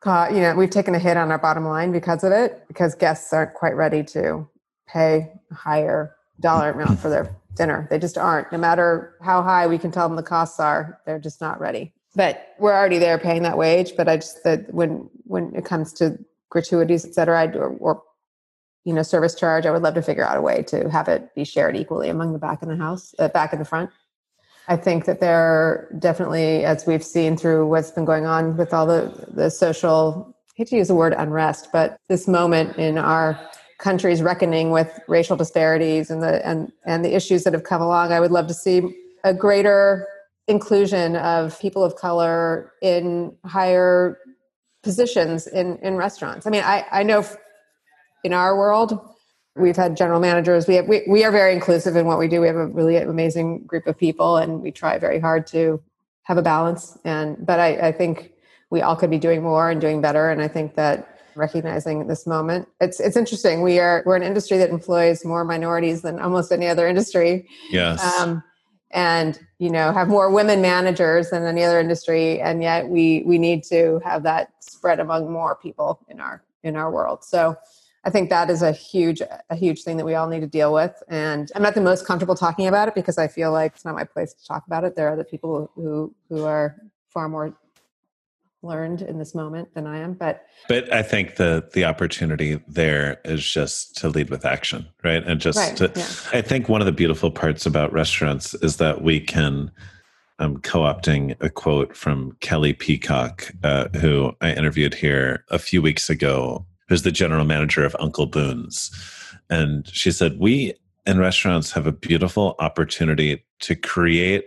caught 0.01 0.33
you 0.33 0.41
know 0.41 0.55
we've 0.55 0.71
taken 0.71 0.95
a 0.95 0.99
hit 0.99 1.19
on 1.19 1.31
our 1.31 1.39
bottom 1.39 1.67
line 1.67 1.93
because 1.93 2.25
of 2.25 2.33
it 2.33 2.65
because 2.67 2.95
guests 2.95 3.31
aren't 3.35 3.53
quite 3.53 3.77
ready 3.77 4.03
to 4.05 4.49
pay 4.89 5.31
a 5.51 5.55
higher 5.55 6.17
dollar 6.41 6.71
amount 6.71 6.99
for 6.99 7.11
their 7.11 7.37
dinner. 7.57 7.87
They 7.91 7.99
just 7.99 8.19
aren't. 8.19 8.51
No 8.53 8.59
matter 8.59 9.15
how 9.23 9.43
high 9.43 9.67
we 9.67 9.79
can 9.79 9.91
tell 9.91 10.09
them 10.09 10.17
the 10.17 10.23
costs 10.23 10.59
are 10.61 11.01
they're 11.07 11.19
just 11.19 11.41
not 11.41 11.61
ready. 11.61 11.93
But 12.15 12.55
we're 12.59 12.75
already 12.75 12.99
there 12.99 13.19
paying 13.19 13.43
that 13.43 13.59
wage. 13.59 13.93
But 13.97 14.09
i 14.09 14.17
just 14.17 14.45
that 14.45 14.73
when 14.73 15.09
when 15.25 15.55
it 15.55 15.65
comes 15.65 15.93
to 15.95 16.19
gratuities 16.51 17.05
et 17.07 17.15
cetera 17.15 17.51
or, 17.57 17.71
or 17.79 18.03
you 18.85 18.93
know 18.93 19.03
service 19.03 19.35
charge 19.35 19.65
i 19.65 19.71
would 19.71 19.81
love 19.83 19.95
to 19.95 20.03
figure 20.03 20.23
out 20.23 20.37
a 20.37 20.43
way 20.43 20.63
to 20.63 20.91
have 20.91 21.09
it 21.09 21.35
be 21.35 21.45
shared 21.45 21.75
equally 21.75 22.11
among 22.11 22.35
the 22.35 22.39
back 22.39 22.61
of 22.61 22.69
the 22.69 22.77
house 22.77 23.15
uh, 23.19 23.29
back 23.29 23.53
and 23.53 23.61
the 23.61 23.65
front. 23.65 23.89
I 24.69 24.77
think 24.77 25.07
that 25.07 25.21
there 25.21 25.89
definitely, 25.99 26.65
as 26.65 26.87
we've 26.87 27.05
seen 27.05 27.37
through 27.37 27.67
what's 27.67 27.91
been 27.91 28.05
going 28.05 28.27
on 28.27 28.57
with 28.57 28.73
all 28.73 28.87
the, 28.87 29.27
the 29.33 29.51
social, 29.51 30.37
I 30.51 30.53
hate 30.57 30.69
to 30.69 30.77
use 30.77 30.89
the 30.89 30.95
word 30.95 31.15
unrest, 31.17 31.71
but 31.73 31.97
this 32.09 32.29
moment 32.29 32.77
in 32.79 32.97
our 32.97 33.39
countries 33.83 34.23
reckoning 34.23 34.71
with 34.71 35.01
racial 35.09 35.37
disparities 35.37 36.09
and 36.09 36.23
the 36.23 36.47
and 36.47 36.73
and 36.87 37.05
the 37.05 37.15
issues 37.15 37.43
that 37.43 37.53
have 37.53 37.65
come 37.65 37.83
along, 37.83 38.13
I 38.13 38.21
would 38.21 38.31
love 38.31 38.47
to 38.47 38.55
see 38.55 38.97
a 39.25 39.35
greater 39.35 40.07
inclusion 40.47 41.17
of 41.17 41.59
people 41.61 41.83
of 41.85 41.97
color 41.97 42.73
in 42.81 43.37
higher 43.45 44.19
positions 44.83 45.49
in 45.49 45.79
in 45.79 45.97
restaurants. 45.97 46.47
I 46.47 46.51
mean, 46.51 46.63
I 46.65 46.87
I 46.93 47.03
know 47.03 47.27
in 48.23 48.33
our 48.33 48.57
world 48.57 48.99
we've 49.57 49.77
had 49.77 49.97
general 49.97 50.21
managers. 50.21 50.69
We 50.69 50.77
have 50.77 50.87
we, 50.87 51.03
we 51.09 51.25
are 51.25 51.33
very 51.33 51.53
inclusive 51.53 51.97
in 51.97 52.07
what 52.07 52.21
we 52.21 52.29
do. 52.29 52.41
We 52.41 52.47
have 52.47 52.57
a 52.57 52.69
really 52.69 52.97
amazing 52.97 53.67
group 53.67 53.89
of 53.89 53.99
people 53.99 54.37
and 54.37 54.63
we 54.63 54.71
try 54.71 54.97
very 54.99 55.19
hard 55.19 55.47
to 55.49 55.83
have 56.23 56.39
a 56.39 56.43
balance. 56.43 56.97
And 57.05 57.45
but 57.45 57.59
I, 57.59 57.89
I 57.89 57.93
think 57.93 58.33
we 58.71 58.81
all 58.81 58.95
could 58.95 59.11
be 59.11 59.19
doing 59.19 59.43
more 59.43 59.71
and 59.71 59.81
doing 59.81 60.01
better. 60.01 60.31
And 60.31 60.41
i 60.41 60.49
think 60.49 60.77
that 60.77 61.12
recognizing 61.35 62.07
this 62.07 62.27
moment. 62.27 62.69
It's 62.81 63.01
it's 63.01 63.17
interesting. 63.17 63.63
We 63.63 63.79
are 63.79 64.03
we're 64.07 64.17
an 64.17 64.23
industry 64.23 64.59
that 64.59 64.71
employs 64.71 65.25
more 65.25 65.45
minorities 65.45 66.03
than 66.03 66.19
almost 66.21 66.53
any 66.53 66.67
other 66.67 66.87
industry. 66.87 67.49
Yes. 67.71 68.03
Um, 68.19 68.43
and 68.91 69.39
you 69.59 69.71
know 69.71 69.93
have 69.93 70.09
more 70.09 70.31
women 70.31 70.61
managers 70.61 71.31
than 71.31 71.45
any 71.45 71.65
other 71.65 71.81
industry. 71.81 72.41
And 72.41 72.63
yet 72.63 72.89
we 72.89 73.23
we 73.27 73.39
need 73.39 73.65
to 73.65 74.01
have 74.05 74.23
that 74.25 74.53
spread 74.61 75.01
among 75.01 75.31
more 75.33 75.57
people 75.57 76.01
in 76.09 76.21
our 76.21 76.43
in 76.63 76.77
our 76.77 76.91
world. 76.91 77.25
So 77.25 77.57
i 78.05 78.11
think 78.11 78.31
that 78.31 78.51
is 78.51 78.63
a 78.63 78.73
huge 78.73 79.23
a 79.49 79.55
huge 79.55 79.85
thing 79.85 79.97
that 79.97 80.05
we 80.05 80.17
all 80.17 80.29
need 80.29 80.41
to 80.41 80.47
deal 80.47 80.73
with. 80.73 81.03
And 81.09 81.51
i'm 81.55 81.63
not 81.63 81.75
the 81.75 81.81
most 81.81 82.07
comfortable 82.07 82.35
talking 82.35 82.67
about 82.67 82.89
it 82.89 82.95
because 82.95 83.17
i 83.17 83.29
feel 83.29 83.53
like 83.53 83.73
it's 83.75 83.85
not 83.85 83.95
my 83.95 84.05
place 84.05 84.35
to 84.35 84.45
talk 84.45 84.67
about 84.67 84.85
it. 84.85 84.97
There 84.97 85.09
are 85.09 85.13
other 85.13 85.25
people 85.25 85.71
who 85.75 86.15
who 86.29 86.45
are 86.45 86.77
far 87.09 87.29
more 87.29 87.55
learned 88.63 89.03
in 89.03 89.19
this 89.19 89.35
moment 89.35 89.75
than 89.75 89.87
I 89.87 89.99
am. 89.99 90.15
But 90.15 90.47
but 90.69 90.93
I 90.93 91.03
think 91.03 91.37
the 91.37 91.69
the 91.73 91.85
opportunity 91.85 92.61
there 92.69 93.21
is 93.25 93.45
just 93.45 93.97
to 93.99 94.09
lead 94.09 94.31
with 94.31 94.45
action, 94.45 94.87
right? 95.03 95.23
And 95.27 95.41
just 95.41 95.59
right, 95.59 95.77
to, 95.77 95.93
yeah. 95.95 96.39
I 96.39 96.43
think 96.43 96.69
one 96.69 96.81
of 96.81 96.87
the 96.87 96.93
beautiful 96.93 97.31
parts 97.31 97.67
about 97.67 97.93
restaurants 97.93 98.55
is 98.55 98.77
that 98.77 99.03
we 99.03 99.21
can. 99.21 99.71
I'm 100.39 100.59
co-opting 100.59 101.37
a 101.41 101.51
quote 101.51 101.97
from 101.97 102.37
Kelly 102.41 102.73
Peacock, 102.73 103.53
uh, 103.63 103.89
who 103.91 104.33
I 104.41 104.53
interviewed 104.53 104.95
here 104.95 105.45
a 105.51 105.59
few 105.59 105.81
weeks 105.81 106.11
ago, 106.11 106.67
who's 106.89 107.03
the 107.03 107.13
general 107.13 107.45
manager 107.45 107.85
of 107.85 107.95
Uncle 108.01 108.27
Boons, 108.27 108.91
and 109.51 109.87
she 109.89 110.11
said, 110.11 110.39
"We 110.39 110.75
in 111.07 111.19
restaurants 111.19 111.73
have 111.73 111.87
a 111.87 111.93
beautiful 111.93 112.57
opportunity 112.59 113.45
to 113.61 113.77
create 113.77 114.47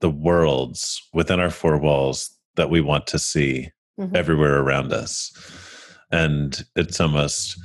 the 0.00 0.10
worlds 0.10 1.02
within 1.12 1.40
our 1.40 1.50
four 1.50 1.76
walls 1.78 2.37
that 2.58 2.68
we 2.68 2.82
want 2.82 3.06
to 3.06 3.18
see 3.18 3.70
mm-hmm. 3.98 4.14
everywhere 4.14 4.60
around 4.60 4.92
us. 4.92 5.32
And 6.12 6.62
it's 6.76 7.00
almost 7.00 7.58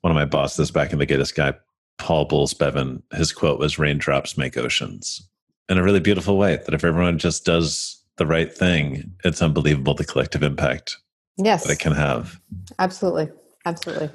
one 0.00 0.10
of 0.10 0.14
my 0.14 0.24
bosses 0.24 0.70
back 0.70 0.92
in 0.92 0.98
the 0.98 1.06
Gay, 1.06 1.16
this 1.16 1.32
guy, 1.32 1.52
Paul 1.98 2.26
Bolles-Beaven, 2.26 3.02
his 3.12 3.32
quote 3.32 3.58
was 3.58 3.78
raindrops 3.78 4.38
make 4.38 4.56
oceans 4.56 5.28
in 5.68 5.78
a 5.78 5.82
really 5.82 6.00
beautiful 6.00 6.38
way. 6.38 6.56
That 6.56 6.74
if 6.74 6.84
everyone 6.84 7.18
just 7.18 7.44
does 7.44 8.02
the 8.16 8.26
right 8.26 8.52
thing, 8.52 9.12
it's 9.24 9.42
unbelievable 9.42 9.94
the 9.94 10.04
collective 10.04 10.42
impact 10.42 10.96
yes. 11.36 11.64
that 11.64 11.72
it 11.72 11.78
can 11.78 11.92
have. 11.92 12.40
Absolutely. 12.78 13.28
Absolutely. 13.64 14.10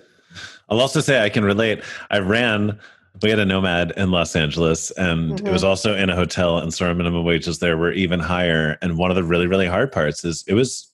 I'll 0.70 0.80
also 0.80 1.02
say 1.02 1.24
I 1.24 1.30
can 1.30 1.44
relate. 1.44 1.84
I 2.10 2.20
ran 2.20 2.80
we 3.22 3.30
had 3.30 3.40
a 3.40 3.46
NoMad 3.46 3.92
in 3.98 4.12
Los 4.12 4.36
Angeles, 4.36 4.92
and 4.92 5.34
mm-hmm. 5.34 5.48
it 5.48 5.52
was 5.52 5.62
mm-hmm. 5.62 5.70
also 5.70 5.96
in 5.96 6.10
a 6.10 6.16
hotel, 6.16 6.58
and 6.58 6.74
so 6.74 6.88
our 6.88 6.96
minimum 6.96 7.26
wages 7.26 7.60
there 7.60 7.78
were 7.78 7.92
even 7.92 8.20
higher. 8.20 8.78
And 8.82 8.98
one 8.98 9.12
of 9.12 9.16
the 9.16 9.24
really, 9.24 9.48
really 9.48 9.68
hard 9.68 9.92
parts 9.92 10.24
is 10.24 10.44
it 10.48 10.54
was 10.54 10.92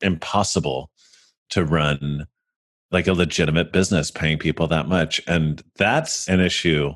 impossible 0.00 0.90
to 1.50 1.64
run 1.64 2.26
like 2.90 3.06
a 3.06 3.12
legitimate 3.12 3.72
business 3.72 4.10
paying 4.10 4.38
people 4.38 4.66
that 4.68 4.88
much. 4.88 5.20
And 5.26 5.62
that's 5.76 6.28
an 6.28 6.40
issue 6.40 6.92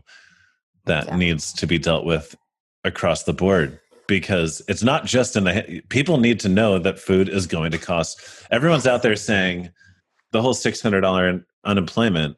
that 0.85 1.07
yeah. 1.07 1.17
needs 1.17 1.53
to 1.55 1.67
be 1.67 1.79
dealt 1.79 2.05
with 2.05 2.37
across 2.85 3.25
the 3.25 3.33
board 3.33 3.81
because 4.07 4.63
it's 4.69 4.83
not 4.83 5.05
just 5.05 5.35
in 5.35 5.45
the 5.45 5.83
people 5.89 6.19
need 6.19 6.39
to 6.41 6.49
know 6.49 6.79
that 6.79 6.99
food 6.99 7.29
is 7.29 7.47
going 7.47 7.73
to 7.73 7.79
cost 7.79 8.21
everyone's 8.53 8.87
out 8.87 9.03
there 9.03 9.17
saying 9.17 9.69
the 10.31 10.41
whole 10.41 10.55
$600 10.55 11.45
unemployment 11.65 12.37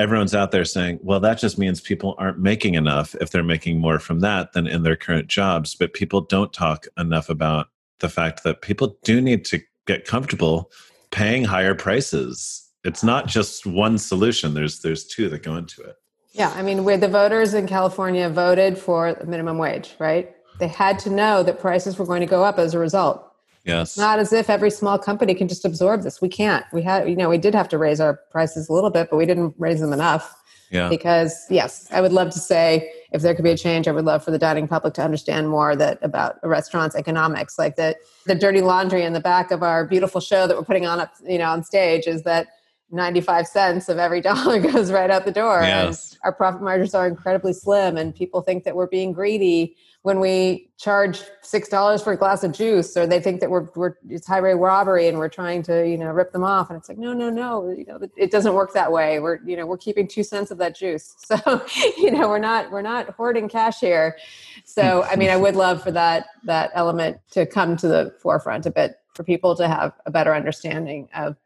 everyone's 0.00 0.34
out 0.34 0.50
there 0.50 0.64
saying, 0.64 0.98
well, 1.02 1.20
that 1.20 1.38
just 1.38 1.58
means 1.58 1.80
people 1.80 2.14
aren't 2.18 2.38
making 2.38 2.74
enough 2.74 3.14
if 3.20 3.30
they're 3.30 3.42
making 3.42 3.78
more 3.78 3.98
from 3.98 4.20
that 4.20 4.54
than 4.54 4.66
in 4.66 4.82
their 4.82 4.96
current 4.96 5.28
jobs. 5.28 5.74
But 5.74 5.92
people 5.92 6.22
don't 6.22 6.52
talk 6.52 6.86
enough 6.96 7.28
about 7.28 7.68
the 7.98 8.08
fact 8.08 8.42
that 8.44 8.62
people 8.62 8.98
do 9.04 9.20
need 9.20 9.44
to 9.44 9.60
get 9.86 10.06
comfortable 10.06 10.70
paying 11.10 11.44
higher 11.44 11.74
prices. 11.74 12.66
It's 12.82 13.04
not 13.04 13.26
just 13.26 13.66
one 13.66 13.98
solution. 13.98 14.54
There's 14.54 14.80
there's 14.80 15.04
two 15.04 15.28
that 15.28 15.42
go 15.42 15.56
into 15.56 15.82
it. 15.82 15.96
Yeah, 16.32 16.52
I 16.56 16.62
mean, 16.62 16.84
where 16.84 16.96
the 16.96 17.08
voters 17.08 17.52
in 17.52 17.66
California 17.66 18.28
voted 18.30 18.78
for 18.78 19.20
minimum 19.26 19.58
wage, 19.58 19.94
right? 19.98 20.34
They 20.60 20.68
had 20.68 20.98
to 21.00 21.10
know 21.10 21.42
that 21.42 21.60
prices 21.60 21.98
were 21.98 22.06
going 22.06 22.20
to 22.20 22.26
go 22.26 22.42
up 22.42 22.58
as 22.58 22.72
a 22.72 22.78
result. 22.78 23.29
Yes. 23.64 23.96
Not 23.96 24.18
as 24.18 24.32
if 24.32 24.48
every 24.48 24.70
small 24.70 24.98
company 24.98 25.34
can 25.34 25.48
just 25.48 25.64
absorb 25.64 26.02
this. 26.02 26.20
We 26.20 26.28
can't. 26.28 26.64
We 26.72 26.82
had, 26.82 27.08
you 27.08 27.16
know, 27.16 27.28
we 27.28 27.38
did 27.38 27.54
have 27.54 27.68
to 27.70 27.78
raise 27.78 28.00
our 28.00 28.14
prices 28.30 28.68
a 28.68 28.72
little 28.72 28.90
bit, 28.90 29.08
but 29.10 29.16
we 29.16 29.26
didn't 29.26 29.54
raise 29.58 29.80
them 29.80 29.92
enough. 29.92 30.34
Yeah. 30.70 30.88
Because 30.88 31.46
yes, 31.50 31.88
I 31.90 32.00
would 32.00 32.12
love 32.12 32.30
to 32.30 32.38
say 32.38 32.92
if 33.12 33.22
there 33.22 33.34
could 33.34 33.42
be 33.42 33.50
a 33.50 33.56
change, 33.56 33.88
I 33.88 33.92
would 33.92 34.04
love 34.04 34.24
for 34.24 34.30
the 34.30 34.38
dining 34.38 34.68
public 34.68 34.94
to 34.94 35.02
understand 35.02 35.48
more 35.48 35.74
that 35.74 35.98
about 36.00 36.38
a 36.44 36.48
restaurant's 36.48 36.94
economics, 36.94 37.58
like 37.58 37.74
that 37.74 37.96
the 38.26 38.36
dirty 38.36 38.60
laundry 38.60 39.02
in 39.02 39.12
the 39.12 39.20
back 39.20 39.50
of 39.50 39.64
our 39.64 39.84
beautiful 39.84 40.20
show 40.20 40.46
that 40.46 40.56
we're 40.56 40.64
putting 40.64 40.86
on 40.86 41.00
up, 41.00 41.12
you 41.26 41.38
know, 41.38 41.50
on 41.50 41.64
stage 41.64 42.06
is 42.06 42.22
that 42.22 42.46
95 42.90 43.46
cents 43.46 43.88
of 43.88 43.98
every 43.98 44.20
dollar 44.30 44.60
goes 44.60 44.90
right 44.90 45.10
out 45.10 45.24
the 45.24 45.32
door. 45.32 45.60
Yes. 45.62 46.18
Our 46.24 46.32
profit 46.32 46.62
margins 46.62 46.94
are 46.94 47.06
incredibly 47.06 47.52
slim 47.52 47.96
and 47.96 48.14
people 48.14 48.42
think 48.42 48.64
that 48.64 48.74
we're 48.74 48.88
being 48.88 49.12
greedy 49.12 49.76
when 50.02 50.18
we 50.18 50.70
charge 50.78 51.20
six 51.42 51.68
dollars 51.68 52.02
for 52.02 52.12
a 52.12 52.16
glass 52.16 52.42
of 52.42 52.52
juice, 52.52 52.96
or 52.96 53.06
they 53.06 53.20
think 53.20 53.40
that 53.40 53.50
we're, 53.50 53.68
we're 53.76 53.96
it's 54.08 54.26
highway 54.26 54.54
robbery 54.54 55.08
and 55.08 55.18
we're 55.18 55.28
trying 55.28 55.62
to 55.64 55.86
you 55.86 55.98
know 55.98 56.06
rip 56.06 56.32
them 56.32 56.42
off, 56.42 56.70
and 56.70 56.78
it's 56.78 56.88
like 56.88 56.96
no, 56.96 57.12
no, 57.12 57.28
no, 57.28 57.68
you 57.70 57.84
know 57.84 57.98
it 58.16 58.30
doesn't 58.30 58.54
work 58.54 58.72
that 58.72 58.90
way. 58.90 59.20
We're 59.20 59.40
you 59.44 59.56
know 59.56 59.66
we're 59.66 59.76
keeping 59.76 60.08
two 60.08 60.24
cents 60.24 60.50
of 60.50 60.58
that 60.58 60.74
juice, 60.74 61.14
so 61.18 61.64
you 61.98 62.10
know 62.10 62.28
we're 62.28 62.38
not 62.38 62.70
we're 62.70 62.82
not 62.82 63.10
hoarding 63.10 63.48
cash 63.48 63.80
here. 63.80 64.16
So 64.64 65.02
I 65.02 65.16
mean, 65.16 65.28
I 65.28 65.36
would 65.36 65.56
love 65.56 65.82
for 65.82 65.90
that 65.90 66.28
that 66.44 66.70
element 66.74 67.18
to 67.32 67.44
come 67.44 67.76
to 67.76 67.88
the 67.88 68.14
forefront 68.22 68.64
a 68.64 68.70
bit 68.70 68.96
for 69.14 69.22
people 69.22 69.54
to 69.56 69.68
have 69.68 69.92
a 70.06 70.10
better 70.10 70.34
understanding 70.34 71.08
of 71.14 71.36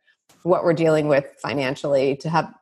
what 0.45 0.63
we're 0.63 0.73
dealing 0.73 1.09
with 1.09 1.27
financially, 1.43 2.17
to 2.17 2.31
have 2.31 2.55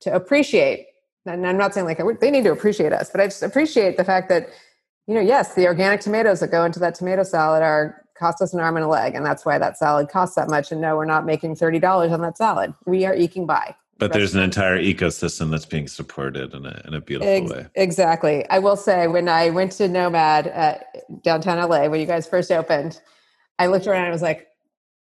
to 0.00 0.12
appreciate. 0.12 0.88
And 1.24 1.46
I'm 1.46 1.56
not 1.56 1.74
saying 1.74 1.86
like 1.86 2.00
oh, 2.00 2.16
they 2.20 2.30
need 2.30 2.44
to 2.44 2.52
appreciate 2.52 2.92
us, 2.92 3.10
but 3.10 3.20
I 3.20 3.26
just 3.26 3.42
appreciate 3.42 3.96
the 3.96 4.04
fact 4.04 4.28
that 4.28 4.48
you 5.06 5.14
know, 5.14 5.20
yes, 5.20 5.54
the 5.54 5.66
organic 5.66 6.00
tomatoes 6.00 6.40
that 6.40 6.50
go 6.50 6.64
into 6.64 6.80
that 6.80 6.96
tomato 6.96 7.22
salad 7.22 7.62
are 7.62 8.02
cost 8.18 8.42
us 8.42 8.52
an 8.52 8.60
arm 8.60 8.76
and 8.76 8.84
a 8.84 8.88
leg, 8.88 9.14
and 9.14 9.24
that's 9.24 9.44
why 9.44 9.58
that 9.58 9.78
salad 9.78 10.08
costs 10.08 10.34
that 10.34 10.48
much. 10.48 10.72
And 10.72 10.80
no, 10.80 10.96
we're 10.96 11.04
not 11.04 11.24
making 11.24 11.56
thirty 11.56 11.78
dollars 11.78 12.12
on 12.12 12.20
that 12.22 12.36
salad. 12.36 12.74
We 12.86 13.04
are 13.06 13.14
eking 13.14 13.46
by. 13.46 13.76
But 13.98 14.12
there's 14.12 14.34
an 14.34 14.42
entire 14.42 14.78
ecosystem 14.78 15.50
that's 15.50 15.64
being 15.64 15.88
supported 15.88 16.52
in 16.52 16.66
a 16.66 16.82
in 16.86 16.94
a 16.94 17.00
beautiful 17.00 17.32
Ex- 17.32 17.50
way. 17.50 17.66
Exactly. 17.76 18.48
I 18.50 18.58
will 18.58 18.76
say 18.76 19.06
when 19.06 19.28
I 19.28 19.50
went 19.50 19.72
to 19.72 19.84
NoMad 19.84 20.82
downtown 21.22 21.58
LA 21.68 21.88
when 21.88 22.00
you 22.00 22.06
guys 22.06 22.26
first 22.26 22.50
opened, 22.50 23.00
I 23.58 23.66
looked 23.66 23.86
around 23.86 24.02
and 24.02 24.08
I 24.08 24.12
was 24.12 24.22
like, 24.22 24.48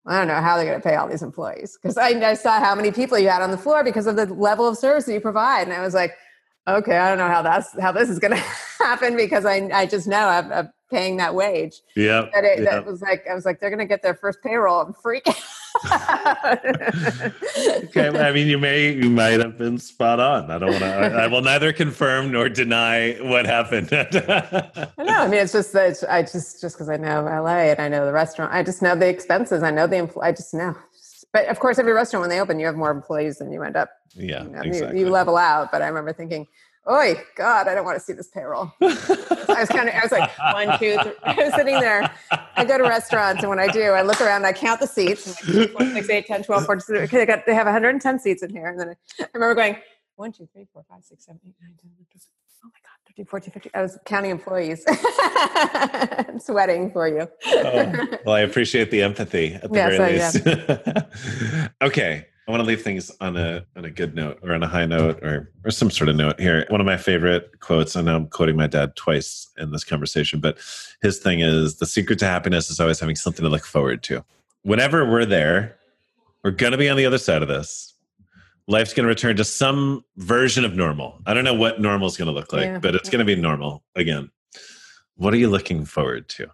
I 0.06 0.18
don't 0.20 0.28
know 0.28 0.42
how 0.42 0.58
they're 0.58 0.66
going 0.66 0.82
to 0.82 0.88
pay 0.88 0.96
all 0.96 1.08
these 1.08 1.24
employees 1.24 1.78
because 1.82 1.98
I, 1.98 2.10
I 2.10 2.34
saw 2.34 2.60
how 2.60 2.76
many 2.76 2.92
people 2.92 3.18
you 3.18 3.30
had 3.30 3.42
on 3.42 3.52
the 3.52 3.58
floor 3.58 3.84
because 3.84 4.06
of 4.06 4.16
the 4.16 4.26
level 4.26 4.68
of 4.68 4.78
service 4.78 5.06
that 5.06 5.14
you 5.14 5.22
provide, 5.22 5.64
and 5.64 5.74
I 5.74 5.82
was 5.82 5.94
like, 5.94 6.14
okay, 6.68 6.98
I 6.98 7.10
don't 7.10 7.18
know 7.18 7.28
how 7.28 7.42
that's 7.42 7.80
how 7.80 7.92
this 7.92 8.10
is 8.10 8.20
going 8.20 8.32
to 8.36 8.44
happen 8.80 9.16
because 9.16 9.46
I 9.46 9.70
I 9.74 9.86
just 9.86 10.08
know 10.08 10.28
I'm, 10.28 10.52
I'm 10.52 10.74
paying 10.92 11.18
that 11.18 11.36
wage. 11.36 11.82
Yeah, 11.96 12.28
that, 12.34 12.44
it, 12.44 12.66
that 12.66 12.86
was 12.86 13.02
like 13.02 13.26
I 13.30 13.34
was 13.34 13.46
like 13.46 13.60
they're 13.60 13.70
going 13.70 13.80
to 13.80 13.86
get 13.86 14.02
their 14.02 14.16
first 14.16 14.40
payroll 14.44 14.82
and 14.82 14.96
freak. 14.96 15.26
Okay, 17.86 18.10
I 18.10 18.32
mean 18.32 18.48
you 18.48 18.58
may 18.60 18.92
you 18.94 19.10
might 19.10 19.40
have 19.40 19.58
been 19.58 19.78
spot 19.78 20.20
on. 20.20 20.52
I 20.52 20.60
don't 20.60 20.70
want 20.70 20.82
to. 20.82 20.86
I, 20.86 21.24
I, 21.24 21.28
will 21.28 21.42
neither 21.42 21.74
confirm 21.74 22.32
nor 22.32 22.48
deny 22.48 23.14
what 23.22 23.46
happened. 23.46 23.90
I 23.92 24.92
know. 24.98 25.24
I 25.24 25.28
mean, 25.28 25.40
it's 25.40 25.54
just 25.54 25.74
that 25.74 26.04
I 26.10 26.22
just 26.22 26.62
just 26.62 26.76
because 26.76 26.90
I 26.90 26.98
know 26.98 27.24
LA 27.24 27.72
and 27.72 27.80
I 27.80 27.88
know 27.88 28.06
the 28.06 28.14
restaurant. 28.14 28.54
I 28.54 28.62
just 28.62 28.82
know 28.82 28.96
the 28.96 29.08
expenses. 29.08 29.64
I 29.64 29.72
know 29.72 29.88
the. 29.88 30.12
I 30.22 30.32
just 30.32 30.54
know. 30.54 30.76
But 31.32 31.48
of 31.48 31.60
course, 31.60 31.80
every 31.80 31.94
restaurant 31.94 32.22
when 32.22 32.30
they 32.30 32.40
open, 32.40 32.60
you 32.60 32.68
have 32.68 32.76
more 32.76 32.92
employees 32.92 33.40
than 33.40 33.52
you 33.52 33.64
end 33.64 33.76
up. 33.76 33.90
Yeah, 34.14 34.44
you, 34.44 34.50
know, 34.50 34.62
exactly. 34.62 35.00
you, 35.00 35.06
you 35.06 35.12
level 35.12 35.38
out. 35.38 35.72
But 35.72 35.82
I 35.82 35.88
remember 35.88 36.14
thinking, 36.14 36.48
"Oi, 36.90 37.16
God, 37.36 37.68
I 37.68 37.76
don't 37.76 37.86
want 37.86 37.98
to 37.98 38.04
see 38.04 38.14
this 38.14 38.28
payroll." 38.28 38.72
I 38.82 39.60
was 39.60 39.70
kind 39.70 39.90
of, 39.90 39.96
I 39.96 40.02
was 40.04 40.12
like, 40.12 40.30
one, 40.54 40.80
two, 40.80 40.98
three. 41.02 41.14
I 41.24 41.36
was 41.36 41.54
sitting 41.54 41.80
there. 41.80 42.12
I 42.56 42.66
go 42.66 42.78
to 42.78 42.84
restaurants, 42.84 43.42
and 43.42 43.50
when 43.50 43.60
I 43.60 43.68
do, 43.68 43.92
I 43.92 44.02
look 44.02 44.22
around, 44.22 44.46
I 44.46 44.54
count 44.54 44.80
the 44.80 44.88
seats. 44.88 45.28
like, 45.48 45.72
four, 45.72 45.86
six, 45.86 46.10
eight, 46.10 46.26
10, 46.28 46.44
12, 46.44 46.66
14, 46.66 46.96
okay, 46.98 47.18
they, 47.18 47.26
got, 47.26 47.46
they 47.46 47.54
have 47.54 47.66
110 47.66 48.20
seats 48.20 48.44
in 48.44 48.50
here. 48.50 48.68
And 48.68 48.80
then 48.80 48.96
I, 49.20 49.26
remember 49.34 49.56
going, 49.56 49.78
one, 50.16 50.32
two, 50.32 50.48
three, 50.54 50.68
four, 50.74 50.86
five, 50.90 51.04
six, 51.04 51.26
seven, 51.26 51.40
eight, 51.46 51.56
nine, 51.62 51.74
10, 51.82 51.92
11, 51.92 52.06
12. 52.12 52.22
Oh 52.66 52.68
my 52.68 52.80
God. 52.82 52.94
13, 53.08 53.26
14, 53.26 53.52
15. 53.52 53.72
I 53.76 53.82
was 53.82 54.00
counting 54.06 54.32
employees. 54.32 54.84
i'm 54.88 56.40
Sweating 56.40 56.92
for 56.92 57.08
you. 57.08 57.28
oh, 57.48 58.08
well, 58.26 58.36
I 58.36 58.42
appreciate 58.42 58.92
the 58.92 59.02
empathy 59.02 59.56
at 59.56 59.70
the 59.72 59.76
yes, 59.76 59.98
very 59.98 60.14
least. 60.14 60.46
Yeah. 60.46 61.68
okay. 61.82 62.28
I 62.48 62.52
want 62.52 62.60
to 62.62 62.68
leave 62.68 62.82
things 62.82 63.10
on 63.22 63.38
a 63.38 63.66
on 63.78 63.86
a 63.86 63.90
good 63.90 64.16
note 64.16 64.40
or 64.44 64.54
on 64.54 64.64
a 64.64 64.68
high 64.68 64.86
note 64.86 65.24
or 65.24 65.52
or 65.64 65.72
some 65.72 65.90
sort 65.90 66.10
of 66.10 66.18
note 66.18 66.40
here. 66.40 66.66
One 66.70 66.82
of 66.82 66.86
my 66.86 66.98
favorite 66.98 67.60
quotes, 67.62 67.96
know 67.96 68.16
I'm 68.16 68.28
quoting 68.28 68.58
my 68.58 68.68
dad 68.68 68.96
twice 68.98 69.50
in 69.58 69.72
this 69.72 69.86
conversation, 69.86 70.42
but 70.42 70.58
his 71.02 71.20
thing 71.20 71.40
is 71.40 71.78
the 71.78 71.86
secret 71.86 72.20
to 72.20 72.26
happiness 72.26 72.70
is 72.70 72.82
always 72.82 73.00
having 73.00 73.16
something 73.16 73.44
to 73.44 73.50
look 73.50 73.64
forward 73.66 74.04
to. 74.04 74.26
Whenever 74.64 75.10
we're 75.10 75.26
there, 75.26 75.78
we're 76.44 76.52
gonna 76.52 76.78
be 76.78 76.90
on 76.90 76.98
the 76.98 77.06
other 77.06 77.18
side 77.18 77.42
of 77.42 77.48
this. 77.48 77.94
Life's 78.68 78.94
gonna 78.94 79.08
return 79.08 79.38
to 79.38 79.46
some 79.46 80.04
version 80.18 80.66
of 80.66 80.76
normal. 80.76 81.22
I 81.26 81.34
don't 81.34 81.46
know 81.46 81.54
what 81.54 81.80
normal 81.80 82.08
is 82.08 82.18
gonna 82.18 82.32
look 82.32 82.52
like, 82.52 82.64
Yeah. 82.66 82.80
but 82.80 82.94
it's 82.94 83.10
gonna 83.10 83.26
be 83.26 83.36
normal 83.36 83.84
again. 83.96 84.30
What 85.16 85.34
are 85.34 85.38
you 85.38 85.50
looking 85.50 85.86
forward 85.86 86.28
to? 86.30 86.50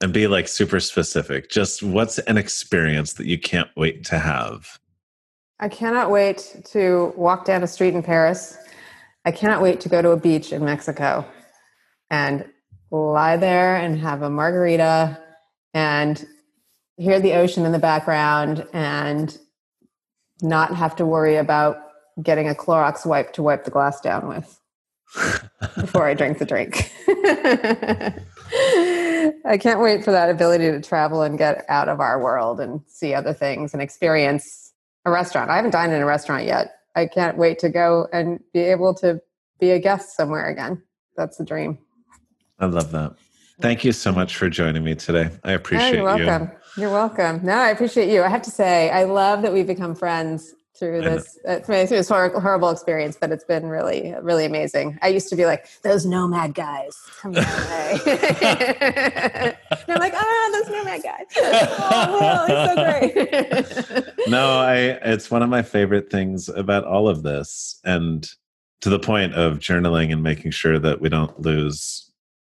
And 0.00 0.12
be 0.12 0.26
like 0.26 0.48
super 0.48 0.80
specific. 0.80 1.50
Just 1.50 1.82
what's 1.82 2.18
an 2.20 2.38
experience 2.38 3.14
that 3.14 3.26
you 3.26 3.38
can't 3.38 3.68
wait 3.76 4.04
to 4.06 4.18
have? 4.18 4.78
I 5.60 5.68
cannot 5.68 6.10
wait 6.10 6.56
to 6.72 7.12
walk 7.16 7.44
down 7.44 7.62
a 7.62 7.66
street 7.66 7.94
in 7.94 8.02
Paris. 8.02 8.56
I 9.24 9.30
cannot 9.30 9.60
wait 9.60 9.80
to 9.80 9.88
go 9.90 10.00
to 10.00 10.10
a 10.10 10.16
beach 10.16 10.52
in 10.52 10.64
Mexico 10.64 11.26
and 12.08 12.46
lie 12.90 13.36
there 13.36 13.76
and 13.76 13.98
have 13.98 14.22
a 14.22 14.30
margarita 14.30 15.20
and 15.74 16.26
hear 16.96 17.20
the 17.20 17.34
ocean 17.34 17.66
in 17.66 17.72
the 17.72 17.78
background 17.78 18.66
and 18.72 19.38
not 20.42 20.74
have 20.74 20.96
to 20.96 21.04
worry 21.04 21.36
about 21.36 21.76
getting 22.22 22.48
a 22.48 22.54
Clorox 22.54 23.04
wipe 23.04 23.32
to 23.34 23.42
wipe 23.42 23.64
the 23.64 23.70
glass 23.70 24.00
down 24.00 24.26
with 24.28 24.60
before 25.76 26.06
I 26.06 26.14
drink 26.14 26.38
the 26.38 26.46
drink. 26.46 26.90
I 29.44 29.58
can't 29.58 29.80
wait 29.80 30.04
for 30.04 30.10
that 30.12 30.30
ability 30.30 30.70
to 30.70 30.80
travel 30.80 31.22
and 31.22 31.36
get 31.38 31.64
out 31.68 31.88
of 31.88 32.00
our 32.00 32.22
world 32.22 32.60
and 32.60 32.80
see 32.86 33.14
other 33.14 33.32
things 33.32 33.72
and 33.72 33.82
experience 33.82 34.72
a 35.04 35.10
restaurant. 35.10 35.50
I 35.50 35.56
haven't 35.56 35.70
dined 35.72 35.92
in 35.92 36.00
a 36.02 36.06
restaurant 36.06 36.44
yet. 36.44 36.76
I 36.96 37.06
can't 37.06 37.36
wait 37.38 37.58
to 37.60 37.68
go 37.68 38.08
and 38.12 38.40
be 38.52 38.60
able 38.60 38.94
to 38.94 39.20
be 39.60 39.70
a 39.70 39.78
guest 39.78 40.16
somewhere 40.16 40.48
again. 40.48 40.82
That's 41.16 41.36
the 41.36 41.44
dream. 41.44 41.78
I 42.58 42.66
love 42.66 42.90
that. 42.92 43.14
Thank 43.60 43.84
you 43.84 43.92
so 43.92 44.10
much 44.10 44.36
for 44.36 44.48
joining 44.48 44.82
me 44.84 44.94
today. 44.94 45.30
I 45.44 45.52
Oh, 45.52 45.56
appreciate 45.56 45.94
you're 45.94 46.04
welcome. 46.04 46.50
you. 46.76 46.82
You're 46.82 46.90
welcome. 46.92 47.40
No, 47.42 47.52
I 47.54 47.68
appreciate 47.70 48.10
you. 48.10 48.22
I 48.22 48.28
have 48.28 48.42
to 48.42 48.50
say, 48.50 48.90
I 48.90 49.04
love 49.04 49.42
that 49.42 49.52
we've 49.52 49.66
become 49.66 49.94
friends 49.94 50.54
through 50.80 51.02
this 51.02 51.38
uh, 51.46 51.60
through 51.60 51.86
this 51.86 52.08
horrible, 52.08 52.70
experience, 52.70 53.16
but 53.20 53.30
it's 53.30 53.44
been 53.44 53.66
really, 53.66 54.14
really 54.22 54.46
amazing. 54.46 54.98
I 55.02 55.08
used 55.08 55.28
to 55.28 55.36
be 55.36 55.44
like 55.44 55.66
those 55.82 56.06
NoMad 56.06 56.54
guys 56.54 56.98
come 57.20 57.32
my 57.32 57.40
way. 57.40 58.00
and 58.40 59.56
I'm 59.88 60.00
like, 60.00 60.14
ah, 60.16 60.50
those 60.52 60.74
NoMad 60.74 61.02
guys. 61.02 61.26
Oh, 61.92 62.12
Will, 62.12 62.46
it's 62.48 63.84
so 63.84 63.94
great. 63.94 64.06
No, 64.28 64.58
I 64.58 64.76
it's 65.04 65.30
one 65.30 65.42
of 65.42 65.50
my 65.50 65.62
favorite 65.62 66.10
things 66.10 66.48
about 66.48 66.84
all 66.84 67.08
of 67.08 67.22
this 67.22 67.78
and 67.84 68.28
to 68.80 68.88
the 68.88 68.98
point 68.98 69.34
of 69.34 69.58
journaling 69.58 70.12
and 70.12 70.22
making 70.22 70.50
sure 70.52 70.78
that 70.78 71.00
we 71.00 71.08
don't 71.10 71.38
lose 71.40 72.10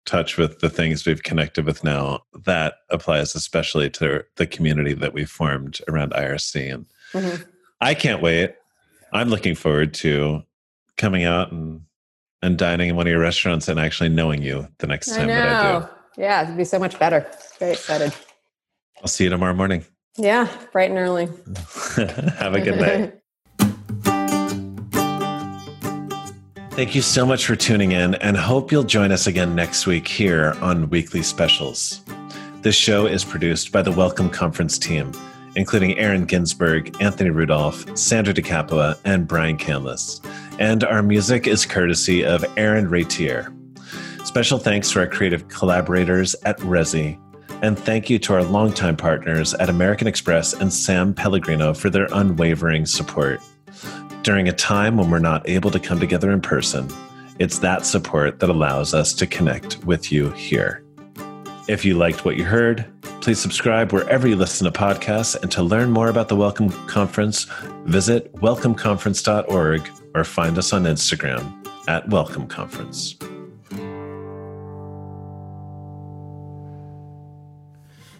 touch 0.05 0.37
with 0.37 0.59
the 0.59 0.69
things 0.69 1.05
we've 1.05 1.23
connected 1.23 1.65
with 1.65 1.83
now. 1.83 2.21
That 2.45 2.75
applies 2.89 3.35
especially 3.35 3.89
to 3.91 4.23
the 4.37 4.47
community 4.47 4.93
that 4.93 5.13
we 5.13 5.25
formed 5.25 5.79
around 5.89 6.13
IRC 6.13 6.73
and 6.73 6.85
Mhm. 7.13 7.45
I 7.83 7.93
can't 7.93 8.21
wait. 8.21 8.55
I'm 9.11 9.27
looking 9.27 9.55
forward 9.55 9.93
to 9.95 10.43
coming 10.95 11.25
out 11.25 11.51
and 11.51 11.81
and 12.41 12.57
dining 12.57 12.89
in 12.89 12.95
one 12.95 13.07
of 13.07 13.11
your 13.11 13.19
restaurants 13.19 13.67
and 13.67 13.77
actually 13.79 14.07
knowing 14.09 14.41
you 14.41 14.67
the 14.79 14.87
next 14.87 15.11
I 15.11 15.17
time 15.17 15.27
that 15.27 15.65
I 15.65 15.79
do. 15.79 15.87
Yeah, 16.21 16.43
it'd 16.43 16.55
be 16.55 16.63
so 16.63 16.79
much 16.79 16.97
better. 16.97 17.29
Very 17.59 17.73
excited. 17.73 18.13
I'll 19.01 19.07
see 19.07 19.25
you 19.25 19.29
tomorrow 19.29 19.53
morning. 19.53 19.83
Yeah, 20.17 20.47
bright 20.71 20.91
and 20.91 20.99
early. 20.99 21.25
Have 22.37 22.55
a 22.55 22.61
good 22.61 22.79
night. 22.79 23.19
Thank 26.71 26.95
you 26.95 27.01
so 27.01 27.25
much 27.25 27.45
for 27.45 27.55
tuning 27.57 27.91
in 27.91 28.15
and 28.15 28.37
hope 28.37 28.71
you'll 28.71 28.83
join 28.83 29.11
us 29.11 29.27
again 29.27 29.55
next 29.55 29.87
week 29.87 30.07
here 30.07 30.55
on 30.61 30.89
Weekly 30.89 31.21
Specials. 31.21 32.01
This 32.61 32.75
show 32.75 33.05
is 33.07 33.25
produced 33.25 33.71
by 33.71 33.81
the 33.81 33.91
Welcome 33.91 34.29
Conference 34.29 34.77
team, 34.79 35.11
including 35.55 35.97
Aaron 35.97 36.25
Ginsberg, 36.25 36.95
Anthony 37.01 37.29
Rudolf, 37.29 37.85
Sandra 37.97 38.33
DeCapua, 38.33 38.97
and 39.05 39.27
Brian 39.27 39.57
Canlis. 39.57 40.19
And 40.59 40.83
our 40.83 41.01
music 41.03 41.47
is 41.47 41.65
courtesy 41.65 42.23
of 42.23 42.45
Aaron 42.57 42.89
Ratier. 42.89 43.53
Special 44.23 44.59
thanks 44.59 44.91
to 44.91 44.99
our 44.99 45.07
creative 45.07 45.47
collaborators 45.47 46.35
at 46.43 46.57
Resy, 46.59 47.19
and 47.61 47.77
thank 47.77 48.09
you 48.09 48.19
to 48.19 48.33
our 48.33 48.43
longtime 48.43 48.97
partners 48.97 49.53
at 49.55 49.69
American 49.69 50.07
Express 50.07 50.53
and 50.53 50.73
San 50.73 51.13
Pellegrino 51.13 51.73
for 51.73 51.89
their 51.89 52.07
unwavering 52.11 52.85
support. 52.85 53.39
During 54.21 54.47
a 54.47 54.53
time 54.53 54.97
when 54.97 55.09
we're 55.09 55.19
not 55.19 55.47
able 55.47 55.71
to 55.71 55.79
come 55.79 55.99
together 55.99 56.31
in 56.31 56.41
person, 56.41 56.89
it's 57.39 57.59
that 57.59 57.85
support 57.85 58.39
that 58.39 58.49
allows 58.49 58.93
us 58.93 59.13
to 59.13 59.27
connect 59.27 59.83
with 59.85 60.11
you 60.11 60.29
here. 60.31 60.83
If 61.67 61.83
you 61.83 61.97
liked 61.97 62.25
what 62.25 62.37
you 62.37 62.43
heard, 62.43 62.85
please 63.23 63.39
subscribe 63.39 63.93
wherever 63.93 64.27
you 64.27 64.35
listen 64.35 64.69
to 64.69 64.77
podcasts. 64.77 65.41
And 65.41 65.49
to 65.53 65.63
learn 65.63 65.91
more 65.91 66.09
about 66.09 66.27
the 66.27 66.35
Welcome 66.35 66.69
Conference, 66.87 67.45
visit 67.85 68.33
welcomeconference.org 68.35 69.89
or 70.13 70.23
find 70.25 70.57
us 70.57 70.73
on 70.73 70.83
Instagram 70.83 71.65
at 71.87 72.09
Welcome 72.09 72.47
Conference. 72.47 73.15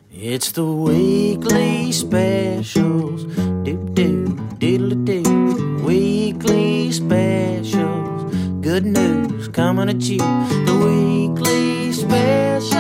It's 0.09 0.53
the 0.53 0.65
weekly 0.65 1.91
specials. 1.91 3.25
Do 3.65 3.89
do 3.93 4.39
diddle 4.57 4.95
do. 5.03 5.83
Weekly 5.83 6.93
specials. 6.93 8.33
Good 8.61 8.85
news 8.85 9.49
coming 9.49 9.89
at 9.89 10.01
you. 10.03 10.19
The 10.19 10.79
weekly 10.81 11.91
specials. 11.91 12.72